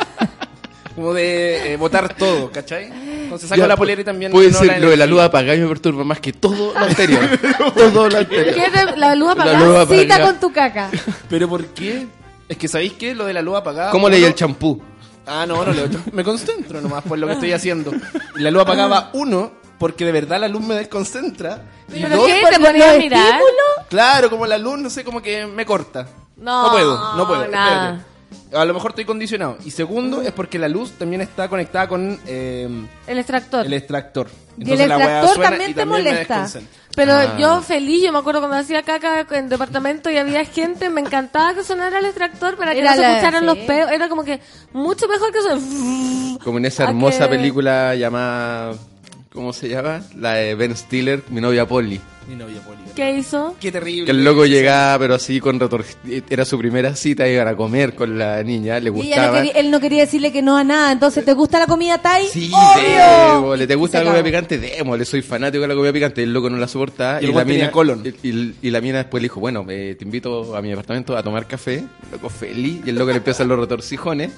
[0.95, 2.87] Como de eh, botar todo, ¿cachai?
[3.23, 4.33] Entonces saco Ya, la polera y también...
[4.33, 5.05] Puede no ser la lo de la energía.
[5.05, 7.21] luz apagada y me perturba más que todo lo anterior.
[7.75, 8.53] todo lo anterior.
[8.55, 9.59] ¿qué de la luz La apagada?
[9.65, 10.01] luz apagada.
[10.01, 10.89] Cita con tu caca.
[11.29, 12.07] ¿Pero por qué?
[12.49, 13.15] Es que ¿sabéis qué?
[13.15, 13.91] Lo de la luz apagada...
[13.91, 14.81] ¿Cómo leí uno- el champú?
[15.25, 15.87] Ah, no, no leo.
[16.11, 17.91] Me concentro nomás por lo que estoy haciendo.
[18.35, 21.61] Y la luz apagaba uno, porque de verdad la luz me desconcentra.
[21.93, 22.41] Y ¿Pero dos, qué?
[22.51, 23.39] ¿Te ponías a mirar?
[23.89, 26.07] Claro, como la luz, no sé, como que me corta.
[26.37, 27.47] No, No puedo, no puedo.
[27.47, 27.89] nada.
[27.97, 28.09] espérate.
[28.51, 29.57] A lo mejor estoy condicionado.
[29.63, 32.67] Y segundo, es porque la luz también está conectada con eh,
[33.05, 33.65] El extractor.
[33.67, 34.27] el extractor.
[34.57, 36.19] Y el la extractor suena también y te me molesta.
[36.19, 36.79] desconcentra.
[36.99, 37.37] Pero Ah.
[37.39, 41.53] yo feliz, yo me acuerdo cuando hacía caca en departamento y había gente, me encantaba
[41.53, 43.45] que sonara el extractor para que Era no se escucharan sí.
[43.45, 43.89] los peos.
[43.89, 44.41] Era como que
[44.73, 45.57] mucho mejor que eso.
[46.43, 48.73] Como en esa ¿A hermosa película llamada...
[49.31, 50.01] ¿Cómo se llama?
[50.17, 52.01] La de Ben Stiller, Mi novia Polly.
[52.27, 52.79] Mi novia Poli.
[52.95, 53.55] ¿Qué hizo?
[53.59, 54.05] Qué terrible.
[54.05, 55.83] Que el loco llegaba, pero así con retor...
[56.29, 59.37] Era su primera cita, iban a comer con la niña, le Y no gustaba.
[59.37, 62.25] quería- él no quería decirle que no a nada, entonces, ¿te gusta la comida Thai?
[62.27, 63.33] Sí, ¡Obvio!
[63.35, 64.57] démosle, ¿te gusta la comida picante?
[64.57, 66.23] Démosle, soy fanático de la comida picante.
[66.23, 67.21] El loco no la soportaba.
[67.21, 68.03] Y la mina, colon.
[68.23, 71.15] Y, y- y la mina después le dijo, bueno, eh, te invito a mi departamento
[71.15, 71.75] a tomar café.
[71.75, 72.81] El loco feliz.
[72.85, 74.31] Y el loco le empieza los retorcijones.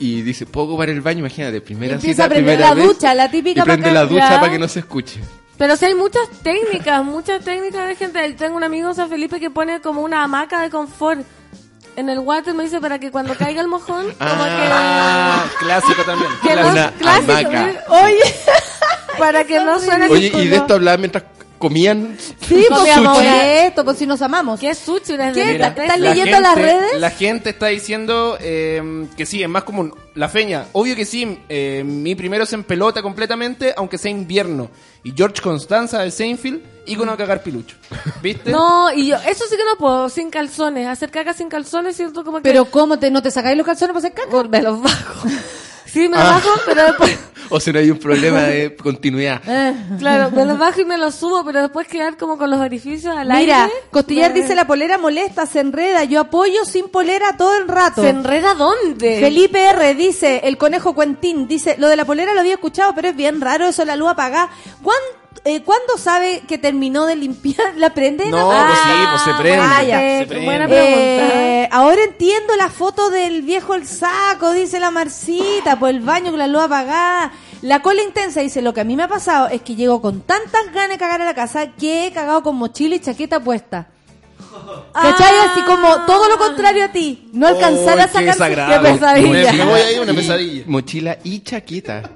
[0.00, 1.20] Y dice, ¿puedo ocupar el baño?
[1.20, 4.06] Imagínate, primera Empieza cita, a prender primera la vez, ducha, la típica Y prende la
[4.06, 5.20] ducha para que no se escuche.
[5.58, 8.32] Pero sí hay muchas técnicas, muchas técnicas de gente.
[8.32, 11.20] Tengo un amigo, San Felipe, que pone como una hamaca de confort
[11.96, 16.30] en el water, me dice, para que cuando caiga el mojón, como Ah, clásico también.
[16.42, 16.48] que...
[16.48, 17.70] que Una clásico, hamaca.
[18.10, 18.24] ¿eh?
[19.18, 21.24] para que no suene Oye, y de esto hablaba mientras
[21.60, 22.16] comían.
[22.40, 24.58] Sí, pues Comíamos por una- esto, pues si nos amamos.
[24.58, 25.12] ¿Qué es sushi?
[25.12, 25.44] Una ¿Qué?
[25.44, 26.98] de- ¿Estás La leyendo las redes?
[26.98, 29.94] La gente está diciendo eh, que sí, es más común.
[30.16, 31.38] La feña, obvio que sí.
[31.48, 34.68] eh, mi primero es en pelota completamente, aunque sea invierno.
[35.04, 37.76] Y George Constanza de Seinfeld, ícono de cagar pilucho.
[38.22, 38.50] ¿Viste?
[38.50, 40.86] No, y yo, eso sí que no puedo, sin calzones.
[40.88, 42.42] Hacer caca sin calzones, siento como que...
[42.42, 44.48] Pero ¿cómo te, no te sacáis los calzones para hacer caca?
[44.48, 45.28] me los bajo.
[45.92, 46.32] Sí, me los Ah.
[46.34, 47.18] bajo, pero después...
[47.52, 49.42] O si no hay un problema de continuidad.
[49.44, 49.74] Eh.
[49.98, 53.16] Claro, me los bajo y me los subo, pero después quedar como con los orificios
[53.16, 53.74] al Mira, aire.
[53.90, 56.04] Costillar me- dice la polera molesta, se enreda.
[56.04, 58.02] Yo apoyo sin polera todo el rato.
[58.02, 59.18] ¿Se enreda dónde?
[59.18, 63.08] Felipe R dice, el conejo Cuentín dice, lo de la polera lo había escuchado, pero
[63.08, 64.48] es bien raro eso, la luz apagada.
[64.80, 64.96] ¿Cuán-
[65.44, 67.74] eh, ¿Cuándo sabe que terminó de limpiar?
[67.76, 68.26] ¿La prende?
[68.26, 69.58] No, pues sí, pues se prende.
[69.66, 69.98] vaya.
[69.98, 70.44] se Eh, prende.
[70.46, 70.94] buena pregunta.
[70.94, 76.30] Eh, ahora entiendo la foto del viejo el saco, dice la Marcita, por el baño
[76.30, 77.32] con la luz apagada.
[77.62, 80.22] La cola intensa dice, lo que a mí me ha pasado es que llego con
[80.22, 83.88] tantas ganas de cagar a la casa que he cagado con mochila y chaqueta puesta.
[84.92, 85.34] ¿Cachai?
[85.50, 87.28] Así como todo lo contrario a ti.
[87.32, 89.52] No alcanzar Oh, a sacar qué pesadilla.
[89.52, 90.64] Me, me voy a ir una Y- pesadilla.
[90.66, 92.10] Mochila y chaqueta.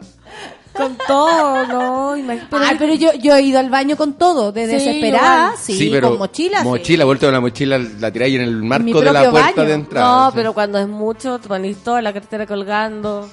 [0.76, 4.50] Con todo, no, imag- pero- Ay, pero yo, yo he ido al baño con todo,
[4.50, 5.58] de Sí, desesperada, igual.
[5.58, 6.58] sí, con mochila.
[6.62, 6.64] sí.
[6.64, 9.68] Mochila, vuelta con la mochila, la tiráis en el marco mi de la puerta baño.
[9.68, 10.26] de entrada.
[10.26, 13.28] No, pero cuando es mucho, te pones toda la cartera colgando.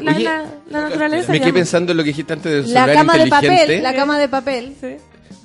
[0.00, 1.32] La, Oye, la, la naturaleza.
[1.32, 3.62] Me quedé pensando en lo que dijiste antes del La cama de inteligente.
[3.66, 4.76] papel, la cama de papel.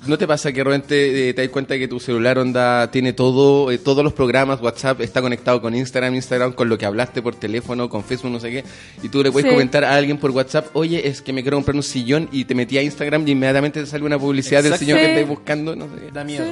[0.06, 3.12] ¿No te pasa que de repente eh, te das cuenta que tu celular onda tiene
[3.12, 7.20] todo, eh, todos los programas, WhatsApp está conectado con Instagram, Instagram con lo que hablaste
[7.20, 8.64] por teléfono, con Facebook, no sé qué,
[9.02, 9.54] y tú le puedes Sí.
[9.54, 12.54] comentar a alguien por WhatsApp, oye, es que me quiero comprar un sillón y te
[12.54, 15.10] metí a Instagram y inmediatamente te sale una publicidad del sillón que Sí.
[15.10, 16.10] estáis buscando, no sé.
[16.12, 16.44] Da miedo.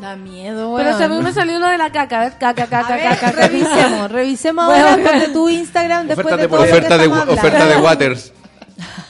[0.00, 0.98] Da miedo, Pero weón.
[0.98, 3.04] si a mí me salió lo de la caca, a ver, caca, caca, A ver,
[3.10, 3.48] caca, caca.
[3.48, 5.20] revisemos, revisemos Bueno, ahora bueno.
[5.20, 8.32] de tu Instagram después de de todo lo que Oferta de, estamos oferta de Waters.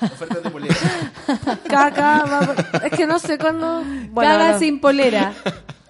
[0.02, 0.50] Ofertas de.
[1.68, 2.54] Caca, va-
[2.86, 3.82] es que no sé cuándo.
[4.10, 4.58] Bueno, Caga no.
[4.58, 5.32] sin polera.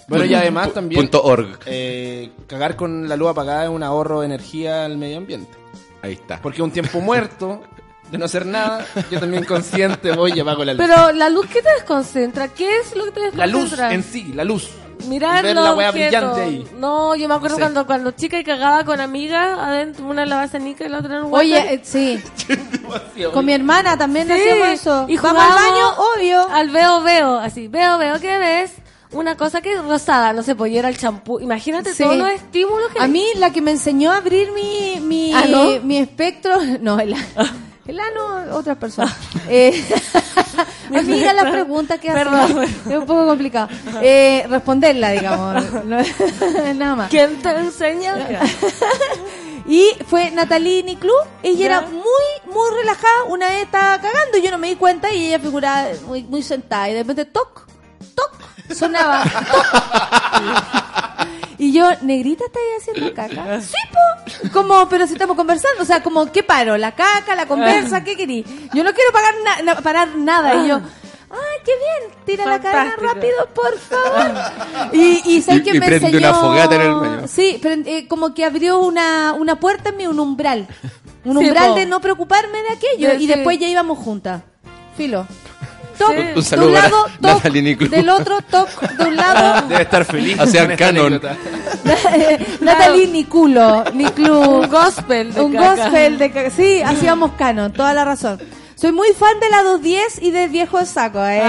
[0.09, 1.61] Bueno, y además también Punto org.
[1.65, 5.57] eh, cagar con la luz apagada es un ahorro de energía al medio ambiente.
[6.03, 6.39] Ahí está.
[6.43, 7.63] Porque un tiempo muerto
[8.11, 10.85] de no hacer nada, yo también consciente voy y apago la luz.
[10.87, 12.49] Pero la luz, ¿qué te desconcentra?
[12.49, 13.87] ¿Qué es lo que te la desconcentra?
[13.87, 14.69] luz en sí, la luz.
[15.07, 16.21] Mirar Ver los la wea objetos.
[16.21, 16.67] brillante ahí.
[16.79, 17.63] No, yo me acuerdo No sé.
[17.63, 21.19] cuando, cuando chica y cagaba con amigas adentro, una en la basenica y la otra
[21.19, 22.23] en un Oye, eh, sí.
[23.33, 25.07] Con mi hermana también Sí, hacíamos eso.
[25.09, 26.49] y Vamos al jugábamos baño, obvio.
[26.55, 28.73] Al veo, veo, así, veo, veo, ¿qué ves?
[29.15, 31.39] una cosa que es rosada, no sé, pues era el champú.
[31.39, 32.03] Imagínate Sí.
[32.03, 35.45] todos los estímulos que A mí la que me enseñó a abrir mi, mi, ¿Ah,
[35.51, 35.81] no?
[35.83, 37.15] mi espectro, no, el,
[37.87, 39.15] el ano, otras personas.
[39.49, 39.85] Eh,
[40.97, 42.63] amiga, la pregunta que hace Perdón.
[42.63, 43.69] es un poco complicado.
[44.01, 45.97] Eh, responderla, digamos, no,
[46.75, 47.11] nada más.
[47.11, 48.15] ¿Quién te enseña?
[49.67, 54.51] Y fue Natalie Niclú, ella era muy, muy relajada, una vez estaba cagando y yo
[54.53, 57.67] no me di cuenta y ella figuraba muy, muy sentada y de repente toc,
[58.15, 58.33] toc,
[58.75, 59.73] sonaba toc.
[61.63, 63.61] Y yo, negrita, ¿estás haciendo caca?
[63.61, 64.49] Sí, po.
[64.53, 66.77] Como, pero si estamos conversando, o sea, como, ¿qué paro?
[66.77, 68.03] ¿La caca, la conversa?
[68.03, 68.45] ¿Qué querí?
[68.75, 70.65] Yo no quiero pagar na- na- parar nada.
[70.65, 74.93] Y yo, ay, qué bien, tira la cadena rápido, por favor.
[74.93, 76.29] Y, y ¿sabes Y- quién y me prende enseñó?
[76.31, 77.29] una fogata en el baño.
[77.29, 80.67] Sí, prend- eh, como que abrió una, una puerta en mí, un umbral.
[81.25, 81.75] Un Sí, umbral po.
[81.77, 83.15] de no preocuparme de aquello.
[83.15, 83.27] Y sí.
[83.29, 84.43] después ya íbamos juntas.
[84.97, 85.29] Filo.
[85.99, 86.25] Toc, Sí.
[86.37, 87.89] Un saludo de un para lado, toc, Niclú.
[87.89, 90.39] del otro, toc, de un lado, Debe estar feliz.
[90.41, 91.21] O sea, con esta canon.
[92.61, 94.41] Natalie Niculo, Niclu.
[94.63, 95.77] Un gospel de Un caca.
[95.85, 96.51] gospel de caca.
[96.51, 98.39] Sí, así vamos canon, toda la razón.
[98.75, 101.25] Soy muy fan de la 210 y del viejo de saco.
[101.25, 101.41] ¿eh?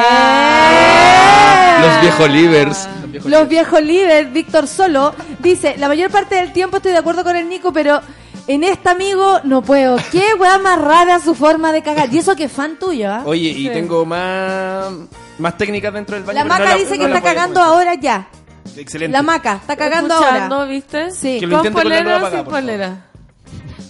[1.81, 2.89] Los viejos livers.
[3.25, 7.35] Los viejos líderes, Víctor Solo, dice, la mayor parte del tiempo estoy de acuerdo con
[7.35, 8.01] el Nico, pero
[8.47, 9.97] en este amigo no puedo.
[10.11, 12.13] Qué weá más rara su forma de cagar.
[12.13, 13.23] Y eso que es fan tuyo, ¿ah?
[13.25, 14.91] Oye, y tengo más,
[15.39, 16.37] más técnicas dentro del baño.
[16.37, 17.77] La pero no maca dice no que la está cagando comentar.
[17.79, 18.27] ahora ya.
[18.75, 19.11] Excelente.
[19.11, 20.67] La maca, está cagando Escuchando, ahora.
[20.69, 21.11] ¿viste?
[21.11, 21.39] Sí.
[21.39, 23.05] Que lo ¿Con intente con la luz polera o sin por polera?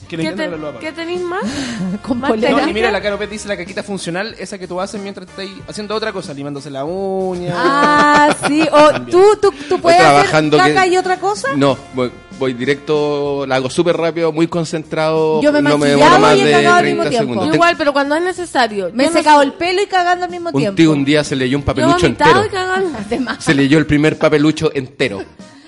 [0.10, 0.80] Que lo ¿Qué, te-.
[0.80, 1.42] ¿Qué tenéis más?
[2.08, 2.52] Con ¿Más polera.
[2.52, 5.28] No, y mira, la Caro Pet dice la caquita funcional, esa que tú haces mientras
[5.28, 7.54] estás haciendo otra cosa, limándose la uña.
[7.56, 8.68] Ah, sí.
[8.72, 11.50] O tú, tú, tú puedes hacer trabajando caca que- y otra cosa.
[11.56, 12.12] No, voy,
[12.44, 15.42] voy directo, la hago súper rápido, muy concentrado.
[15.42, 17.10] Yo me he no me maquillado demoro más y he de cagado al 30 mismo
[17.10, 17.34] tiempo.
[17.34, 17.56] segundos.
[17.56, 18.90] Igual, pero cuando es necesario.
[18.94, 20.76] Me he Yo no secado sé- el pelo y cagando al mismo Un tiempo.
[20.76, 23.32] tío un día se leyó un Yo he papelucho vomitado y entero.
[23.40, 25.24] Se leyó el primer papelucho entero.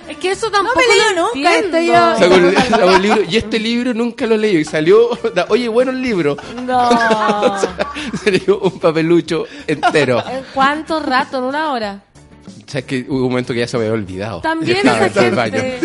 [0.07, 1.77] Es que eso tampoco me leo lo nunca entiendo.
[1.77, 2.19] esto yo.
[2.19, 4.57] Sacó el- sacó el libro, y este libro nunca lo leí.
[4.57, 6.37] Y salió, da- oye, bueno el libro.
[6.63, 6.89] No.
[8.23, 10.21] Se leyó un papelucho entero.
[10.29, 11.37] ¿En cuánto rato?
[11.39, 12.01] ¿En una hora?
[12.47, 14.41] O sea, es que hubo un momento que ya se me había olvidado.
[14.41, 15.79] También Estaba esa gente.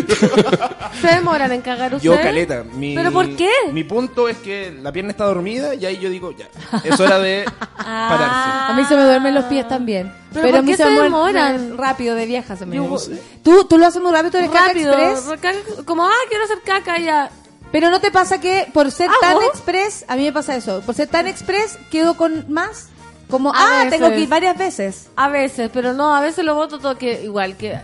[1.01, 2.19] ¿Se demoran en cagar Yo, ustedes?
[2.21, 2.63] caleta.
[2.63, 3.49] Mi, ¿Pero por qué?
[3.71, 6.47] Mi punto es que la pierna está dormida y ahí yo digo, ya,
[6.83, 7.45] es hora de
[7.77, 8.71] pararse.
[8.71, 10.11] A mí se me duermen los pies también.
[10.33, 11.57] ¿Pero Pero, por a mí qué se, demoran?
[11.57, 12.97] duermen rápido de vieja se me Yo-.
[13.43, 14.93] ¿Tú, tú lo haces muy rápido, tú eres caca Rápido.
[14.93, 15.39] express.
[15.41, 17.29] caca- Como, ah, quiero hacer caca ya.
[17.71, 19.19] Pero no te pasa que por ser ¿Hago?
[19.39, 22.89] tan express, a mí me pasa eso, por ser tan express quedo con más,
[23.31, 23.99] como, A ah, veces.
[23.99, 25.09] tengo que ir varias veces.
[25.15, 27.79] A veces, pero no, a veces lo voto todo que igual que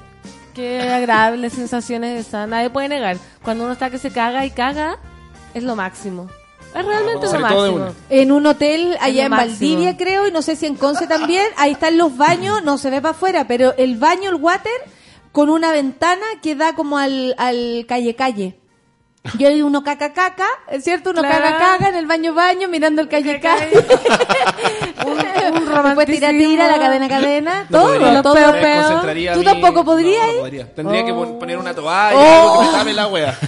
[0.54, 3.18] que agradables sensaciones esa, nadie puede negar.
[3.44, 4.98] Cuando uno está que se caga y caga,
[5.54, 6.28] es lo máximo.
[6.74, 7.86] Es realmente lo máximo.
[8.10, 9.52] En un hotel allá en máximo.
[9.52, 12.90] Valdivia, creo, y no sé si en Conce también, ahí están los baños, no se
[12.90, 14.72] ve para afuera, pero el baño, el water,
[15.32, 18.60] con una ventana que da como al, al calle calle.
[19.38, 21.12] Y hay uno caca caca, ¿es cierto?
[21.12, 21.44] Uno Claro.
[21.44, 23.72] caga caga en el baño baño mirando el calle calle.
[25.08, 28.36] un, un Después tira tira, la cadena cadena, No todo, podría, todo.
[28.36, 30.74] me desconcentraría ¿Tú tampoco podrías No, no podría.
[30.76, 31.16] Tendría que Oh.
[31.16, 32.42] pon- poner una toalla, Oh.
[32.42, 33.40] algo que me tape la wea.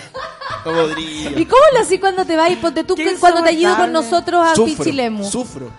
[0.66, 1.30] No podría.
[1.40, 2.52] ¿Y cómo lo así cuando te vas?
[2.58, 5.24] Ponte tú Qué que cuando te has ido con nosotros a Pichilemu.
[5.24, 5.70] sufro.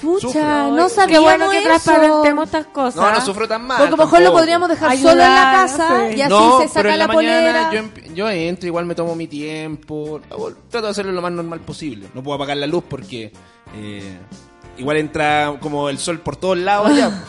[0.00, 0.70] Pucha, sufro.
[0.72, 1.66] no Qué sabíamos bueno que eso.
[1.68, 2.96] transparentemos estas cosas.
[2.96, 3.78] No, no sufro tan mal.
[3.78, 6.16] Porque a lo mejor lo podríamos dejar Ayudar, solo en la casa sí.
[6.16, 8.14] y así no, se pero saca en la, la, mañana polera.
[8.14, 10.20] yo, entro, igual me tomo mi tiempo.
[10.68, 12.08] Trato de hacerlo lo más normal posible.
[12.12, 13.32] No puedo apagar la luz porque
[13.76, 14.18] eh,
[14.78, 17.10] igual entra como el sol por todos lados allá.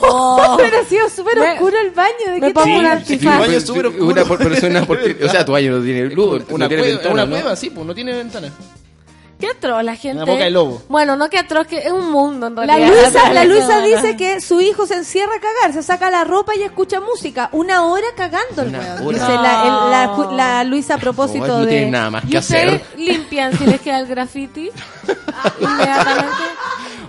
[0.56, 2.14] Pero ha sido súper oscuro el baño.
[2.34, 3.34] ¿De me qué pongo un Sí, antifaz.
[3.34, 4.06] el baño súper oscuro.
[4.06, 6.94] Una por- persona porque, o sea, tu baño no tiene luz, una no tiene cueva,
[6.96, 7.30] ventana, una ¿no?
[7.30, 8.50] cueva, sí, pues no tiene ventana.
[9.40, 10.20] Qué atroz la gente.
[10.24, 10.82] boca de lobo.
[10.88, 12.90] Bueno, no que atroz, que es un mundo en La realidad.
[13.02, 16.54] Luisa, la Luisa dice que su hijo se encierra a cagar, se saca la ropa
[16.54, 17.48] y escucha música.
[17.52, 19.14] Una hora cagando el Una weón.
[19.14, 21.66] Dice la, el- la la Luisa a No, propósito no de...
[21.70, 22.68] tiene nada más ¿Y que hacer.
[22.74, 24.70] ustedes limpian si les queda el graffiti?
[25.60, 26.44] Inmediatamente.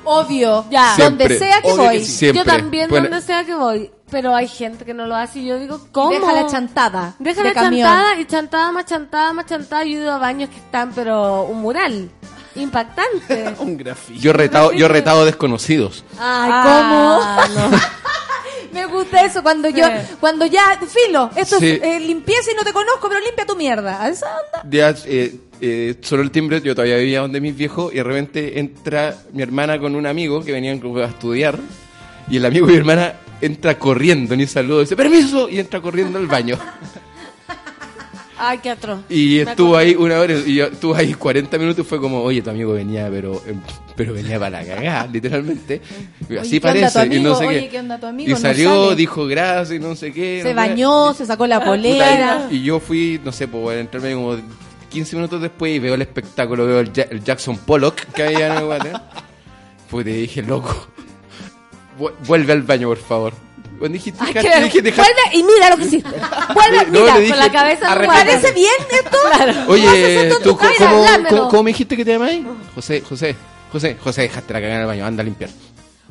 [0.03, 0.95] Obvio, Ya.
[0.97, 1.39] donde Siempre.
[1.39, 1.97] sea que Obvio voy.
[1.99, 2.11] que sí.
[2.11, 2.43] Siempre.
[2.43, 3.91] Yo también Bueno, donde sea que voy.
[4.09, 6.09] Pero hay gente que no lo hace y yo digo, ¿cómo?
[6.11, 7.87] Deja la chantada Deja de la camión.
[7.87, 9.83] chantada y chantada más chantada más chantada.
[9.85, 12.09] Yo he ido a baños que están, pero un mural.
[12.55, 13.55] Impactante.
[13.59, 14.19] Un grafito.
[14.19, 16.03] Yo he retado, yo he retado desconocidos.
[16.19, 17.77] Ay, Ah, ¿cómo?
[18.73, 19.85] Me gusta eso cuando yo,
[20.19, 21.67] cuando ya, filo, esto Sí.
[21.71, 24.01] es eh, limpieza y no te conozco, pero limpia tu mierda.
[24.03, 24.69] ¿A esa onda?
[24.69, 28.59] Ya, eh, eh, sonó el timbre, yo todavía vivía donde mis viejos, y de repente
[28.59, 31.59] entra mi hermana con un amigo que venían a estudiar,
[32.29, 36.17] y el amigo de mi hermana entra corriendo, ni saludo, dice, permiso, y entra corriendo
[36.17, 36.57] al baño.
[38.43, 39.01] Ay, qué atroz.
[39.09, 42.21] Y Me estuvo ahí una hora y yo estuvo ahí 40 minutos y fue como,
[42.23, 43.61] oye, tu amigo venía, pero em,
[43.95, 45.79] pero venía para la cagada, literalmente.
[46.29, 47.35] Y Así ¿qué onda tu parece, y no amigo?
[47.35, 47.69] sé Oye, qué.
[47.69, 48.29] ¿qué onda tu amigo?
[48.29, 50.41] Y No salió, dijo gracias y no sé qué.
[50.41, 52.47] Se no bañó, se sacó la polera.
[52.49, 54.35] y, yo fui, no sé, pues bueno, entrarme como
[54.89, 58.47] 15 minutos después y veo el espectáculo, veo el, Ja- el Jackson Pollock que había
[58.47, 58.93] en el.
[59.89, 60.87] Pues te dije, loco,
[61.99, 63.33] vu- vuelve al baño, por favor.
[64.25, 66.09] Deja- que- dije, deja- vuelve y mira lo que hiciste.
[66.53, 67.95] Vuelve, No, mira, dije, con la cabeza.
[68.07, 69.17] ¿Parece bien esto?
[69.35, 69.53] Claro.
[69.67, 72.43] Oye, ¿tú cómo, cómo, cómo me dijiste que te llamáis?
[72.75, 73.35] José, José,
[73.71, 75.49] José, José, dejaste la cagada en el baño, anda a limpiar.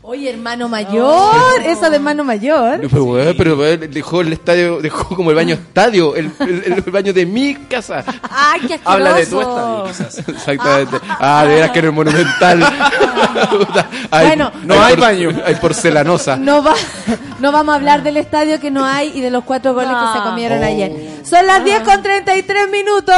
[0.03, 2.81] Oye, hermano mayor, eso de hermano mayor.
[2.83, 6.81] No, Pero, weón, pero dejó el estadio, dejó como el baño estadio, el, el- el
[6.91, 8.03] baño de mi casa.
[8.31, 8.81] Ay, qué asqueroso.
[8.87, 10.19] Habla de tu estadio, quizás.
[10.29, 10.97] Exactamente.
[11.07, 12.63] Ah, de veras que era el monumental.
[14.11, 14.51] Hay- Bueno.
[14.65, 15.31] No hay por- baño.
[15.45, 16.37] Hay porcelanosa.
[16.37, 16.75] No, va,
[17.39, 20.13] no vamos a hablar del estadio que no hay y de los cuatro goles No.
[20.13, 20.67] que se comieron Oh.
[20.67, 20.93] ayer.
[21.25, 23.17] Son las 10 con 33 minutos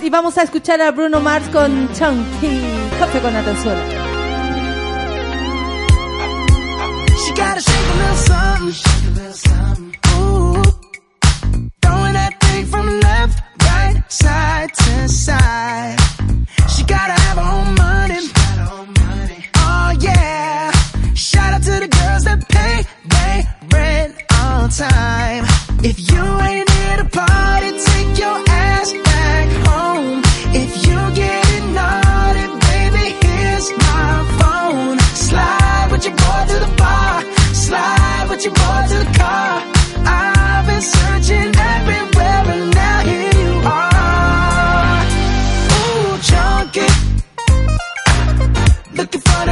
[0.00, 2.60] y vamos a escuchar a Bruno Mars con Chunky.
[3.00, 3.74] Café con atención.
[7.30, 8.74] She gotta shake a little something.
[10.04, 10.18] A.
[10.18, 10.62] Ooh.
[11.80, 16.00] Throwing that thing from left, right, side to side.
[16.70, 18.18] She gotta have her own money.
[19.54, 20.72] Oh yeah.
[21.14, 22.84] Shout out to the girls that pay
[23.14, 25.44] they rent on time.
[25.84, 27.89] If you ain't here to party,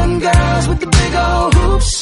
[0.08, 1.92] them girls with the big old hoops.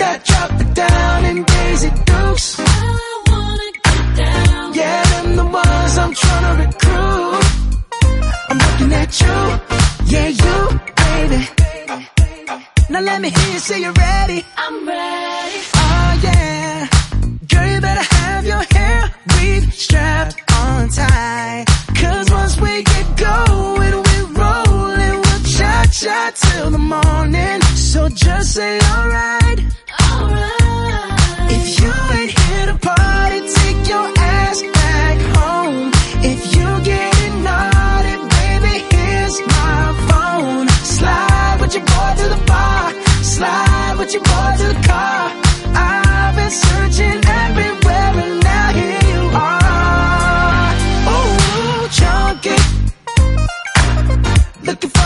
[0.00, 2.46] That drop it down in Daisy Dukes.
[2.58, 4.74] I wanna get down.
[4.80, 7.44] Yeah, them the ones I'm trying to recruit.
[8.48, 9.38] I'm looking at you.
[10.12, 10.56] Yeah, you,
[11.02, 11.40] baby.
[12.90, 14.44] Now let me hear you say you're ready.
[14.64, 15.60] I'm ready.
[15.84, 16.88] Oh yeah.
[17.50, 19.00] Girl, you better have your hair
[19.34, 21.47] weave strapped on tight.
[25.88, 27.62] We'll till the morning.
[27.74, 29.58] So just say alright.
[30.12, 31.52] Alright.
[31.56, 35.90] If you ain't here to party, take your ass back home.
[36.22, 40.68] If you getting naughty, baby, here's my phone.
[40.84, 42.92] Slide with your boy to the bar.
[43.22, 45.32] Slide with your boy to the car.
[45.74, 47.20] I've been searching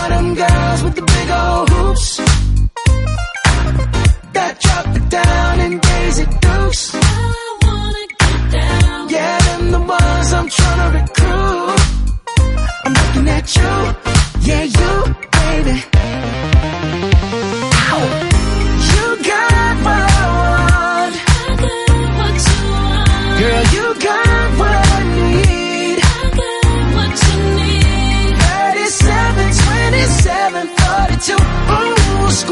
[0.09, 2.17] Them girls with the big old hoops.
[4.33, 6.95] That drop it down in Daisy Dukes.
[9.15, 11.81] Yeah, them the ones I'm trying to recruit.
[12.85, 13.73] I'm looking at you,
[14.49, 14.93] yeah, you,
[15.33, 16.52] baby.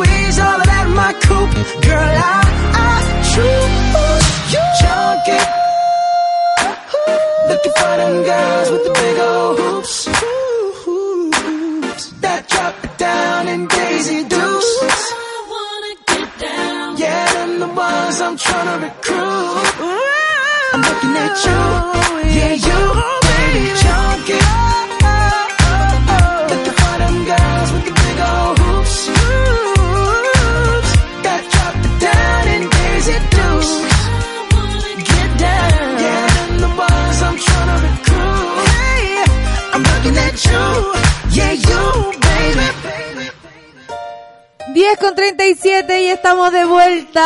[0.01, 1.55] Squeeze all of that in my coupe.
[1.85, 2.41] Girl, I,
[2.89, 2.97] I
[3.33, 4.63] choose you.
[4.81, 5.45] Junkie.
[7.51, 9.99] Looking for them girls with the big old hoops.
[12.21, 14.71] That drop it down in Daisy Dukes.
[17.03, 19.67] Yeah, them the ones I'm trying to recruit.
[20.73, 21.61] I'm looking at you.
[22.39, 22.81] Yeah, you,
[23.27, 24.90] baby, junkie.
[44.91, 47.23] 10 con 37 y estamos de vuelta.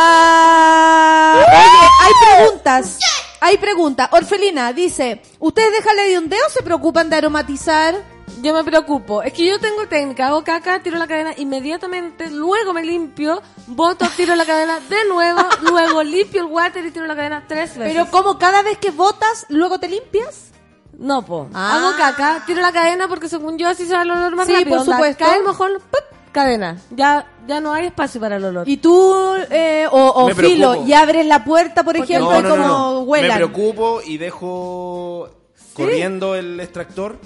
[1.35, 2.99] Oye, hay preguntas.
[3.41, 4.07] Hay preguntas.
[4.11, 7.95] Orfelina dice, ¿ustedes dejan de un dedo o se preocupan de aromatizar?
[8.43, 9.23] Yo me preocupo.
[9.23, 14.05] Es que yo tengo técnica, hago caca, tiro la cadena inmediatamente, luego me limpio, boto,
[14.15, 17.93] tiro la cadena de nuevo, luego limpio el water y tiro la cadena tres veces.
[17.93, 20.51] Pero como cada vez que botas, luego te limpias?
[20.99, 21.49] No, po.
[21.53, 21.77] Ah.
[21.77, 24.53] Hago caca, tiro la cadena porque según yo así se va el olor más Sí,
[24.53, 24.77] rápido.
[24.77, 25.25] por supuesto.
[25.25, 26.14] Cae el mojón, ¡pup!
[26.35, 26.77] Cadena.
[26.91, 28.69] Ya, ya no hay espacio para el olor.
[28.69, 29.15] Y tú,
[29.49, 30.87] eh, o, o Me filo, preocupo.
[30.89, 32.99] y abres la puerta, por ejemplo, No, y no, como no, no.
[33.01, 33.37] Me huelan.
[33.37, 35.29] preocupo y dejo
[35.73, 37.17] corriendo el extractor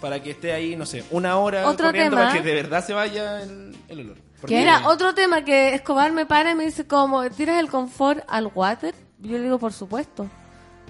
[0.00, 2.28] para que esté ahí, no sé, una hora Otro corriendo tema.
[2.28, 4.16] para que de verdad se vaya el, el olor.
[4.40, 8.22] Porque- Mira, otro tema que Escobar me para y me dice como, ¿tiras el confort
[8.28, 8.94] al water?
[9.20, 10.26] Yo le digo, por supuesto.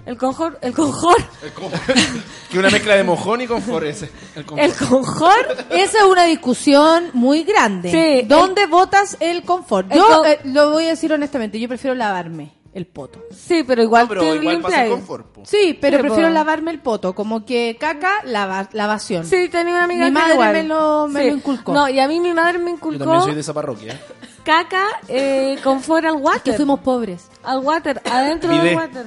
[0.07, 1.19] El confort, el confort,
[2.49, 4.09] Que una mezcla de mojón y confort ese.
[4.35, 4.69] El confort.
[4.81, 5.71] el confort.
[5.71, 7.91] Esa es una discusión muy grande.
[7.91, 9.91] Sí, ¿Dónde votas el confort?
[9.91, 13.19] el Yo co- eh, lo voy a decir honestamente, yo prefiero lavarme el poto.
[13.35, 14.97] Sí, pero igual No, pero te igual pasa limpias.
[14.99, 15.25] confort.
[15.33, 15.41] po.
[15.45, 16.33] Sí, pero Sí, prefiero po.
[16.33, 19.25] lavarme el poto, como que caca, lava, lavación.
[19.25, 20.53] Sí, tenía una amiga Mi que madre igual.
[20.53, 21.29] me lo- me Sí.
[21.31, 21.73] lo inculcó.
[21.73, 23.93] No, y a mí mi madre me Yo inculcó también soy de esa parroquia.
[23.93, 23.99] ¿eh?
[24.45, 26.55] caca eh, confort al que water.
[26.55, 27.27] fuimos pobres.
[27.43, 29.05] Al water, adentro del water.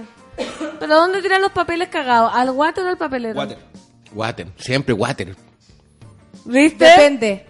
[0.79, 2.33] Pero ¿dónde tiran los papeles cagados?
[2.35, 3.39] ¿Al water o al papelero?
[3.39, 3.59] Water.
[4.15, 5.37] Water, siempre water.
[6.45, 6.85] ¿Viste?
[6.85, 7.47] Depende.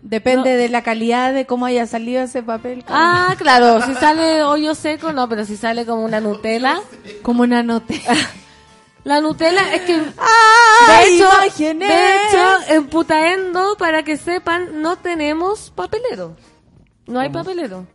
[0.00, 0.56] Depende No.
[0.58, 2.84] de la calidad de cómo haya salido ese papel.
[2.88, 6.80] Ah, claro, si sale hoyo seco, no, pero si sale como una Nutella.
[7.22, 7.94] como una nota.
[9.04, 11.86] La Nutella es que, de ¡Ay, hecho, imaginé!
[11.88, 16.36] de hecho, en Putaendo, para que sepan, no tenemos papelero.
[17.06, 17.86] No hay papelero.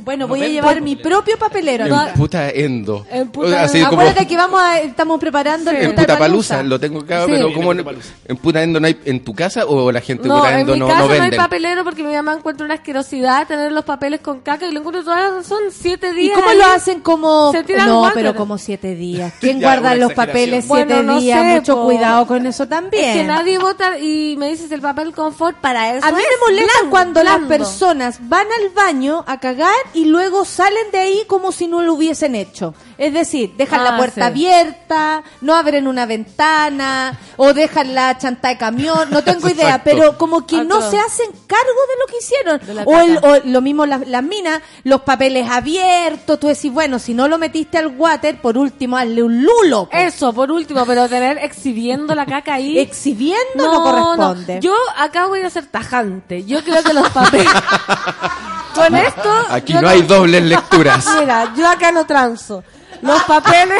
[0.00, 0.84] Bueno, No voy a llevar papelero.
[0.84, 1.84] mi propio papelero.
[1.86, 3.06] En puta endo.
[3.10, 6.62] En puta- Así como Acuérdate que vamos a, estamos preparando el en Puta Palusa.
[6.62, 7.32] lo tengo acá, Sí.
[7.32, 7.84] pero como en,
[8.26, 10.72] en puta endo no hay en tu casa o la gente No, puta en endo
[10.72, 13.84] mi no, casa no no, hay papelero porque mi mamá encuentra una asquerosidad tener los
[13.84, 15.58] papeles con caca y lo encuentro toda la razón.
[15.70, 16.36] Siete ¿Y días.
[16.38, 16.56] cómo ahí.
[16.58, 17.52] lo hacen como
[17.86, 19.34] no, pero como siete días?
[19.40, 21.40] ¿Quién Ya, guarda los papeles Bueno, siete no días?
[21.42, 21.84] sé, Mucho po.
[21.84, 23.04] cuidado con eso también.
[23.04, 26.06] Es que nadie vota y me dices el papel confort para eso.
[26.06, 29.57] A mí me molesta cuando las personas van al baño a cagar
[29.94, 32.74] y luego salen de ahí como si no lo hubiesen hecho.
[32.96, 34.20] Es decir, dejan Ah, la puerta sí.
[34.22, 39.90] abierta, no abren una ventana o dejan la chanta de camión, no tengo idea, Exacto.
[39.90, 40.90] pero como que no Exacto.
[40.90, 42.86] se hacen cargo de lo que hicieron.
[42.86, 47.14] O, el- o lo mismo las, las minas, los papeles abiertos, tú decís, bueno, si
[47.14, 49.88] no lo metiste al water, por último hazle un lulo.
[49.90, 49.96] po.
[49.96, 52.78] Eso, por último, pero tener exhibiendo la caca ahí.
[52.98, 54.58] Exhibiendo no, corresponde.
[54.60, 56.44] Yo acá voy a ser tajante.
[56.44, 57.46] Yo creo que los papeles.
[58.78, 59.32] Con esto.
[59.50, 61.06] Aquí no hay dobles lecturas.
[61.20, 62.62] Mira, yo acá no transo.
[63.02, 63.78] Los papeles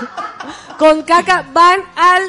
[0.78, 2.22] con caca van al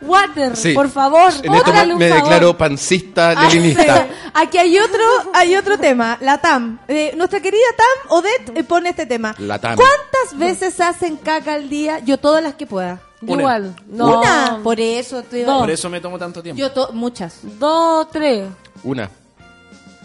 [0.00, 0.56] water.
[0.56, 0.72] Sí.
[0.74, 4.06] Por favor, En esto me, me declaro pancista Ah, leninista.
[4.08, 4.30] sí.
[4.34, 5.02] Aquí hay otro,
[5.34, 6.78] hay otro tema, la TAM.
[6.88, 9.34] Eh, nuestra querida TAM, Odette, eh, pone este tema.
[9.38, 9.76] La TAM.
[9.76, 11.98] ¿Cuántas veces hacen caca al día?
[12.00, 13.00] Yo todas las que pueda.
[13.20, 13.32] Una.
[13.42, 13.76] Igual.
[13.88, 14.20] No.
[14.20, 15.22] Una, por eso.
[15.24, 15.58] te- Dos.
[15.60, 16.58] Por eso me tomo tanto tiempo.
[16.58, 17.38] Yo to- muchas.
[17.42, 18.46] Dos, tres.
[18.84, 19.10] Una.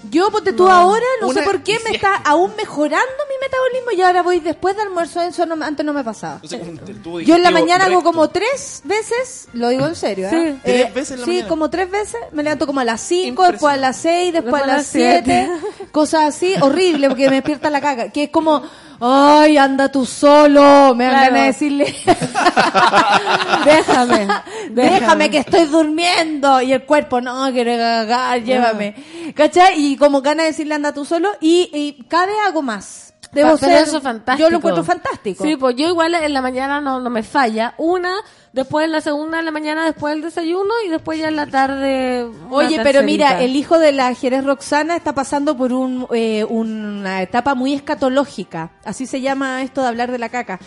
[0.09, 3.11] Yo, ponte tú ahora, no Una sé por qué, me si es está aún mejorando
[3.29, 6.41] mi metabolismo y ahora voy después de almuerzo, eso no, antes no me pasaba.
[6.43, 10.29] Yo en la mañana hago como tres veces, lo digo en serio, ¿eh?
[10.55, 10.59] Sí.
[10.63, 11.47] ¿Tres Eh, veces en la Sí, mañana?
[11.49, 12.19] como tres veces.
[12.31, 14.77] Me levanto como a las cinco, después a las seis, después a Después a las
[14.77, 15.49] las siete.
[15.71, 15.87] siete.
[15.91, 18.09] Cosas así, horrible, porque me despierta la caca.
[18.09, 18.61] Que es como,
[19.05, 20.93] ay, anda tú solo.
[20.95, 21.25] Me dan Claro.
[21.25, 21.95] ganas de decirle,
[23.65, 24.27] Déjame.
[24.71, 26.61] déjame que estoy durmiendo.
[26.61, 28.95] Y el cuerpo, no, quiero cagar, llévame.
[29.35, 29.73] ¿Cachai?
[29.77, 31.29] Y como ganas de decirle, anda tú solo.
[31.41, 33.13] Y, y cada vez hago más.
[33.31, 34.45] Debo Pero ser, eso es fantástico.
[34.45, 35.43] Yo lo encuentro fantástico.
[35.43, 37.73] Sí, pues yo igual en la mañana no, no me falla.
[37.77, 38.13] Una,
[38.53, 41.47] después en la segunda en la mañana, después del desayuno y después ya en la
[41.47, 42.25] tarde.
[42.49, 47.21] Oye, pero mira, el hijo de la Jerez Roxana está pasando por un, eh, una
[47.21, 48.71] etapa muy escatológica.
[48.85, 50.59] Así se llama esto de hablar de la caca.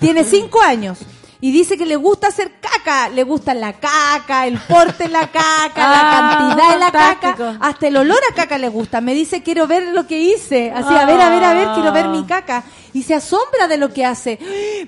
[0.00, 1.00] Tiene cinco años.
[1.44, 5.26] Y dice que le gusta hacer caca, le gusta la caca, el porte de la
[5.30, 7.52] caca, la Ah, cantidad de la fantástico.
[7.52, 9.02] caca, hasta el olor a caca le gusta.
[9.02, 10.70] Me dice, quiero ver lo que hice.
[10.70, 12.64] Así, a ver, a ver, a ver, quiero ver mi caca.
[12.94, 14.38] Y se asombra de lo que hace.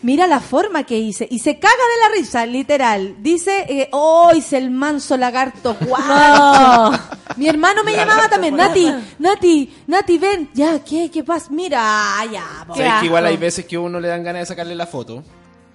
[0.01, 1.28] Mira la forma que hice.
[1.31, 3.16] Y se caga de la risa, literal.
[3.19, 5.77] Dice, eh, oh, hice el manso lagarto.
[5.83, 6.93] ¡Guau!
[7.37, 10.49] Mi hermano me llamaba también, Nati, Nati, Nati, ven.
[10.55, 11.11] Ya, ¿qué?
[11.11, 11.49] ¿Qué pasa?
[11.51, 12.65] Mira, ya.
[12.74, 15.23] ¿Sabes que igual hay veces que uno le dan ganas de sacarle la foto?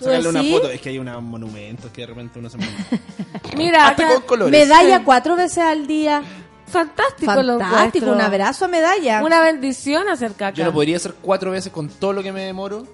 [0.01, 0.69] Sacarle foto.
[0.69, 2.57] Es que hay unos monumentos que de repente uno se.
[3.57, 4.51] Mira, Hasta acá- con colores.
[4.51, 6.21] Medalla cuatro veces al día.
[6.67, 8.13] fantástico, lo Fantástico, encuentro.
[8.13, 9.23] un abrazo a medalla.
[9.23, 10.53] Una bendición hacer caca.
[10.57, 12.85] Yo lo podría hacer cuatro veces con todo lo que me demoro.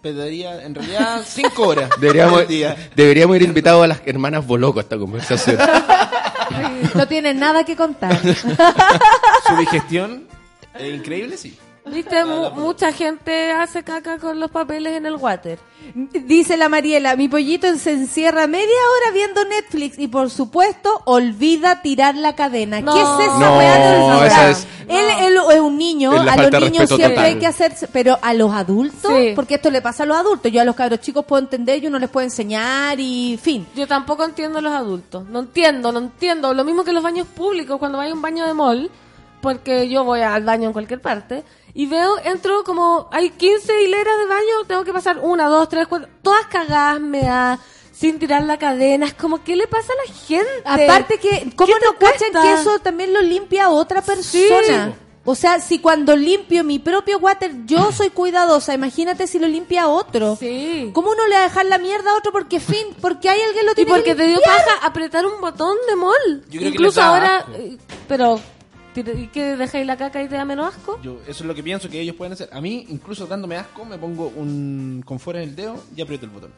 [0.00, 1.90] Pediría, en realidad, cinco horas.
[2.00, 2.74] Deberíamos, al día.
[2.96, 5.58] deberíamos ir invitados a las hermanas Boloco a esta conversación.
[6.94, 8.18] No tiene nada que contar.
[8.20, 10.26] Su digestión
[10.74, 11.56] es increíble, sí.
[11.86, 15.58] Viste, Mu- mucha gente hace caca con los papeles en el water.
[15.94, 21.80] Dice la Mariela, mi pollito se encierra media hora viendo Netflix y por supuesto olvida
[21.82, 22.80] tirar la cadena.
[22.80, 22.92] No.
[22.94, 26.88] ¿Qué es esa No, weá esa es- Él, él es un niño, a los niños
[26.88, 27.24] siempre total.
[27.24, 29.32] hay que hacerse, pero a los adultos, Sí.
[29.34, 31.86] porque esto le pasa a los adultos, yo a los cabros chicos puedo entender y
[31.86, 33.66] uno les puede enseñar y fin.
[33.74, 35.24] Yo tampoco entiendo a los adultos.
[35.28, 36.52] No entiendo, no entiendo.
[36.54, 38.90] Lo mismo que los baños públicos, cuando hay un baño de mall,
[39.40, 41.44] porque yo voy al baño en cualquier parte,
[41.74, 45.86] y veo, entro como, hay 15 hileras de baño, tengo que pasar una, dos, tres,
[45.86, 47.58] cuatro, todas cagadas, me da,
[47.92, 49.06] sin tirar la cadena.
[49.06, 50.50] Es como, ¿qué le pasa a la gente?
[50.64, 54.96] Aparte que, ¿cómo ¿Qué te no cachan que eso también lo limpia otra persona?
[55.24, 59.86] O sea, si cuando limpio mi propio water yo soy cuidadosa, imagínate si lo limpia
[59.86, 60.36] otro.
[60.36, 60.90] Sí.
[60.94, 63.66] ¿Cómo uno le va a dejar la mierda a otro porque fin, porque hay alguien
[63.66, 66.14] lo Y tiene porque que te dio paja apretar un botón de mol.
[66.48, 67.76] Yo creo que Incluso ahora, eh,
[68.08, 68.40] pero
[68.96, 71.00] ¿y qué dejáis la caca y te da menos asco?
[71.02, 72.48] Yo, eso es lo que pienso que ellos pueden hacer.
[72.52, 76.32] A mí, incluso dándome asco, me pongo un confort en el dedo y aprieto el
[76.32, 76.52] botón.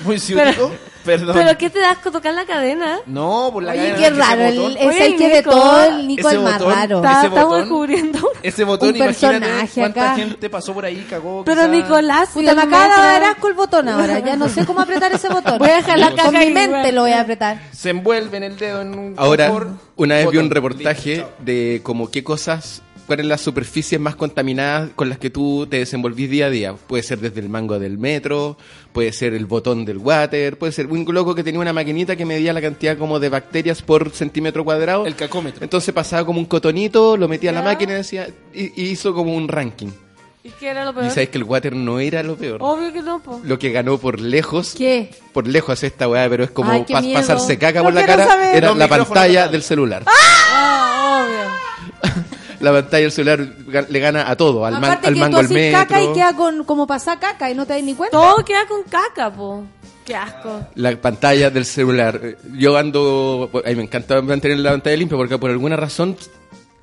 [0.04, 0.72] Muy ciútico,
[1.04, 1.34] perdón.
[1.34, 2.98] Pero ¿qué te da asco tocar la cadena?
[3.06, 5.50] No, por la Oye, cadena, qué ese raro, el, ese Oye, hay que de Nico,
[5.50, 7.02] todo, el Nico ese el más botón, raro.
[7.04, 8.18] Ese Estamos descubriendo.
[8.42, 10.14] Ese botón, Un imagínate personaje cuánta acá.
[10.16, 11.44] gente pasó por ahí, cagó.
[11.44, 14.18] Pero quizá- Nicolás, Puta, me el acaba de dar asco el botón ahora.
[14.20, 15.58] Ya no sé cómo apretar ese botón.
[15.58, 16.94] Voy a dejar la Con caca mi mente igual.
[16.94, 17.60] lo voy a apretar.
[17.72, 21.30] Se envuelve en el dedo en un Ahora, confort, una vez vi un reportaje listo,
[21.40, 26.30] de como qué cosas, cuáles las superficies más contaminadas con las que tú te desenvolvís
[26.30, 26.74] día a día.
[26.74, 28.56] Puede ser desde el mango del metro,
[28.92, 32.24] puede ser el botón del water, puede ser un loco que tenía una maquinita que
[32.24, 35.06] medía la cantidad como de bacterias por centímetro cuadrado.
[35.06, 35.64] El cacómetro.
[35.64, 39.12] Entonces pasaba como un cotonito, lo metía a la máquina y, decía, y, y hizo
[39.12, 39.88] como un ranking.
[40.44, 41.10] ¿Y qué era lo Y peor?
[41.10, 42.60] sabes que el water no era lo peor.
[42.62, 43.40] Obvio que no, po.
[43.44, 45.10] Lo que ganó por lejos, ¿Qué?
[45.34, 47.18] por lejos esta weá, pero es como Ay, pas- miedo.
[47.20, 48.56] pasarse caca No por la cara, saber.
[48.56, 50.04] era Los la pantalla del celular.
[50.06, 51.69] Ah, obvio.
[52.60, 53.40] La pantalla del celular
[53.88, 55.78] le gana a todo, al, man- al que mango tú al metro.
[55.80, 58.16] caca y queda con, como pasa caca y no te das ni cuenta.
[58.16, 59.64] Todo queda con caca, po.
[60.04, 60.60] Qué asco.
[60.74, 62.20] La pantalla del celular.
[62.54, 63.50] Yo ando.
[63.64, 66.16] A mí me encanta mantener la pantalla limpia porque por alguna razón.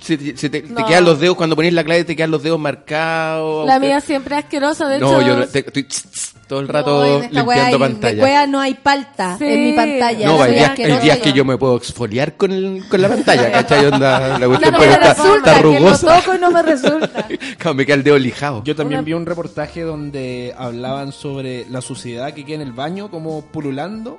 [0.00, 0.86] Se, te- se te, te No.
[0.86, 3.66] quedan los dedos, cuando pones la clave, te quedan los dedos marcados.
[3.66, 5.26] La mía siempre es asquerosa, de No, hecho.
[5.26, 8.22] yo te- estoy tss, tss, todo el rato No, en esta limpiando hay- pantalla.
[8.24, 9.44] Wea no hay palta Sí.
[9.44, 10.26] en mi pantalla.
[10.26, 13.52] No, hay días, hay días que yo me puedo exfoliar con, el- con la pantalla,
[13.52, 13.86] ¿cachai?
[13.86, 16.20] Onda, la cuestión No me está, resulta, está que lo rugosa.
[16.20, 17.28] toco y no me resulta.
[17.58, 18.62] Claro, me queda el dedo lijado.
[18.64, 23.10] Yo también vi un reportaje donde hablaban sobre la suciedad que queda en el baño,
[23.10, 24.18] como pululando,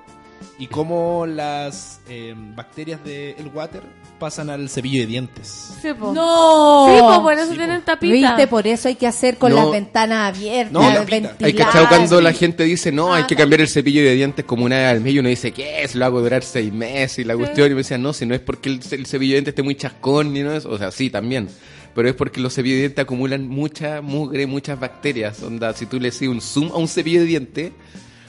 [0.59, 3.81] y cómo las eh, bacterias del water
[4.19, 5.71] pasan al cepillo de dientes.
[5.81, 6.11] Sí, po.
[6.13, 6.87] No.
[6.93, 7.85] Sí, po, por eso Sí, tienen po.
[7.85, 8.13] tapita.
[8.35, 9.55] Viste, por eso hay que hacer con No.
[9.63, 11.15] las ventanas abiertas, No, tapita.
[11.15, 11.65] Hay ventilar.
[11.67, 14.65] cachado cuando la gente dice, no, hay Ah, que cambiar el cepillo de dientes como
[14.65, 15.95] una vez al mes y uno dice, ¿qué es?
[15.95, 17.67] Lo hago durar seis meses y la cuestión.
[17.67, 19.75] Y me decían, no, si no es porque el, el cepillo de dientes esté muy
[19.75, 21.47] chascón ni no es, o sea, sí, también.
[21.95, 25.41] Pero es porque los cepillos de dientes acumulan mucha mugre, muchas bacterias.
[25.41, 27.71] Onda, si tú le haces un zoom a un cepillo de dientes,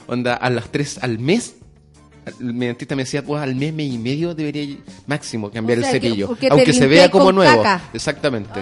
[0.07, 1.55] onda, a las tres al mes,
[2.39, 4.77] mi dentista me decía, pues al mes, mes y medio debería
[5.07, 6.37] máximo cambiar O sea, el cepillo.
[6.51, 7.63] Aunque se vea como nuevo.
[7.63, 7.81] caca.
[7.93, 8.59] Exactamente.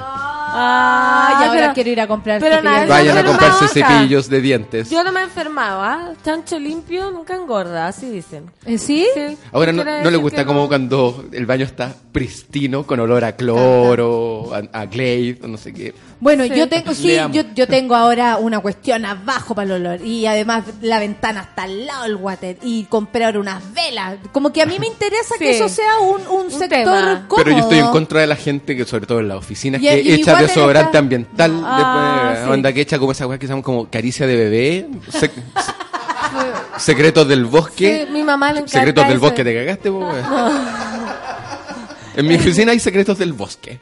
[0.52, 4.90] Ah, ahora pero- quiero ir a comprar pero nada, Vayan a comprarse cepillos de dientes.
[4.90, 6.14] Yo no me enfermaba.
[6.26, 8.49] Chancho limpio nunca engorda, así dicen.
[8.65, 9.06] ¿Eh, ¿Sí?
[9.14, 9.38] Sí.
[9.52, 14.52] Ahora no, le gusta como no- cuando el baño está pristino, con olor a cloro,
[14.53, 15.94] a, a Glade, o no sé qué.
[16.22, 16.52] Bueno, Sí.
[16.54, 20.06] yo tengo, sí, yo, yo tengo ahora una cuestión abajo para el olor.
[20.06, 22.58] Y además la ventana está al lado del water.
[22.62, 24.16] Y compré ahora unas velas.
[24.34, 27.26] Como que a mí me interesa que eso sea un, un, Un sector tema.
[27.28, 27.44] cómodo.
[27.46, 29.86] Pero yo estoy en contra de la gente que, sobre todo en las oficinas, Y-
[29.88, 31.62] que y echa desodorante está- ambiental.
[31.66, 32.52] Ah, después, sí.
[32.52, 34.88] Onda que echa como esa weá que se llama como caricia de bebé.
[35.14, 35.32] sec-
[36.78, 38.06] secretos del bosque.
[38.08, 39.20] Sí, mi mamá le encanta secretos del ese.
[39.22, 40.52] bosque, te cagaste, po, weá?
[42.16, 43.80] En mi oficina hay secretos del bosque.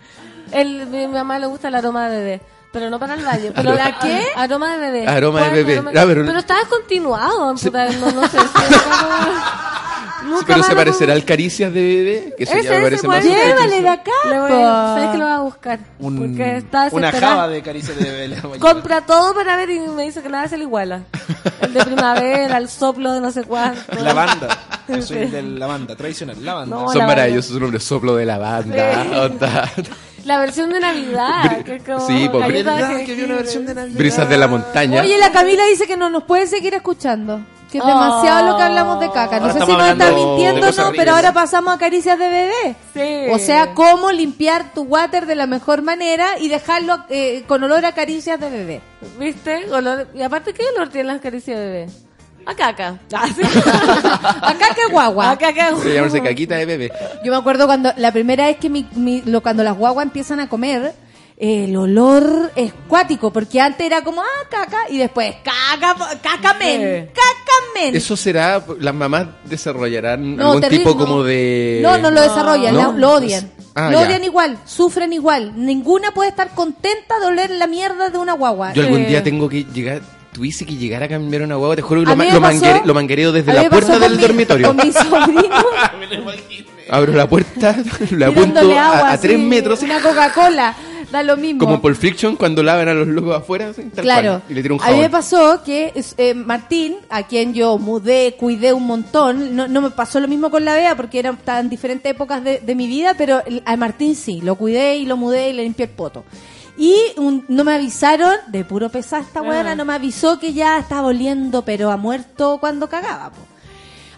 [0.52, 2.42] El, mi mamá le gusta el aroma de bebé.
[2.72, 3.52] Pero no para el baño.
[3.56, 4.26] ¿Pero ¿La qué?
[4.36, 5.08] Aroma de bebé.
[5.08, 5.80] Aroma de ¿Cuál es bebé.
[5.80, 6.40] aroma- Ah, pero- pero...
[6.40, 7.56] está descontinuado.
[7.56, 8.40] puta, no, no sé.
[8.40, 8.46] sí,
[10.46, 13.28] Pero se parecerá al caricias de bebé, que eso Ese, ya me parece puede más.
[13.30, 14.12] Llévale de acá.
[14.30, 15.80] Le voy a, ¿Sabes que lo va a buscar?
[16.00, 18.28] Un- Porque está una java de caricia de bebé.
[18.28, 21.04] le Compra todo para ver y me dice que la hace el iguala.
[21.62, 23.80] El de primavera, el soplo de no sé cuánto.
[24.02, 24.48] Lavanda.
[24.90, 26.76] Yo soy el de lavanda, tradicional, lavanda.
[26.76, 29.70] No, Son maravillosos, su nombre soplo de lavanda.
[29.76, 29.84] Sí.
[30.28, 31.64] La versión de Navidad.
[31.64, 33.98] que es como Sí, po, galleta de ¿Verdad que una versión de Navidad?
[33.98, 35.02] Brisas de la montaña.
[35.02, 37.40] Oye, la Camila dice que no nos puede seguir escuchando.
[37.72, 37.88] Que es Oh.
[37.88, 39.40] demasiado lo que hablamos de caca.
[39.40, 42.30] No Ahora sé si nos está mintiendo o no, pero ahora pasamos a caricias de
[42.30, 42.76] bebé.
[42.94, 43.32] Sí.
[43.34, 47.86] O sea, cómo limpiar tu water de la mejor manera y dejarlo eh, con olor
[47.86, 48.82] a caricias de bebé.
[49.20, 49.70] ¿Viste?
[49.72, 51.88] Olor- Y aparte, ¿qué olor tienen las caricias de bebé?
[52.50, 52.98] A caca.
[54.42, 55.32] Acá que guagua.
[55.32, 55.76] A caca.
[55.76, 56.92] Se llamarse caquita de bebé.
[57.24, 60.40] Yo me acuerdo cuando la primera vez que mi, mi- lo, cuando las guaguas empiezan
[60.40, 60.94] a comer,
[61.38, 67.08] el olor es cuático, porque antes era como, ah, caca, y después, caca, caca men,
[67.08, 67.96] caca men.
[67.96, 71.06] Eso será, las mamás desarrollarán No, algún terrible, tipo no.
[71.06, 71.80] como de...
[71.84, 72.92] No, no lo desarrollan, ¿No?
[72.94, 73.52] lo, lo odian.
[73.76, 74.08] Ah, lo ya.
[74.08, 75.52] odian igual, sufren igual.
[75.56, 78.74] Ninguna puede estar contenta de oler la mierda de una guagua.
[78.74, 80.02] Yo algún Eh, día tengo que llegar,
[80.38, 82.94] tuviese que llegar a cambiar una guagua, te juro que lo, ma- lo, manguere- lo
[82.94, 84.68] manguereo desde la puerta del mi- dormitorio.
[84.68, 85.42] Con mi sobrino,
[86.90, 87.76] Abro la puerta,
[88.12, 89.82] la apunto agua, a, a tres así, metros.
[89.82, 90.76] Una Coca-Cola.
[91.12, 91.60] da lo mismo.
[91.60, 94.42] Como Pulp Fiction cuando lavan a los locos afuera, así, tal Claro.
[94.46, 95.12] cual, y le un A mí me jabón.
[95.12, 100.20] pasó que eh, Martín, a quien yo mudé, cuidé un montón, no, no me pasó
[100.22, 103.42] lo mismo con la Bea porque eran tan diferentes épocas de, de mi vida, pero
[103.66, 106.24] a Martín sí, lo cuidé y lo mudé y le limpié el poto.
[106.78, 110.78] Y un- no me avisaron, de puro pesar esta buena, no me avisó que ya
[110.78, 113.32] estaba oliendo, pero a muerto cuando cagaba.
[113.32, 113.38] po.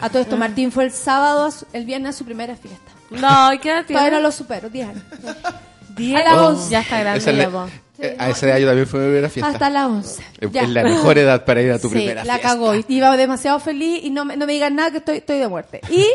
[0.01, 2.91] A todo esto, Martín fue el sábado, a su- el viernes a su primera fiesta.
[3.11, 3.99] No, ¿y qué edad tiene?
[3.99, 5.03] Todavía no lo supero, 10 años.
[5.95, 6.15] Diez.
[6.19, 6.47] A las Oh.
[6.49, 6.69] 11.
[6.69, 7.31] Ya está grande Esa
[7.99, 9.51] la- eh, a esa edad yo también fui a ver la fiesta.
[9.51, 10.23] Hasta las 11.
[10.39, 10.61] Es, Ya.
[10.63, 12.49] es la mejor edad para ir a tu Sí, primera la fiesta.
[12.49, 12.73] cagó.
[12.75, 15.47] y Iba demasiado feliz y no me, no me digan nada que estoy, estoy de
[15.47, 15.81] muerte.
[15.89, 16.05] Y,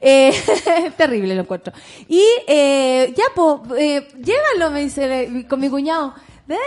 [0.00, 0.32] eh,
[0.96, 1.72] terrible lo encuentro.
[2.08, 6.14] Y, eh, ya, pues, eh, llévalo, me dice eh, con mi cuñado.
[6.46, 6.58] Ven,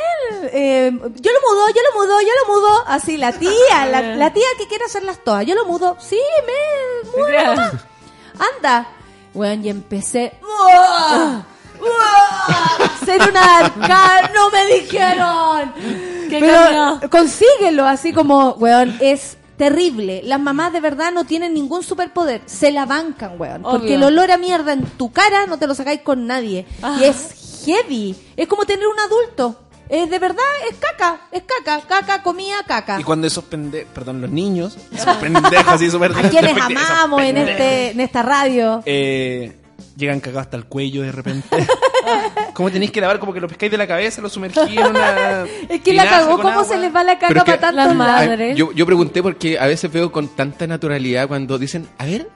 [0.54, 2.84] eh, yo lo mudo, yo lo mudo, yo lo mudo.
[2.88, 5.46] Así, la tía, la, la tía que quiere hacerlas todas.
[5.46, 5.98] Yo lo mudo.
[6.00, 7.74] Sí, me, nomás.
[8.56, 8.88] Anda.
[9.34, 10.34] Bueno, y empecé.
[10.42, 11.46] ¡Uah!
[13.06, 15.74] Ser una arca, no me dijeron.
[16.30, 17.10] ¿Qué Pero cambió?
[17.10, 20.22] consíguelo, así como, weón, es terrible.
[20.24, 22.42] Las mamás de verdad no tienen ningún superpoder.
[22.46, 23.62] Se la bancan, weón.
[23.62, 26.66] Porque el olor a mierda en tu cara no te lo sacáis con nadie.
[26.82, 26.98] Ah.
[27.00, 28.16] Y es heavy.
[28.36, 29.60] Es como tener un adulto.
[29.90, 31.22] Es de verdad, es caca.
[31.32, 31.82] Es caca.
[31.86, 33.00] Caca, comía, caca.
[33.00, 37.38] Y cuando esos pendejos, perdón, los niños, esos pendejos así súper A quienes amamos en,
[37.38, 38.82] este, en esta radio.
[38.86, 39.60] eh,
[39.98, 41.48] llegan cagados hasta el cuello de repente.
[42.54, 43.20] ¿Cómo tenéis que lavar?
[43.20, 45.46] Como que lo pescáis de la cabeza, lo sumergís en una.
[45.70, 46.66] Es que la cagó, ¿cómo agua?
[46.66, 48.54] se les va la caca es que- para.
[48.54, 52.30] Yo, yo pregunté porque a veces veo con tanta naturalidad cuando dicen, a ver,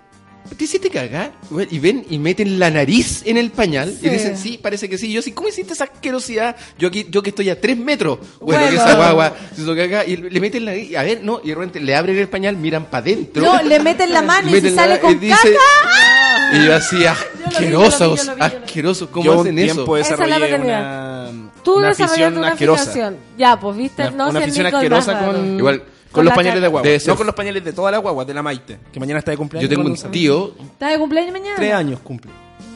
[0.58, 1.34] ¿te hiciste cagar?
[1.70, 5.12] Y ven y meten la nariz en el pañal y dicen, sí, parece que sí.
[5.12, 6.56] Yo sí, ¿cómo hiciste esa asquerosidad?
[6.80, 8.20] Yo aquí, yo que estoy a tres metros.
[8.40, 8.70] Bueno, Bueno.
[8.70, 10.96] que esa guagua se hizo cagar y le meten la nariz.
[10.96, 13.44] A ver, no, y de repente le abren el pañal, miran para adentro.
[13.44, 16.27] No, le meten la mano y, si la- sale y con dice- caca.
[16.54, 17.20] Y yo así, asquerosos,
[17.50, 18.42] yo lo vi, yo lo vi, yo lo vi.
[18.64, 19.74] asquerosos, ¿cómo Yo un hacen eso?
[19.74, 21.30] tiempo Esa es la desarrollé paternidad.
[21.30, 22.82] una, Tú una desarrollaste afición una asquerosa.
[22.84, 23.18] fijación.
[23.38, 25.34] Ya, pues viste, Una, no una sé, afición Nico, asquerosa más raro.
[25.34, 26.70] con, Igual, con con los la pañales de caca.
[26.72, 26.88] guagua.
[26.88, 29.20] Debe ser- No con los pañales de toda la guagua, de la Maite, que mañana
[29.20, 29.70] está de cumpleaños.
[29.70, 31.56] Yo tengo con un tío ¿Estás de cumpleaños mañana?
[31.58, 32.32] Tres años cumple.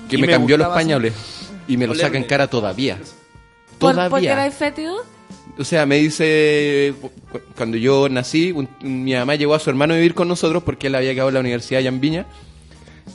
[0.10, 0.86] que Y me, cambió los gustaba así.
[0.88, 1.14] pañales
[1.68, 2.08] y me lo Olerle.
[2.08, 2.98] saca en cara todavía.
[3.80, 4.10] ¿Por, Todavía.
[4.10, 4.98] ¿Porque erais fétido?
[5.58, 7.12] O sea, me dice, cu-
[7.56, 10.88] cuando yo nací, un- mi mamá llevó a su hermano a vivir con nosotros porque
[10.88, 12.26] él había en la universidad allá en Viña.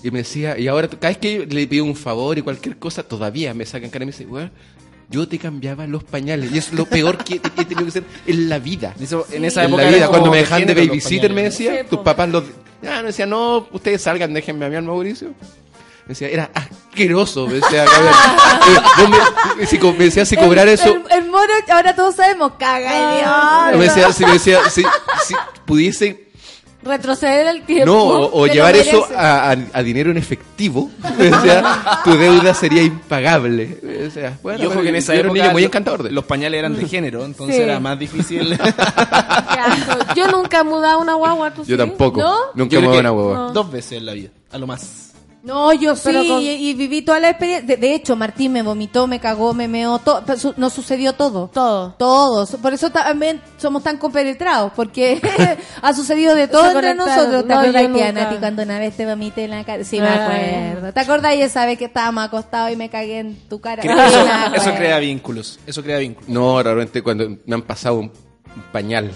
[0.02, 3.02] Y me decía, y ahora cada vez que le pido un favor y cualquier cosa,
[3.02, 4.52] todavía me sacan cara y me dice, weón,
[5.08, 6.52] yo te cambiaba los pañales.
[6.52, 8.94] Y es lo peor que he tenido que hacer en la vida.
[9.00, 11.42] Eso- en esa en época la era vida, cuando me de dejan de babysitter, me
[11.44, 12.44] decía, Sí, tus papás los...
[12.82, 15.28] Ya, me decía, no, ustedes salgan, déjenme a mí al Mauricio.
[15.28, 17.46] Me decía, era asqueroso.
[17.46, 17.84] Me decía.
[18.66, 20.88] Eh, me- me- si me decía, si cobrar el, eso...
[20.88, 24.82] El, el mono, ahora todos sabemos, caga Me decía, si me decía, si,
[25.24, 25.34] si
[25.64, 26.25] pudiese,
[26.86, 27.86] Retroceder el tiempo.
[27.86, 32.54] no, o, o llevar eso a, a- a dinero en efectivo, me decía, tu deuda
[32.54, 33.78] sería impagable.
[33.82, 36.02] Me decía, bueno, Y ojo que en esa yo era un época niño muy encantador.
[36.04, 37.62] de- los pañales eran de género, entonces Sí.
[37.62, 38.58] era más difícil.
[40.14, 41.76] Yo nunca he mudado una guagua, ¿tú Yo sí?
[41.76, 42.36] tampoco, ¿No?
[42.54, 43.50] nunca a que una hueva.
[43.52, 45.05] Dos veces en la vida, a lo más.
[45.46, 47.66] No, yo sí, con- y, y viví toda la experiencia.
[47.68, 50.24] De, de hecho, Martín me vomitó, me cagó, me meó, todo.
[50.36, 51.48] su- nos sucedió todo.
[51.54, 51.94] Todo.
[51.96, 52.50] Todos.
[52.60, 55.20] Por eso también somos tan compenetrados, porque
[55.82, 57.42] ha sucedido de todo Se entre nosotros.
[57.46, 59.84] ¿Te No, acuerdas que cuando una vez te vomité en la cara?
[59.84, 60.18] Sí, me Ay.
[60.72, 60.92] acuerdo.
[60.92, 63.82] ¿Te acordás esa vez que estábamos acostados y me cagué en tu cara?
[63.82, 65.60] Sí, eso, eso crea vínculos.
[65.64, 66.28] Eso crea vínculos.
[66.28, 69.12] No, realmente cuando me han pasado un, un pañal.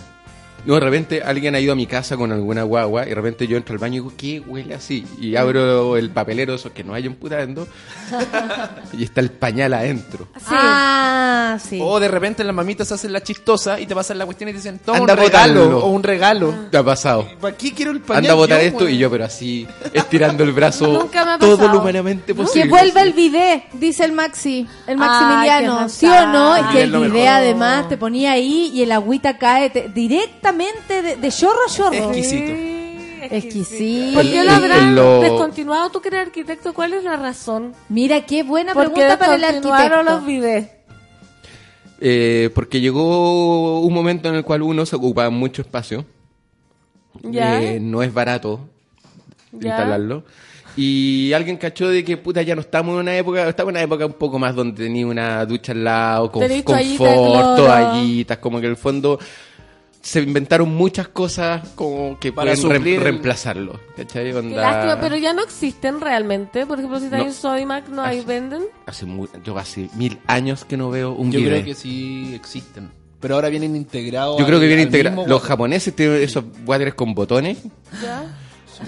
[0.66, 3.46] No, de repente alguien ha ido a mi casa con alguna guagua y de repente
[3.46, 5.06] yo entro al baño y digo, ¿qué huele así?
[5.20, 7.66] Y abro el papelero, eso que no hay emputando,
[8.92, 10.28] y está el pañal adentro.
[10.46, 11.78] Ah, sí.
[11.82, 14.58] O de repente las mamitas hacen la chistosa y te pasan la cuestión y te
[14.58, 15.78] dicen, toma Anda un regalo botarlo.
[15.84, 16.54] o un regalo.
[16.70, 17.28] ¿Te ha pasado?
[17.40, 18.24] ¿Para qué quiero el pañal?
[18.24, 21.38] Anda a botar yo, esto y yo, pero así, estirando el brazo Nunca me ha
[21.38, 22.68] todo lo humanamente Que posible.
[22.68, 25.78] vuelva el bidet, dice el Maxi, el Maximiliano.
[25.80, 26.50] Ay, ¿Sí o no?
[26.52, 26.72] Fantástico.
[26.72, 29.88] que el bidet además te ponía ahí y el agüita cae te-
[30.56, 31.94] directamente de, de chorro a chorro.
[32.12, 32.52] Exquisito.
[33.22, 34.14] Exquisito.
[34.14, 35.90] ¿Por qué lo habrán lo- descontinuado?
[35.90, 36.72] ¿Tú que eres arquitecto?
[36.72, 37.74] ¿Cuál es la razón?
[37.88, 40.02] Mira, qué buena ¿Por qué pregunta para el arquitecto.
[40.02, 40.64] los?
[42.02, 46.04] Eh, porque llegó un momento en el cual uno se ocupaba mucho espacio.
[47.22, 47.60] Ya.
[47.60, 48.60] Eh, no es barato
[49.52, 49.70] Ya.
[49.70, 50.24] instalarlo.
[50.76, 53.82] Y alguien cachó de que puta ya no estamos en una época, estamos en una
[53.82, 58.66] época un poco más donde tenía una ducha al lado, con confort, toallitas, como que
[58.66, 59.18] en el fondo
[60.02, 63.78] se inventaron muchas cosas como que Para pueden reemplazarlo.
[63.96, 64.30] ¿Cachai?
[64.30, 66.64] Qué Onda- lástima, pero ya no existen realmente.
[66.66, 67.10] Por ejemplo, si No.
[67.10, 68.62] tenéis Sodimac, no hay venden.
[68.86, 72.90] hace mu- yo hace mil años que no veo un Yo creo que sí existen.
[73.20, 74.38] Pero ahora vienen integrados.
[74.38, 75.16] Yo creo que al- viene al integrado.
[75.18, 75.48] mismo Los water.
[75.50, 77.58] japoneses tienen esos wateres con botones
[78.02, 78.24] ¿Ya?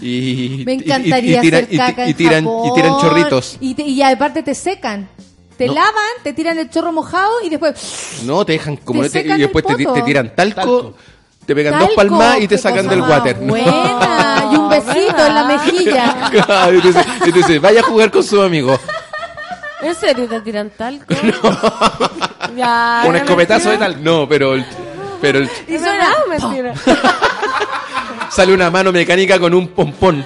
[0.00, 2.66] y, Me y- y- encantaría y tiran, hacer y- caca y en tiran, Japón.
[2.66, 3.56] y tiran chorritos.
[3.60, 5.08] Y, te- y aparte te secan.
[5.56, 5.74] Te No.
[5.74, 5.92] lavan,
[6.22, 8.22] te tiran el chorro mojado y después...
[8.24, 10.94] No, te dejan como Te y después te, tiran talco, Talco.
[11.46, 13.38] te pegan Talco, dos palmas y te sacan del water.
[13.40, 13.48] ¿no?
[13.48, 16.30] Buena, y un besito en la mejilla.
[16.46, 18.80] Claro, y te dice- y te dice, vaya a jugar con sus amigos.
[19.82, 21.04] ¿En serio te tiran talco?
[22.56, 23.04] ya.
[23.06, 24.02] Un escopetazo de tal.
[24.02, 24.64] No, pero el,
[25.20, 26.74] pero el- Y suena mentira.
[28.30, 30.24] sale una mano mecánica con un pompón.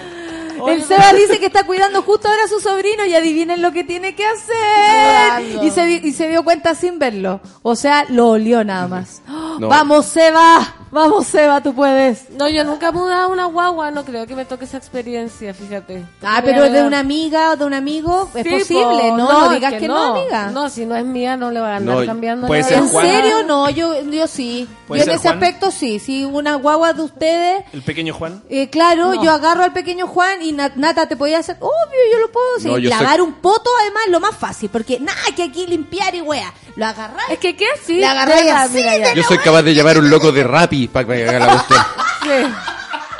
[0.68, 3.84] El Seba dice que está cuidando justo ahora a su sobrino y adivinen lo que
[3.84, 5.64] tiene que hacer.
[5.64, 7.40] Y se, y se dio cuenta sin verlo.
[7.62, 9.22] O sea, lo olió nada más.
[9.58, 9.68] No.
[9.68, 10.85] Vamos, Seba.
[10.96, 12.30] Vamos, Seba, tú puedes.
[12.30, 15.52] No, yo nunca he mudado a una guagua, no creo que me toque esa experiencia,
[15.52, 16.06] fíjate.
[16.22, 19.16] Ah, pero de una amiga o de un amigo es Sí, posible, po.
[19.18, 19.30] ¿no?
[19.30, 20.50] No, digas que, no, amiga.
[20.50, 22.46] No, si no es mía, no le va a andar No, cambiando.
[22.46, 23.42] puede ser ¿En serio?
[23.46, 24.66] No, yo, yo sí.
[24.70, 25.34] Yo ¿Puede en ese Juan?
[25.34, 25.98] aspecto sí.
[25.98, 28.42] Si una guagua de ustedes, El pequeño Juan.
[28.48, 29.22] eh, claro, No.
[29.22, 32.46] yo agarro al pequeño Juan y Na- Nata te podía hacer, obvio, yo lo puedo
[32.56, 32.70] hacer.
[32.70, 36.14] No, yo Lavar soy- un poto, además, lo más fácil, porque nada que aquí limpiar
[36.14, 36.54] y wea.
[36.76, 37.30] Lo agarráis.
[37.30, 37.94] Es que, ¿qué así?
[37.94, 39.14] Le agarré Ya, así mira, ya.
[39.14, 41.80] Yo soy capaz de llamar un loco de Rappi para que me haga la cuestión.
[42.22, 42.52] Sí.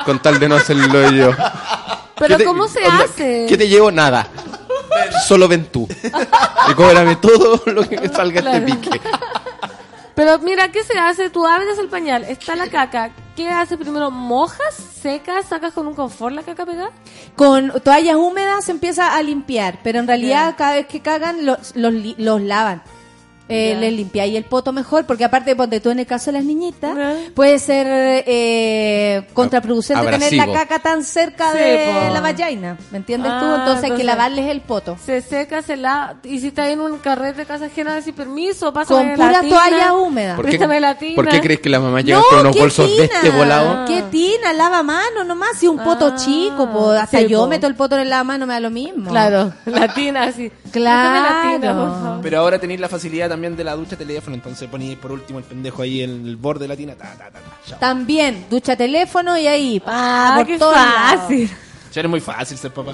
[0.05, 1.31] Con tal de no hacerlo yo.
[2.17, 3.45] Pero ¿Qué te- ¿cómo se onda, hace?
[3.49, 3.91] ¿Qué te llevo?
[3.91, 4.27] Nada.
[5.27, 5.87] Solo ven tú.
[6.69, 8.57] Y cóbrame todo lo que me salga Claro.
[8.65, 9.01] este pique.
[10.15, 11.29] Pero mira, ¿qué se hace?
[11.29, 13.11] Tú abres el pañal, está la caca.
[13.35, 14.09] ¿Qué haces primero?
[14.09, 14.75] ¿Mojas?
[15.01, 15.45] ¿Secas?
[15.47, 16.89] ¿Sacas con un confort la caca pegada?
[17.35, 21.75] Con toallas húmedas se empieza a limpiar, pero en realidad cada vez que cagan los,
[21.75, 22.81] los, li- los lavan.
[23.49, 23.77] Eh.
[23.79, 26.95] Les limpiáis el poto mejor, porque aparte, ponte tú en el caso de las niñitas,
[27.33, 30.45] puede ser eh, contraproducente tener Abrasivo.
[30.53, 32.13] la caca tan cerca Sí, de po.
[32.13, 32.77] la vagina.
[32.91, 33.45] ¿Me entiendes tú?
[33.45, 34.97] Ah, Entonces hay que entonces- lavarles el poto.
[35.03, 36.17] Se seca, se la...
[36.23, 39.41] Y si está en un carrete de casa ajena, decir permiso, Con pásame la puras
[39.41, 39.55] tina.
[39.55, 40.35] toallas húmedas.
[40.35, 41.15] ¿Por qué, Préstame la tina.
[41.15, 43.85] ¿Por qué crees que las mamás llegan No, con unos bolsos de tina, este volado?
[43.85, 45.57] Qué tina, lava mano nomás.
[45.57, 47.47] Si un poto Ah, chico, po, hasta sí, yo po.
[47.47, 49.09] meto el poto en el lavamano, me da lo mismo.
[49.09, 50.51] Claro, la tina así.
[50.71, 51.11] Claro.
[51.11, 52.19] Préstame la tina, por favor.
[52.21, 55.45] Pero ahora tenéis la facilidad también de la ducha teléfono, entonces ponéis por último el
[55.45, 56.95] pendejo ahí en el borde de la tina.
[56.95, 57.39] Ta, ta, ta,
[57.69, 57.79] ta.
[57.79, 61.49] También, ducha teléfono y ahí, pa, Ah, por qué todos fácil.
[61.93, 62.93] Ya es muy fácil ser papá.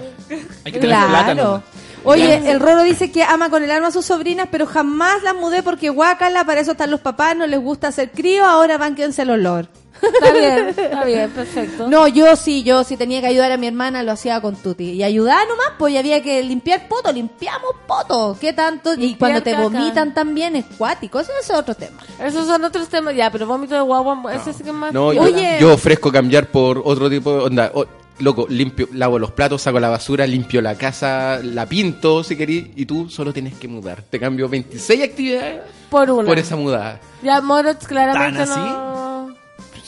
[0.64, 1.34] Hay que tener plata.
[1.34, 1.44] Claro.
[1.58, 1.64] ¿no?
[2.06, 5.36] Oye, el Roro dice que ama con el alma a sus sobrinas, pero jamás las
[5.36, 8.96] mudé porque guácala, para eso están los papás, no les gusta hacer crío, ahora van
[8.96, 9.68] quédense el olor.
[10.04, 11.88] Está bien, está bien, perfecto.
[11.88, 14.92] No, yo sí, yo sí tenía que ayudar a mi hermana, lo hacía con Tuti.
[14.92, 18.38] Y ayudar nomás, pues y había que limpiar poto, limpiamos poto.
[18.40, 18.94] ¿Qué tanto?
[18.98, 19.64] y cuando te caca.
[19.64, 22.02] vomitan también es cuático, ese es otro tema.
[22.22, 24.94] Esos son otros temas, ya, pero vómito de guagua, ese sí que es más...
[24.94, 25.58] No, yo, Oye.
[25.60, 27.72] yo ofrezco cambiar por otro tipo de onda.
[27.74, 27.86] O-
[28.20, 32.68] loco, limpio, lavo los platos, saco la basura, limpio la casa, la pinto si querís,
[32.76, 34.04] y tú solo tienes que mudar.
[34.04, 36.28] Te cambio 26 actividades Por una.
[36.28, 37.00] por esa mudada.
[37.24, 38.60] Ya, Moritz claramente ¿Tan así?
[38.60, 39.03] no...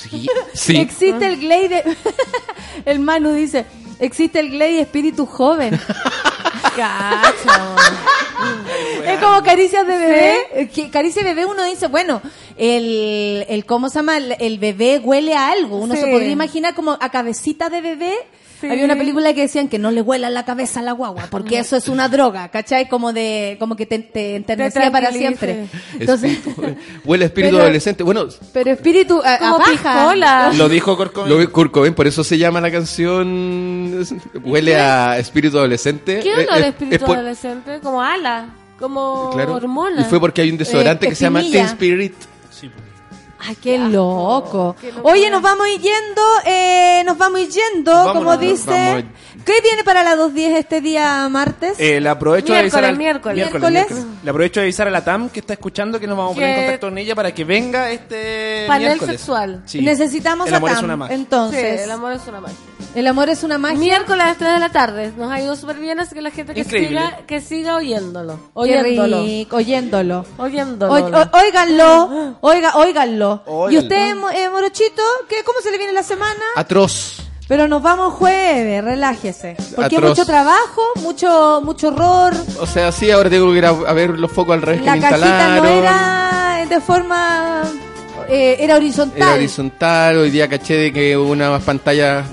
[0.10, 0.78] Sí, sí.
[0.78, 1.84] Existe el Glade,
[2.86, 3.66] el Manu dice,
[4.00, 5.80] existe el Glade espíritu joven.
[6.76, 7.76] Cacho.
[9.06, 10.70] Es como caricias de bebé.
[10.92, 12.22] Caricia de bebé uno dice, bueno,
[12.58, 14.18] el, el ¿cómo se llama?
[14.18, 15.78] El, el bebé huele a algo.
[15.78, 16.02] Uno Sí.
[16.02, 18.14] se podría imaginar como a cabecita de bebé.
[18.62, 18.68] Sí.
[18.70, 21.60] Había una película que decían que no le huela la cabeza a la guagua, porque
[21.60, 22.88] eso es una droga, ¿cachai?
[22.88, 25.68] Como de, como que te, te enternecía para siempre.
[26.00, 28.04] Entonces, Espíritu- huele a espíritu Pero- adolescente.
[28.04, 30.16] Bueno, pero espíritu a, a paja.
[30.54, 31.30] Lo dijo Corcoven.
[31.86, 34.06] lo por eso se llama la canción
[34.46, 36.22] Huele a espíritu adolescente.
[36.22, 37.80] ¿Qué onda el es- espíritu es por- adolescente?
[37.84, 39.56] Como ala, como claro.
[39.56, 40.00] hormona.
[40.02, 41.42] Y fue porque hay un desodorante Eh, que se llama.
[41.42, 42.14] Teen Spirit.
[42.60, 42.84] Sí, pues.
[43.48, 44.76] Ay, qué loco.
[44.80, 45.14] qué locura.
[45.14, 49.06] Oye, nos vamos yendo, eh, nos vamos yendo, como dice.
[49.46, 51.76] ¿Qué viene para la 2.10 este día martes?
[51.78, 53.72] Eh, le aprovecho de avisar Miércoles, al- miércoles.
[53.92, 54.06] Miércoles.
[54.24, 56.50] Le aprovecho de avisar a la TAM que está escuchando que nos vamos a poner
[56.50, 59.18] en contacto con ella para que venga este Panel miércoles.
[59.20, 59.62] sexual.
[59.66, 59.82] Sí.
[59.82, 60.86] Necesitamos El amor a es Tam.
[60.86, 61.16] una magia.
[61.16, 62.58] Entonces, Sí, el amor es una magia.
[62.96, 63.78] El amor es una magia.
[63.78, 65.14] Miércoles a las 3 de la tarde.
[65.18, 66.90] Nos ha ido súper bien, así que la gente que Increíble.
[67.00, 68.40] siga, que siga oyéndolo.
[68.54, 69.24] Oyéndolo.
[69.24, 70.26] rico, oyéndolo.
[70.38, 70.94] Oyéndolo.
[70.94, 73.44] Oy- o- óiganlo, oiga, óiganlo.
[73.46, 73.80] ¿Y Óiganlo.
[73.82, 76.42] usted, Mo- eh, Morochito, ¿qué, cómo se le viene la semana?
[76.56, 77.22] Atroz.
[77.48, 79.56] Pero nos vamos jueves, relájese.
[79.76, 80.10] Porque hay Atroz.
[80.10, 82.34] mucho trabajo, mucho mucho horror.
[82.60, 84.94] O sea, sí, ahora tengo que ir a, a ver los focos al revés La
[84.94, 85.64] que me cajita instalaron.
[85.64, 87.62] no era de forma...
[88.30, 89.22] eh, era horizontal.
[89.22, 92.26] Era horizontal, hoy día caché de que unas pantallas,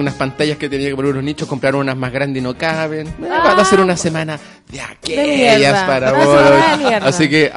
[0.00, 3.06] unas pantallas que tenía que poner unos nichos, compraron unas más grandes y no caben.
[3.06, 4.38] Eh, Va a ser una semana
[4.70, 5.86] de aquellas mierda.
[5.86, 6.78] para vos.
[6.78, 6.94] de.
[6.96, 7.52] Así que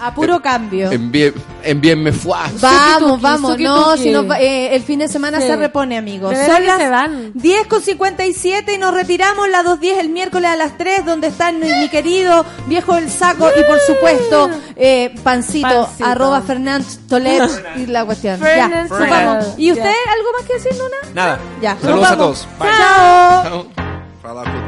[0.00, 0.90] A puro cambio.
[0.92, 1.32] envíe-
[1.64, 2.48] envíenme fuá.
[2.60, 5.46] Vamos, Tuki, vamos, tuki, no, si nos va- eh, el fin de semana Sí.
[5.48, 6.30] se repone, amigos.
[6.36, 7.30] De Son que las se van.
[7.34, 11.58] 10 con 57 y nos retiramos las 2.10 el miércoles a las 3, donde están
[11.60, 16.04] mi, mi querido viejo del saco y por supuesto eh, Pancito, Pancito.
[16.06, 17.42] arroba Fernández Tolet
[17.76, 18.38] y la cuestión.
[18.40, 19.54] Ya, nos vamos.
[19.56, 20.96] ¿Y usted algo más que decir, Luna?
[21.14, 21.38] Nada.
[21.60, 22.48] Ya, Saludos a todos.
[22.58, 22.68] Bye.
[22.70, 23.42] Chao.
[23.42, 23.66] Chao.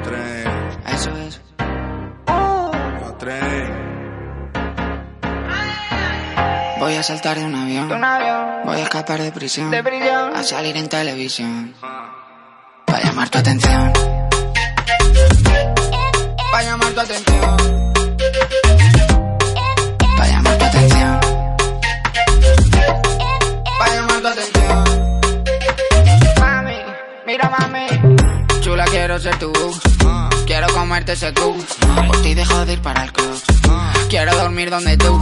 [0.03, 0.51] Trem.
[0.95, 1.30] Eso es.
[6.79, 7.87] Voy a saltar de un avión.
[7.87, 8.65] De un avión.
[8.65, 9.71] Voy a escapar de prisión.
[9.71, 10.35] De prisión.
[10.35, 11.75] A salir en televisión.
[12.87, 13.93] Para llamar tu atención.
[16.51, 17.57] Para llamar tu atención.
[20.17, 21.21] Para llamar tu atención.
[23.79, 24.85] Para llamar tu atención.
[26.41, 26.77] Mami,
[27.27, 27.87] mira mami.
[28.63, 29.51] Chula, quiero ser tu.
[29.51, 29.81] Uh.
[30.07, 30.40] Ah.
[30.61, 31.57] Quiero comerte ese tú.
[32.07, 33.43] Por ti dejo de ir para el club.
[34.11, 35.19] Quiero dormir donde tú.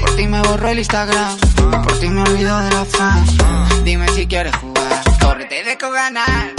[0.00, 1.38] Por ti me borro el Instagram.
[1.84, 3.36] Por ti me olvido de los fans.
[3.84, 5.04] Dime si quieres jugar.
[5.20, 6.54] Corre, te dejo ganar.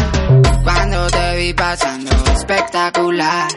[0.63, 3.49] Cuando te vi pasando, espectacular.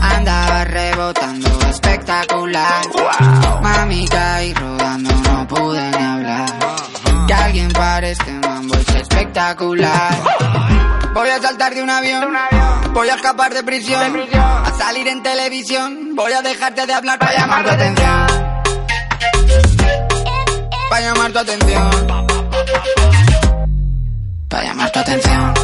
[0.00, 2.84] Andaba rebotando, espectacular.
[3.62, 6.46] Mami caí rodando, no pude ni hablar.
[7.28, 10.12] Que alguien pare este mambo es espectacular.
[11.14, 12.32] Voy a saltar de un avión.
[12.92, 14.18] Voy a escapar de prisión.
[14.40, 16.14] A salir en televisión.
[16.14, 18.26] Voy a dejarte de hablar para llamar tu atención.
[20.88, 21.90] Para llamar tu atención.
[24.48, 25.54] Para llamar tu atención.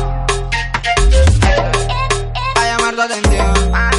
[2.54, 3.97] Para llamar tu atención.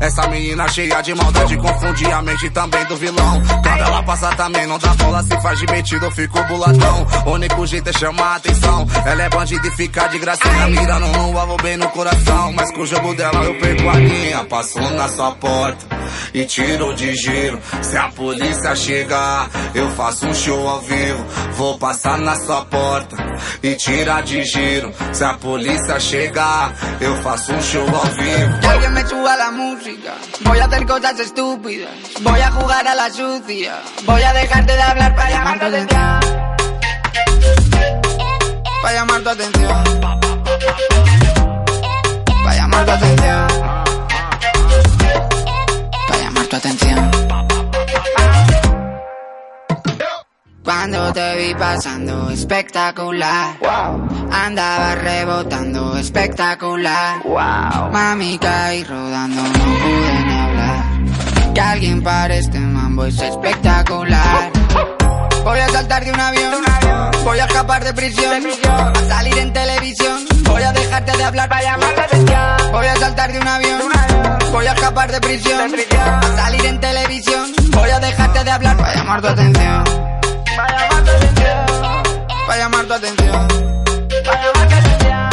[0.00, 3.42] Essa menina cheia de maldade confunde a mente também do vilão.
[3.62, 7.06] Quando ela passa também não dá bola, se faz de metido, eu fico buladão.
[7.26, 8.86] O único jeito é chamar a atenção.
[9.04, 12.52] Ela é bandida e fica de gracinha, mirando no alvo bem no coração.
[12.52, 14.44] Mas com o jogo dela eu perco a linha.
[14.44, 15.86] Passou na sua porta
[16.32, 17.58] e tirou de giro.
[17.82, 21.24] Se a polícia chegar, eu faço um show ao vivo.
[21.52, 23.16] Vou passar na sua porta
[23.62, 24.92] y tira de giro.
[25.12, 28.03] Si a polícia chegar, eu faço un show ao vivo.
[28.60, 30.14] Que alguien me suba la música.
[30.40, 31.90] Voy a hacer cosas estúpidas.
[32.20, 33.80] Voy a jugar a la sucia.
[34.04, 36.20] Voy a dejarte de hablar para llamar tu atención.
[38.82, 39.84] Para llamar tu atención.
[42.44, 43.48] Para llamar tu atención.
[46.08, 47.13] Para llamar tu atención.
[50.64, 53.58] Cuando te vi pasando espectacular.
[54.32, 57.22] Andaba rebotando espectacular.
[57.92, 61.54] Mami caí rodando, no pude ni hablar.
[61.54, 64.52] Que alguien pare este mambo es espectacular.
[65.44, 66.64] Voy a saltar de un avión.
[67.24, 68.42] Voy a escapar de prisión.
[68.66, 70.24] A salir en televisión.
[70.44, 72.72] Voy a dejarte de hablar para llamar la atención.
[72.72, 73.82] Voy a saltar de un avión.
[74.50, 75.74] Voy a escapar de prisión.
[76.00, 77.52] A salir en televisión.
[77.70, 80.13] Voy a dejarte de hablar para llamar tu atención.
[82.46, 83.48] Para llamar tu atención.
[84.24, 85.30] Para llamar tu atención.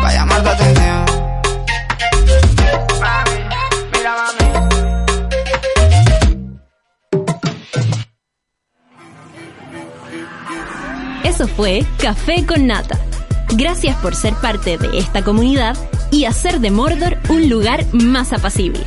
[0.00, 1.04] Para llamar atención.
[11.24, 12.98] Eso fue Café con Nata.
[13.50, 15.76] Gracias por ser parte de esta comunidad
[16.10, 18.86] y hacer de Mordor un lugar más apacible.